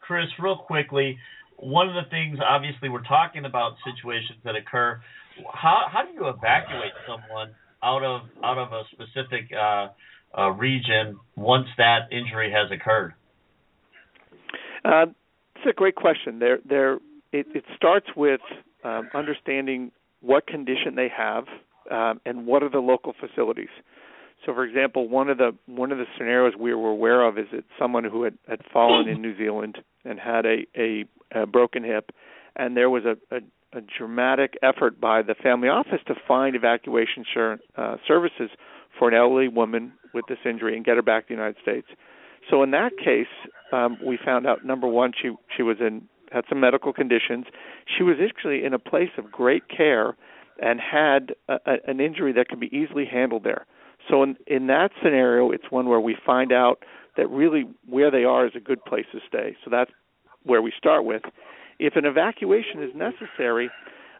Chris, 0.02 0.26
real 0.40 0.58
quickly, 0.58 1.18
one 1.58 1.90
of 1.90 1.96
the 1.96 2.10
things, 2.10 2.40
obviously, 2.46 2.90
we're 2.90 3.04
talking 3.04 3.46
about 3.46 3.74
situations 3.86 4.40
that 4.44 4.56
occur. 4.56 5.00
How 5.54 5.86
how 5.92 6.04
do 6.06 6.14
you 6.14 6.28
evacuate 6.28 6.94
someone 7.08 7.52
out 7.84 8.04
of 8.04 8.22
out 8.44 8.58
of 8.58 8.72
a 8.72 8.84
specific 8.92 9.52
uh, 9.54 9.88
uh, 10.38 10.50
region 10.52 11.20
once 11.36 11.68
that 11.78 12.12
injury 12.12 12.52
has 12.52 12.72
occurred? 12.72 13.14
Uh, 14.84 15.06
it's 15.56 15.66
a 15.70 15.74
great 15.74 15.96
question. 15.96 16.40
There, 16.40 16.60
there, 16.68 16.96
it, 17.32 17.48
it 17.56 17.64
starts 17.76 18.08
with 18.16 18.42
um, 18.84 19.10
understanding 19.16 19.92
what 20.22 20.46
condition 20.46 20.96
they 20.96 21.08
have 21.16 21.46
um, 21.92 22.22
and 22.26 22.46
what 22.46 22.62
are 22.62 22.70
the 22.70 22.80
local 22.80 23.14
facilities. 23.20 23.70
So, 24.46 24.54
for 24.54 24.64
example, 24.64 25.10
one 25.10 25.30
of 25.30 25.38
the 25.38 25.56
one 25.66 25.92
of 25.92 25.98
the 25.98 26.06
scenarios 26.18 26.54
we 26.60 26.74
were 26.74 26.90
aware 26.90 27.24
of 27.24 27.38
is 27.38 27.48
that 27.52 27.64
someone 27.80 28.04
who 28.04 28.24
had, 28.24 28.38
had 28.48 28.62
fallen 28.72 29.08
in 29.08 29.22
New 29.22 29.36
Zealand 29.38 29.80
and 30.04 30.20
had 30.20 30.46
a, 30.46 30.66
a, 30.78 31.06
a 31.32 31.46
broken 31.48 31.84
hip, 31.84 32.12
and 32.56 32.78
there 32.78 32.90
was 32.90 33.04
a, 33.06 33.36
a, 33.36 33.40
a 33.78 33.82
dramatic 33.98 34.54
effort 34.62 35.02
by 35.02 35.24
the 35.24 35.34
family 35.34 35.68
office 35.68 36.00
to 36.08 36.14
find 36.28 36.56
evacuation 36.56 37.26
sur- 37.34 37.60
uh, 37.76 37.98
services 38.08 38.52
for 39.00 39.10
an 39.10 39.16
elderly 39.16 39.48
woman 39.48 39.94
with 40.14 40.26
this 40.30 40.38
injury 40.46 40.76
and 40.76 40.86
get 40.86 40.96
her 40.96 41.02
back 41.02 41.28
to 41.28 41.34
the 41.34 41.38
United 41.38 41.58
States. 41.62 41.88
So 42.50 42.62
in 42.62 42.72
that 42.72 42.92
case, 42.98 43.28
um, 43.74 43.98
we 44.06 44.20
found 44.24 44.46
out 44.46 44.64
number 44.64 44.88
one, 44.88 45.12
she 45.20 45.32
she 45.58 45.64
was 45.64 45.78
in 45.80 46.08
had 46.32 46.44
some 46.50 46.60
medical 46.60 46.94
conditions. 46.94 47.46
She 47.98 48.04
was 48.04 48.18
actually 48.24 48.64
in 48.64 48.74
a 48.74 48.80
place 48.80 49.12
of 49.18 49.32
great 49.32 49.64
care 49.70 50.16
and 50.62 50.80
had 50.80 51.34
a, 51.48 51.54
a, 51.66 51.76
an 51.88 52.00
injury 52.00 52.34
that 52.34 52.48
could 52.48 52.60
be 52.60 52.68
easily 52.68 53.06
handled 53.06 53.44
there. 53.44 53.66
So 54.10 54.24
in 54.24 54.36
in 54.48 54.68
that 54.68 54.92
scenario, 55.04 55.52
it's 55.52 55.66
one 55.70 55.88
where 55.88 56.00
we 56.00 56.16
find 56.26 56.52
out 56.52 56.84
that 57.18 57.30
really 57.30 57.66
where 57.88 58.12
they 58.12 58.24
are 58.24 58.46
is 58.46 58.54
a 58.56 58.60
good 58.60 58.84
place 58.86 59.06
to 59.12 59.20
stay. 59.28 59.56
So 59.64 59.70
that's 59.70 59.92
where 60.44 60.62
we 60.62 60.72
start 60.78 61.06
with. 61.06 61.24
If 61.80 61.96
an 61.96 62.06
evacuation 62.06 62.84
is 62.84 62.92
necessary, 62.96 63.70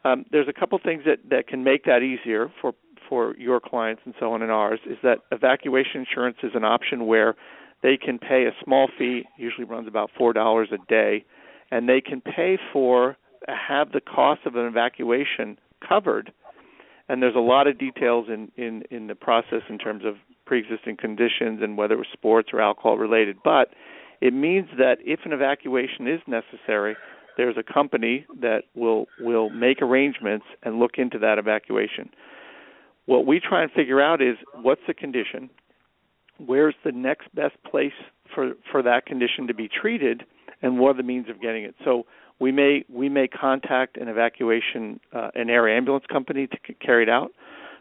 um, 0.04 0.26
there's 0.32 0.48
a 0.48 0.54
couple 0.54 0.80
things 0.84 1.04
that 1.06 1.30
that 1.30 1.48
can 1.48 1.64
make 1.64 1.86
that 1.86 2.02
easier 2.02 2.52
for 2.62 2.74
for 3.08 3.36
your 3.38 3.60
clients 3.60 4.02
and 4.06 4.16
so 4.20 4.34
on 4.34 4.42
and 4.42 4.52
ours. 4.52 4.80
Is 4.86 4.98
that 5.04 5.20
evacuation 5.32 6.06
insurance 6.08 6.38
is 6.44 6.52
an 6.56 6.64
option 6.64 7.06
where 7.06 7.36
they 7.84 7.98
can 7.98 8.18
pay 8.18 8.46
a 8.46 8.52
small 8.64 8.90
fee, 8.98 9.26
usually 9.38 9.66
runs 9.66 9.88
about 9.88 10.10
four 10.18 10.34
dollars 10.34 10.70
a 10.72 10.78
day, 10.90 11.26
and 11.72 11.88
they 11.88 12.02
can 12.02 12.22
pay 12.22 12.58
for 12.74 13.18
have 13.48 13.92
the 13.92 14.02
cost 14.02 14.42
of 14.46 14.56
an 14.56 14.66
evacuation 14.66 15.58
covered 15.88 16.32
and 17.08 17.22
there's 17.22 17.36
a 17.36 17.40
lot 17.40 17.68
of 17.68 17.78
details 17.78 18.28
in 18.30 18.52
in 18.58 18.84
in 18.92 19.08
the 19.08 19.16
process 19.16 19.62
in 19.70 19.78
terms 19.78 20.04
of 20.06 20.16
pre-existing 20.46 20.98
conditions 20.98 21.62
and 21.62 21.78
whether 21.78 21.96
it 21.96 21.98
was 21.98 22.08
sports 22.14 22.50
or 22.54 22.62
alcohol 22.62 22.98
related. 22.98 23.38
But 23.44 23.70
it 24.22 24.34
means 24.34 24.68
that 24.78 24.98
if 25.02 25.22
an 25.26 25.34
evacuation 25.34 26.08
is 26.08 26.22
necessary 26.28 26.96
there's 27.38 27.58
a 27.58 27.74
company 27.74 28.26
that 28.42 28.64
will 28.76 29.08
will 29.20 29.50
make 29.50 29.82
arrangements 29.82 30.46
and 30.64 30.80
look 30.80 30.92
into 30.98 31.20
that 31.20 31.38
evacuation. 31.38 32.10
What 33.06 33.26
we 33.26 33.40
try 33.40 33.64
and 33.64 33.72
figure 33.72 34.02
out 34.02 34.22
is 34.22 34.38
what's 34.62 34.82
the 34.88 34.94
condition? 34.94 35.50
Where's 36.38 36.76
the 36.84 36.92
next 36.92 37.34
best 37.36 37.56
place 37.70 37.94
for 38.34 38.54
for 38.72 38.82
that 38.84 39.06
condition 39.06 39.48
to 39.48 39.54
be 39.54 39.70
treated? 39.70 40.24
And 40.62 40.80
what 40.80 40.92
are 40.92 40.98
the 40.98 41.04
means 41.04 41.30
of 41.30 41.42
getting 41.42 41.64
it? 41.64 41.76
So 41.84 42.06
we 42.40 42.52
may 42.52 42.84
we 42.90 43.10
may 43.10 43.28
contact 43.28 43.98
an 43.98 44.08
evacuation 44.08 45.00
uh, 45.14 45.30
an 45.36 45.50
air 45.50 45.68
ambulance 45.70 46.06
company 46.12 46.48
to 46.48 46.58
c- 46.68 46.76
carry 46.80 47.04
it 47.04 47.10
out. 47.10 47.32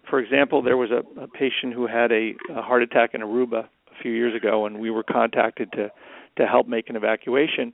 For 0.08 0.18
example, 0.20 0.62
there 0.62 0.76
was 0.76 0.90
a, 0.90 1.02
a 1.20 1.26
patient 1.26 1.72
who 1.72 1.86
had 1.86 2.12
a, 2.12 2.34
a 2.50 2.62
heart 2.62 2.82
attack 2.82 3.14
in 3.14 3.20
Aruba 3.20 3.64
a 3.64 4.02
few 4.02 4.12
years 4.12 4.34
ago, 4.34 4.66
and 4.66 4.78
we 4.78 4.90
were 4.90 5.02
contacted 5.02 5.72
to 5.72 5.90
to 6.36 6.46
help 6.46 6.66
make 6.66 6.88
an 6.90 6.96
evacuation. 6.96 7.72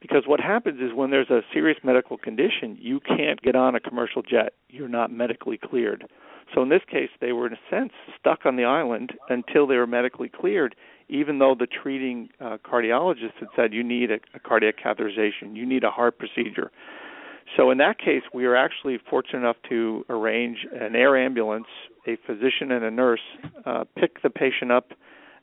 Because 0.00 0.24
what 0.26 0.40
happens 0.40 0.80
is 0.80 0.94
when 0.94 1.10
there's 1.10 1.30
a 1.30 1.40
serious 1.52 1.78
medical 1.82 2.18
condition, 2.18 2.76
you 2.78 3.00
can't 3.00 3.40
get 3.40 3.56
on 3.56 3.74
a 3.74 3.80
commercial 3.80 4.22
jet. 4.22 4.52
You're 4.68 4.88
not 4.88 5.10
medically 5.10 5.58
cleared. 5.58 6.06
So 6.54 6.62
in 6.62 6.68
this 6.68 6.82
case, 6.90 7.10
they 7.20 7.32
were 7.32 7.46
in 7.46 7.52
a 7.52 7.60
sense 7.70 7.92
stuck 8.18 8.46
on 8.46 8.56
the 8.56 8.64
island 8.64 9.12
until 9.28 9.66
they 9.66 9.76
were 9.76 9.86
medically 9.86 10.28
cleared, 10.28 10.74
even 11.08 11.38
though 11.38 11.54
the 11.58 11.66
treating 11.66 12.28
uh, 12.40 12.58
cardiologist 12.64 13.34
had 13.38 13.48
said 13.54 13.72
you 13.72 13.82
need 13.82 14.10
a, 14.10 14.18
a 14.34 14.40
cardiac 14.40 14.76
catheterization, 14.82 15.54
you 15.54 15.66
need 15.66 15.84
a 15.84 15.90
heart 15.90 16.18
procedure. 16.18 16.70
So 17.56 17.70
in 17.70 17.78
that 17.78 17.98
case, 17.98 18.22
we 18.34 18.46
were 18.46 18.56
actually 18.56 18.98
fortunate 19.08 19.40
enough 19.40 19.56
to 19.68 20.04
arrange 20.08 20.66
an 20.72 20.96
air 20.96 21.16
ambulance, 21.16 21.66
a 22.06 22.16
physician 22.26 22.72
and 22.72 22.84
a 22.84 22.90
nurse, 22.90 23.20
uh, 23.64 23.84
pick 23.96 24.22
the 24.22 24.30
patient 24.30 24.72
up 24.72 24.92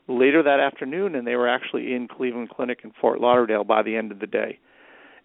later 0.06 0.42
that 0.42 0.60
afternoon, 0.60 1.14
and 1.14 1.26
they 1.26 1.36
were 1.36 1.48
actually 1.48 1.94
in 1.94 2.06
Cleveland 2.08 2.50
Clinic 2.50 2.80
in 2.84 2.92
Fort 3.00 3.20
Lauderdale 3.20 3.64
by 3.64 3.82
the 3.82 3.96
end 3.96 4.12
of 4.12 4.18
the 4.20 4.26
day. 4.26 4.58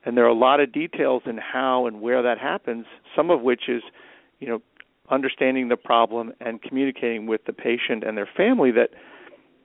And 0.05 0.15
there 0.15 0.23
are 0.23 0.29
a 0.29 0.33
lot 0.33 0.61
of 0.61 0.71
details 0.71 1.23
in 1.25 1.37
how 1.37 1.85
and 1.85 1.99
where 1.99 2.23
that 2.23 2.37
happens. 2.37 2.85
Some 3.13 3.29
of 3.29 3.41
which 3.41 3.63
is, 3.67 3.83
you 4.39 4.47
know, 4.47 4.61
understanding 5.09 5.69
the 5.69 5.77
problem 5.77 6.33
and 6.39 6.61
communicating 6.61 7.25
with 7.25 7.45
the 7.45 7.53
patient 7.53 8.03
and 8.03 8.17
their 8.17 8.29
family 8.37 8.71
that 8.71 8.89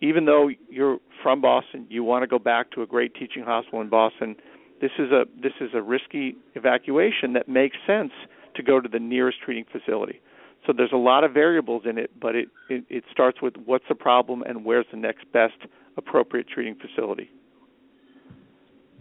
even 0.01 0.25
though 0.25 0.51
you're 0.69 0.99
from 1.23 1.41
Boston, 1.41 1.87
you 1.89 2.05
want 2.05 2.23
to 2.23 2.27
go 2.27 2.39
back 2.39 2.71
to 2.73 2.83
a 2.83 2.87
great 2.87 3.15
teaching 3.15 3.43
hospital 3.43 3.81
in 3.81 3.89
Boston. 3.89 4.37
This 4.81 4.91
is 4.99 5.11
a 5.13 5.25
this 5.41 5.53
is 5.61 5.71
a 5.75 5.83
risky 5.83 6.37
evacuation 6.55 7.33
that 7.35 7.49
makes 7.49 7.77
sense 7.87 8.13
to 8.55 8.63
go 8.63 8.81
to 8.81 8.89
the 8.89 8.99
nearest 8.99 9.39
treating 9.45 9.65
facility. 9.71 10.21
So 10.67 10.73
there's 10.73 10.93
a 10.93 10.97
lot 10.97 11.25
of 11.25 11.33
variables 11.33 11.83
in 11.85 11.99
it, 11.99 12.11
but 12.19 12.35
it, 12.35 12.49
it, 12.71 12.85
it 12.89 13.05
starts 13.11 13.43
with 13.43 13.55
what's 13.65 13.85
the 13.89 13.95
problem 13.95 14.43
and 14.43 14.65
where's 14.65 14.87
the 14.91 14.97
next 14.97 15.31
best 15.33 15.67
appropriate 15.97 16.49
treating 16.49 16.75
facility. 16.75 17.31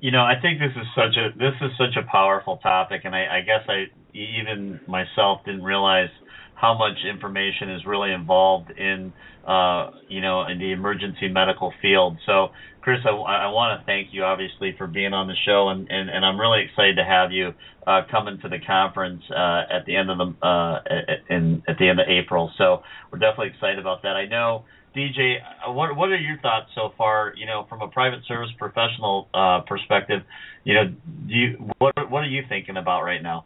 You 0.03 0.11
know, 0.11 0.19
I 0.19 0.33
think 0.41 0.59
this 0.59 0.75
is 0.75 0.85
such 0.93 1.15
a 1.15 1.29
this 1.39 1.55
is 1.61 1.71
such 1.77 1.95
a 1.95 2.05
powerful 2.11 2.57
topic, 2.57 3.03
and 3.05 3.15
I, 3.15 3.37
I 3.37 3.39
guess 3.39 3.63
I 3.69 3.85
even 4.13 4.81
myself 4.85 5.45
didn't 5.45 5.63
realize 5.63 6.09
how 6.55 6.77
much 6.77 6.97
information 7.09 7.69
is 7.69 7.85
really 7.85 8.11
involved 8.11 8.69
in 8.71 9.13
uh, 9.47 9.91
you 10.09 10.19
know 10.19 10.45
in 10.45 10.59
the 10.59 10.73
emergency 10.73 11.29
medical 11.29 11.71
field. 11.81 12.17
So, 12.25 12.49
Chris, 12.81 12.99
I, 13.05 13.11
I 13.11 13.47
want 13.47 13.79
to 13.79 13.85
thank 13.85 14.09
you 14.11 14.25
obviously 14.25 14.75
for 14.77 14.87
being 14.87 15.13
on 15.13 15.27
the 15.27 15.35
show, 15.45 15.69
and, 15.69 15.89
and, 15.89 16.09
and 16.09 16.25
I'm 16.25 16.37
really 16.37 16.65
excited 16.65 16.97
to 16.97 17.05
have 17.05 17.31
you 17.31 17.53
uh, 17.87 18.01
coming 18.11 18.37
to 18.41 18.49
the 18.49 18.59
conference 18.59 19.23
uh, 19.31 19.61
at 19.71 19.85
the 19.85 19.95
end 19.95 20.11
of 20.11 20.17
the 20.17 20.45
uh, 20.45 20.81
in, 21.29 21.63
at 21.69 21.77
the 21.77 21.87
end 21.87 22.01
of 22.01 22.09
April. 22.09 22.51
So 22.57 22.83
we're 23.09 23.19
definitely 23.19 23.53
excited 23.55 23.79
about 23.79 24.01
that. 24.03 24.17
I 24.17 24.25
know. 24.25 24.65
DJ, 24.95 25.37
uh, 25.67 25.71
what 25.71 25.95
what 25.95 26.09
are 26.09 26.17
your 26.17 26.37
thoughts 26.39 26.67
so 26.75 26.91
far? 26.97 27.33
You 27.35 27.45
know, 27.45 27.65
from 27.67 27.81
a 27.81 27.87
private 27.87 28.19
service 28.27 28.49
professional 28.57 29.27
uh, 29.33 29.61
perspective, 29.67 30.21
you 30.63 30.73
know, 30.75 30.83
do 31.27 31.33
you 31.33 31.69
what 31.79 31.93
what 32.09 32.19
are 32.19 32.29
you 32.29 32.43
thinking 32.47 32.77
about 32.77 33.03
right 33.03 33.21
now? 33.21 33.45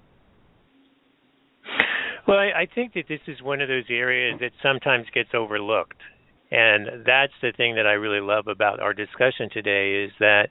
Well, 2.27 2.37
I, 2.37 2.61
I 2.61 2.67
think 2.75 2.93
that 2.95 3.05
this 3.07 3.21
is 3.27 3.41
one 3.41 3.61
of 3.61 3.69
those 3.69 3.85
areas 3.89 4.39
that 4.41 4.51
sometimes 4.61 5.05
gets 5.13 5.29
overlooked. 5.33 6.01
And 6.51 7.05
that's 7.05 7.33
the 7.41 7.51
thing 7.55 7.75
that 7.75 7.85
I 7.85 7.93
really 7.93 8.21
love 8.21 8.47
about 8.47 8.79
our 8.79 8.93
discussion 8.93 9.49
today 9.51 10.05
is 10.05 10.11
that 10.19 10.49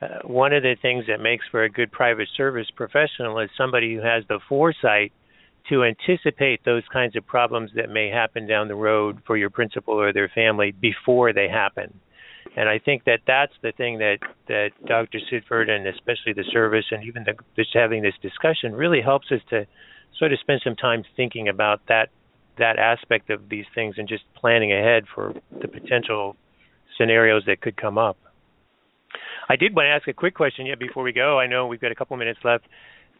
uh, 0.00 0.26
one 0.26 0.52
of 0.52 0.62
the 0.62 0.76
things 0.80 1.04
that 1.08 1.20
makes 1.20 1.44
for 1.50 1.64
a 1.64 1.70
good 1.70 1.90
private 1.90 2.28
service 2.36 2.68
professional 2.74 3.38
is 3.40 3.50
somebody 3.56 3.94
who 3.94 4.00
has 4.00 4.24
the 4.28 4.38
foresight 4.48 5.12
to 5.68 5.84
anticipate 5.84 6.64
those 6.64 6.82
kinds 6.92 7.16
of 7.16 7.26
problems 7.26 7.70
that 7.76 7.90
may 7.90 8.08
happen 8.08 8.46
down 8.46 8.68
the 8.68 8.74
road 8.74 9.18
for 9.26 9.36
your 9.36 9.50
principal 9.50 9.94
or 9.94 10.12
their 10.12 10.30
family 10.34 10.72
before 10.72 11.32
they 11.32 11.48
happen. 11.48 11.92
And 12.56 12.68
I 12.68 12.78
think 12.78 13.04
that 13.04 13.20
that's 13.26 13.52
the 13.62 13.72
thing 13.72 13.98
that 13.98 14.18
that 14.48 14.70
Dr. 14.86 15.18
Sidford 15.30 15.68
and 15.68 15.86
especially 15.86 16.32
the 16.32 16.44
service 16.50 16.86
and 16.90 17.04
even 17.04 17.24
the, 17.24 17.34
just 17.56 17.70
having 17.74 18.02
this 18.02 18.14
discussion 18.22 18.74
really 18.74 19.02
helps 19.02 19.30
us 19.30 19.40
to 19.50 19.66
sort 20.18 20.32
of 20.32 20.40
spend 20.40 20.62
some 20.64 20.74
time 20.74 21.04
thinking 21.16 21.48
about 21.48 21.80
that 21.88 22.08
that 22.58 22.78
aspect 22.78 23.30
of 23.30 23.48
these 23.48 23.66
things 23.74 23.94
and 23.98 24.08
just 24.08 24.24
planning 24.34 24.72
ahead 24.72 25.04
for 25.14 25.34
the 25.60 25.68
potential 25.68 26.36
scenarios 26.96 27.44
that 27.46 27.60
could 27.60 27.76
come 27.76 27.98
up. 27.98 28.16
I 29.48 29.56
did 29.56 29.74
want 29.74 29.86
to 29.86 29.90
ask 29.90 30.08
a 30.08 30.12
quick 30.12 30.34
question 30.34 30.66
yet 30.66 30.78
before 30.78 31.02
we 31.02 31.12
go. 31.12 31.38
I 31.38 31.46
know 31.46 31.66
we've 31.66 31.80
got 31.80 31.92
a 31.92 31.94
couple 31.94 32.16
minutes 32.16 32.40
left. 32.44 32.64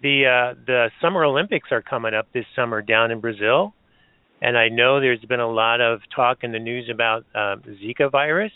The 0.03 0.27
uh, 0.27 0.55
the 0.67 0.91
Summer 1.01 1.25
Olympics 1.25 1.71
are 1.73 1.83
coming 1.83 2.15
up 2.15 2.29
this 2.33 2.45
summer 2.55 2.83
down 2.83 3.11
in 3.11 3.21
Brazil, 3.21 3.75
and 4.41 4.57
I 4.57 4.69
know 4.69 5.01
there's 5.01 5.21
been 5.21 5.41
a 5.41 5.51
lot 5.51 5.81
of 5.81 6.01
talk 6.15 6.39
in 6.43 6.53
the 6.53 6.59
news 6.59 6.89
about 6.93 7.25
uh, 7.35 7.57
Zika 7.83 8.11
virus. 8.11 8.53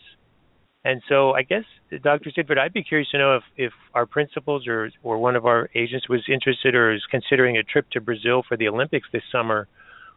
And 0.85 1.01
so 1.09 1.33
I 1.33 1.43
guess 1.43 1.63
Dr. 2.03 2.31
Sidford, 2.31 2.59
I'd 2.59 2.73
be 2.73 2.83
curious 2.83 3.09
to 3.11 3.19
know 3.19 3.37
if, 3.37 3.43
if 3.57 3.73
our 3.95 4.05
principals 4.05 4.67
or 4.67 4.91
or 5.03 5.19
one 5.19 5.37
of 5.37 5.47
our 5.47 5.69
agents 5.75 6.09
was 6.09 6.23
interested 6.29 6.75
or 6.75 6.93
is 6.93 7.03
considering 7.11 7.57
a 7.57 7.63
trip 7.63 7.89
to 7.91 8.01
Brazil 8.01 8.43
for 8.47 8.57
the 8.57 8.69
Olympics 8.69 9.07
this 9.13 9.23
summer. 9.31 9.69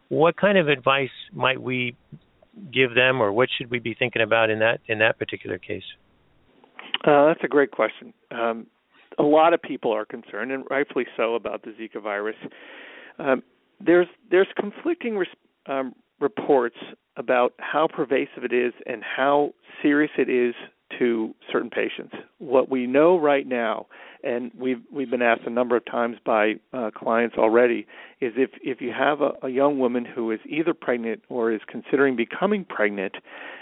What 0.08 0.36
kind 0.36 0.58
of 0.58 0.68
advice 0.68 1.10
might 1.32 1.60
we 1.60 1.96
give 2.72 2.94
them, 2.94 3.20
or 3.20 3.32
what 3.32 3.48
should 3.56 3.70
we 3.70 3.78
be 3.78 3.94
thinking 3.94 4.22
about 4.22 4.50
in 4.50 4.60
that 4.60 4.80
in 4.86 4.98
that 5.00 5.18
particular 5.18 5.58
case? 5.58 5.84
Uh, 7.04 7.26
that's 7.26 7.40
a 7.44 7.48
great 7.48 7.70
question. 7.70 8.12
Um, 8.30 8.66
a 9.18 9.22
lot 9.22 9.54
of 9.54 9.62
people 9.62 9.92
are 9.92 10.04
concerned, 10.04 10.52
and 10.52 10.64
rightfully 10.70 11.06
so, 11.16 11.34
about 11.34 11.62
the 11.62 11.70
Zika 11.70 12.02
virus. 12.02 12.36
Um, 13.18 13.42
there's 13.80 14.08
there's 14.30 14.48
conflicting 14.58 15.16
res- 15.16 15.28
um, 15.66 15.94
reports 16.20 16.76
about 17.16 17.54
how 17.58 17.88
pervasive 17.88 18.44
it 18.44 18.52
is 18.52 18.72
and 18.86 19.02
how 19.02 19.52
serious 19.82 20.10
it 20.18 20.28
is 20.28 20.54
to 20.98 21.34
certain 21.50 21.70
patients. 21.70 22.14
What 22.38 22.70
we 22.70 22.86
know 22.86 23.18
right 23.18 23.46
now, 23.46 23.86
and 24.22 24.50
we've 24.58 24.80
we've 24.92 25.10
been 25.10 25.22
asked 25.22 25.42
a 25.46 25.50
number 25.50 25.76
of 25.76 25.84
times 25.84 26.16
by 26.24 26.54
uh, 26.72 26.90
clients 26.94 27.36
already, 27.36 27.86
is 28.20 28.32
if 28.36 28.50
if 28.62 28.80
you 28.80 28.92
have 28.96 29.20
a, 29.20 29.32
a 29.42 29.48
young 29.48 29.78
woman 29.78 30.04
who 30.04 30.30
is 30.30 30.40
either 30.48 30.74
pregnant 30.74 31.22
or 31.28 31.52
is 31.52 31.60
considering 31.68 32.16
becoming 32.16 32.64
pregnant, 32.64 33.16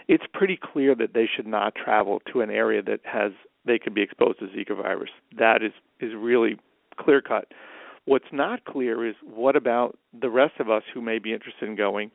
it's 0.08 0.24
pretty 0.32 0.58
clear 0.62 0.94
that 0.94 1.14
they 1.14 1.28
should 1.34 1.46
not 1.46 1.74
travel 1.74 2.20
to 2.32 2.40
an 2.40 2.50
area 2.50 2.82
that 2.82 3.00
has 3.04 3.32
they 3.66 3.78
could 3.78 3.94
be 3.94 4.02
exposed 4.02 4.38
to 4.40 4.46
Zika 4.46 4.76
virus. 4.76 5.10
That 5.38 5.62
is 5.62 5.72
is 6.00 6.12
really 6.16 6.58
clear 6.98 7.20
cut. 7.20 7.48
What's 8.06 8.32
not 8.32 8.64
clear 8.64 9.06
is 9.06 9.14
what 9.22 9.56
about 9.56 9.98
the 10.18 10.28
rest 10.28 10.54
of 10.60 10.68
us 10.68 10.82
who 10.92 11.00
may 11.00 11.18
be 11.18 11.32
interested 11.32 11.68
in 11.68 11.74
going? 11.74 12.10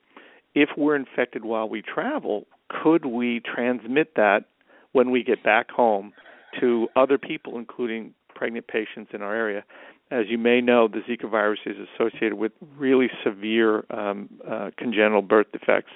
If 0.53 0.70
we're 0.78 0.95
infected 0.95 1.45
while 1.45 1.68
we 1.68 1.82
travel, 1.82 2.45
could 2.70 3.05
we 3.05 3.41
transmit 3.41 4.16
that 4.16 4.45
when 4.92 5.12
we 5.12 5.24
get 5.24 5.44
back 5.44 5.70
home 5.70 6.14
to 6.60 6.88
other 6.96 7.18
people, 7.18 7.58
including 7.58 8.14
pregnant 8.34 8.68
patients 8.68 9.12
in 9.14 9.22
our 9.22 9.36
area? 9.36 9.64
As 10.12 10.26
you 10.28 10.38
may 10.40 10.60
know, 10.60 10.88
the 10.88 11.02
Zika 11.08 11.30
virus 11.30 11.60
is 11.66 11.76
associated 11.96 12.34
with 12.34 12.52
really 12.78 13.10
severe 13.24 13.86
um, 13.92 14.30
uh, 14.50 14.72
congenital 14.78 15.22
birth 15.22 15.48
defects 15.52 15.92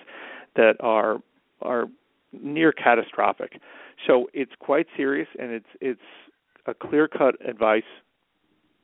that 0.56 0.76
are 0.80 1.18
are 1.62 1.88
near 2.32 2.72
catastrophic. 2.72 3.60
So 4.06 4.30
it's 4.34 4.52
quite 4.60 4.88
serious, 4.96 5.28
and 5.39 5.52
it's 5.52 5.66
it's 5.82 6.02
a 6.68 6.74
clear 6.74 7.08
cut 7.08 7.36
advice. 7.48 7.84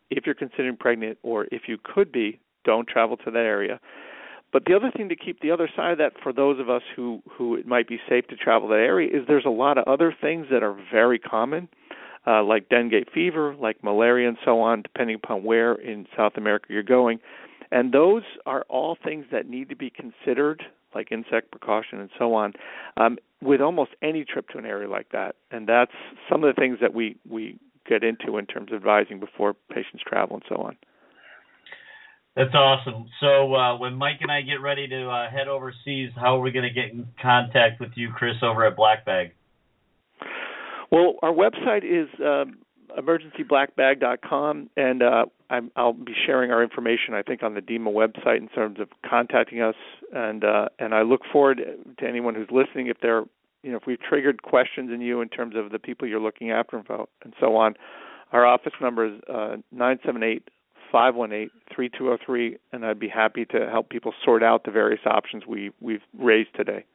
If 0.10 0.26
you're 0.26 0.36
considering 0.36 0.78
pregnant, 0.78 1.20
or 1.22 1.46
if 1.52 1.64
you 1.68 1.78
could 1.84 2.12
be, 2.12 2.40
don't 2.66 2.88
travel 2.88 3.18
to 3.18 3.32
that 3.32 3.38
area. 3.38 3.80
But 4.52 4.66
the 4.66 4.76
other 4.76 4.92
thing 4.96 5.10
to 5.10 5.16
keep 5.16 5.42
the 5.42 5.52
other 5.52 5.70
side 5.76 5.92
of 5.94 5.98
that 6.00 6.14
for 6.22 6.34
those 6.34 6.60
of 6.60 6.70
us 6.70 6.82
who 6.96 7.22
who 7.30 7.56
it 7.56 7.68
might 7.68 7.88
be 7.88 8.00
safe 8.10 8.28
to 8.28 8.36
travel 8.36 8.68
that 8.70 8.76
area 8.76 9.10
is 9.10 9.28
there's 9.28 9.46
a 9.46 9.50
lot 9.50 9.78
of 9.78 9.88
other 9.88 10.16
things 10.20 10.48
that 10.52 10.64
are 10.64 10.76
very 10.92 11.20
common, 11.20 11.70
uh, 12.26 12.44
like 12.44 12.70
dengue 12.70 13.10
fever, 13.14 13.56
like 13.60 13.84
malaria, 13.84 14.28
and 14.28 14.38
so 14.44 14.60
on, 14.60 14.82
depending 14.82 15.16
upon 15.16 15.44
where 15.44 15.74
in 15.74 16.08
South 16.18 16.34
America 16.36 16.68
you're 16.70 16.84
going. 16.84 17.20
And 17.72 17.92
those 17.92 18.24
are 18.48 18.66
all 18.70 18.98
things 19.04 19.26
that 19.32 19.48
need 19.48 19.70
to 19.70 19.76
be 19.76 19.92
considered 19.92 20.64
like 20.96 21.12
insect 21.12 21.52
precaution 21.52 22.00
and 22.00 22.10
so 22.18 22.34
on, 22.34 22.54
um, 22.98 23.18
with 23.42 23.62
almost 23.62 23.92
any 24.02 24.26
trip 24.26 24.50
to 24.50 24.58
an 24.58 24.66
area 24.66 24.90
like 24.90 25.10
that. 25.12 25.36
And 25.52 25.68
that's 25.68 25.92
some 26.30 26.44
of 26.44 26.54
the 26.54 26.60
things 26.60 26.80
that 26.82 26.96
we, 26.96 27.16
we 27.30 27.60
get 27.88 28.04
into 28.04 28.38
in 28.38 28.46
terms 28.46 28.72
of 28.72 28.78
advising 28.78 29.20
before 29.20 29.54
patients 29.72 30.04
travel 30.06 30.38
and 30.38 30.44
so 30.50 30.56
on. 30.56 30.78
That's 32.36 32.54
awesome. 32.54 33.10
So 33.20 33.54
uh, 33.54 33.78
when 33.78 33.96
Mike 33.96 34.18
and 34.22 34.32
I 34.32 34.42
get 34.42 34.62
ready 34.62 34.88
to 34.88 35.10
uh, 35.10 35.30
head 35.30 35.48
overseas, 35.48 36.12
how 36.16 36.38
are 36.38 36.40
we 36.40 36.52
going 36.52 36.68
to 36.68 36.74
get 36.74 36.92
in 36.92 37.08
contact 37.22 37.80
with 37.80 37.92
you, 37.96 38.12
Chris, 38.16 38.36
over 38.42 38.66
at 38.66 38.76
Black 38.76 39.06
Bag? 39.06 39.34
Well, 40.92 41.16
our 41.22 41.34
website 41.34 41.84
is 41.84 42.08
um, 42.20 42.60
emergencyblackbag.com, 42.98 44.70
and 44.76 45.04
uh, 45.04 45.26
I'm, 45.50 45.72
I'll 45.76 45.94
be 45.94 46.14
sharing 46.26 46.52
our 46.52 46.64
information, 46.64 47.14
I 47.14 47.22
think, 47.22 47.44
on 47.44 47.56
the 47.56 47.62
DEMA 47.62 47.92
website 47.92 48.38
in 48.38 48.48
terms 48.48 48.80
of 48.80 48.90
contacting 49.08 49.62
us. 49.62 49.76
And 50.14 50.44
uh, 50.44 50.70
and 50.80 50.96
I 50.96 51.02
look 51.02 51.22
forward 51.32 51.62
to 52.00 52.08
anyone 52.08 52.36
who's 52.36 52.50
listening 52.52 52.88
if 52.88 52.98
they're, 53.02 53.24
you 53.64 53.72
know, 53.72 53.78
if 53.78 53.84
we've 53.86 54.02
triggered 54.02 54.42
questions 54.42 54.92
in 54.94 55.02
you 55.02 55.22
in 55.22 55.30
terms 55.30 55.56
of 55.56 55.72
the 55.72 55.80
people 55.80 56.08
you're 56.08 56.22
looking 56.22 56.52
after 56.52 56.78
and 56.78 57.34
so 57.40 57.56
on. 57.56 57.76
Our 58.32 58.46
office 58.46 58.74
number 58.80 59.08
is 59.08 59.22
uh, 59.32 59.58
nine 59.72 60.00
seven 60.06 60.24
eight 60.24 60.48
five 60.92 61.16
one 61.16 61.32
eight 61.32 61.52
three 61.74 61.90
two 61.90 62.06
zero 62.06 62.14
oh 62.14 62.26
three, 62.26 62.58
and 62.72 62.86
I'd 62.86 63.00
be 63.00 63.10
happy 63.10 63.46
to 63.46 63.68
help 63.70 63.90
people 63.90 64.14
sort 64.24 64.44
out 64.44 64.64
the 64.64 64.72
various 64.72 65.02
options 65.06 65.44
we 65.48 65.72
we've 65.80 66.02
raised 66.18 66.50
today. 66.56 66.86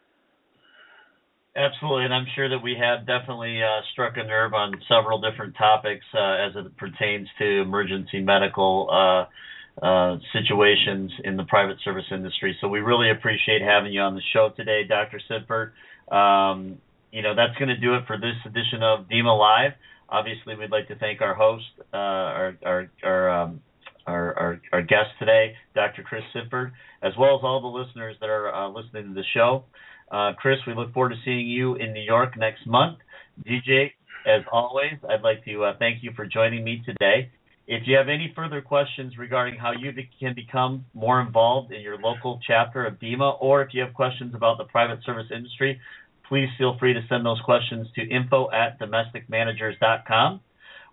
Absolutely, 1.56 2.04
and 2.04 2.12
I'm 2.12 2.26
sure 2.34 2.48
that 2.48 2.58
we 2.58 2.76
have 2.80 3.06
definitely 3.06 3.62
uh, 3.62 3.80
struck 3.92 4.14
a 4.16 4.24
nerve 4.24 4.54
on 4.54 4.72
several 4.88 5.20
different 5.20 5.54
topics 5.56 6.04
uh, 6.12 6.48
as 6.48 6.56
it 6.56 6.76
pertains 6.76 7.28
to 7.38 7.62
emergency 7.62 8.20
medical 8.20 8.88
uh, 8.90 9.84
uh, 9.84 10.16
situations 10.32 11.12
in 11.22 11.36
the 11.36 11.44
private 11.44 11.76
service 11.84 12.06
industry. 12.10 12.56
So 12.60 12.66
we 12.66 12.80
really 12.80 13.10
appreciate 13.10 13.62
having 13.62 13.92
you 13.92 14.00
on 14.00 14.14
the 14.14 14.22
show 14.32 14.50
today, 14.56 14.82
Dr. 14.88 15.20
Sidford. 15.30 15.72
Um, 16.12 16.78
you 17.12 17.22
know, 17.22 17.36
that's 17.36 17.56
going 17.56 17.68
to 17.68 17.76
do 17.76 17.94
it 17.94 18.02
for 18.08 18.16
this 18.18 18.34
edition 18.44 18.82
of 18.82 19.08
DEMA 19.08 19.32
Live. 19.32 19.72
Obviously, 20.08 20.56
we'd 20.56 20.70
like 20.70 20.88
to 20.88 20.96
thank 20.96 21.20
our 21.20 21.34
host, 21.34 21.64
uh, 21.92 21.96
our 21.96 22.56
our 22.64 22.90
our, 23.02 23.30
um, 23.30 23.60
our, 24.06 24.38
our, 24.38 24.60
our 24.72 24.82
guest 24.82 25.10
today, 25.18 25.54
Dr. 25.74 26.02
Chris 26.02 26.22
Sidford, 26.34 26.72
as 27.02 27.12
well 27.18 27.36
as 27.36 27.40
all 27.42 27.60
the 27.60 27.78
listeners 27.78 28.16
that 28.20 28.28
are 28.28 28.54
uh, 28.54 28.68
listening 28.68 29.08
to 29.08 29.14
the 29.14 29.24
show. 29.34 29.64
Uh, 30.10 30.32
Chris, 30.38 30.58
we 30.66 30.74
look 30.74 30.92
forward 30.92 31.10
to 31.10 31.16
seeing 31.24 31.46
you 31.46 31.74
in 31.76 31.92
New 31.92 32.02
York 32.02 32.36
next 32.36 32.66
month. 32.66 32.98
DJ, 33.46 33.90
as 34.26 34.42
always, 34.52 34.94
I'd 35.08 35.22
like 35.22 35.44
to 35.44 35.64
uh, 35.64 35.72
thank 35.78 36.02
you 36.02 36.12
for 36.14 36.26
joining 36.26 36.64
me 36.64 36.82
today. 36.84 37.30
If 37.66 37.84
you 37.86 37.96
have 37.96 38.08
any 38.08 38.30
further 38.36 38.60
questions 38.60 39.16
regarding 39.16 39.58
how 39.58 39.72
you 39.72 39.90
can 40.20 40.34
become 40.34 40.84
more 40.92 41.20
involved 41.20 41.72
in 41.72 41.80
your 41.80 41.96
local 41.96 42.38
chapter 42.46 42.84
of 42.84 43.00
DEMA, 43.00 43.38
or 43.40 43.62
if 43.62 43.68
you 43.72 43.82
have 43.82 43.94
questions 43.94 44.34
about 44.34 44.58
the 44.58 44.64
private 44.64 45.02
service 45.04 45.26
industry, 45.34 45.80
please 46.28 46.48
feel 46.58 46.76
free 46.78 46.92
to 46.92 47.00
send 47.08 47.24
those 47.24 47.40
questions 47.40 47.86
to 47.94 48.02
info 48.02 48.50
at 48.50 48.78
domesticmanagers.com. 48.78 50.40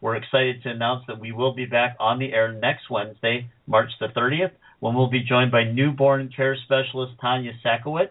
We're 0.01 0.15
excited 0.15 0.63
to 0.63 0.69
announce 0.71 1.03
that 1.07 1.19
we 1.19 1.31
will 1.31 1.53
be 1.53 1.65
back 1.65 1.95
on 1.99 2.17
the 2.17 2.33
air 2.33 2.51
next 2.51 2.89
Wednesday, 2.89 3.47
March 3.67 3.91
the 3.99 4.07
30th, 4.07 4.51
when 4.79 4.95
we'll 4.95 5.11
be 5.11 5.21
joined 5.21 5.51
by 5.51 5.63
newborn 5.63 6.31
care 6.35 6.57
specialist 6.65 7.13
Tanya 7.21 7.51
Sakowitz. 7.63 8.09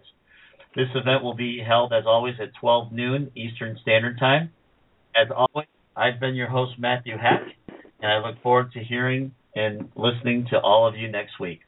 This 0.76 0.86
event 0.94 1.24
will 1.24 1.34
be 1.34 1.60
held, 1.66 1.92
as 1.92 2.04
always, 2.06 2.36
at 2.40 2.54
12 2.60 2.92
noon 2.92 3.32
Eastern 3.34 3.76
Standard 3.82 4.20
Time. 4.20 4.50
As 5.16 5.26
always, 5.34 5.66
I've 5.96 6.20
been 6.20 6.36
your 6.36 6.48
host, 6.48 6.78
Matthew 6.78 7.18
Hack, 7.18 7.42
and 8.00 8.12
I 8.12 8.24
look 8.24 8.40
forward 8.40 8.70
to 8.72 8.84
hearing 8.84 9.32
and 9.56 9.90
listening 9.96 10.46
to 10.50 10.60
all 10.60 10.86
of 10.86 10.94
you 10.94 11.10
next 11.10 11.40
week. 11.40 11.60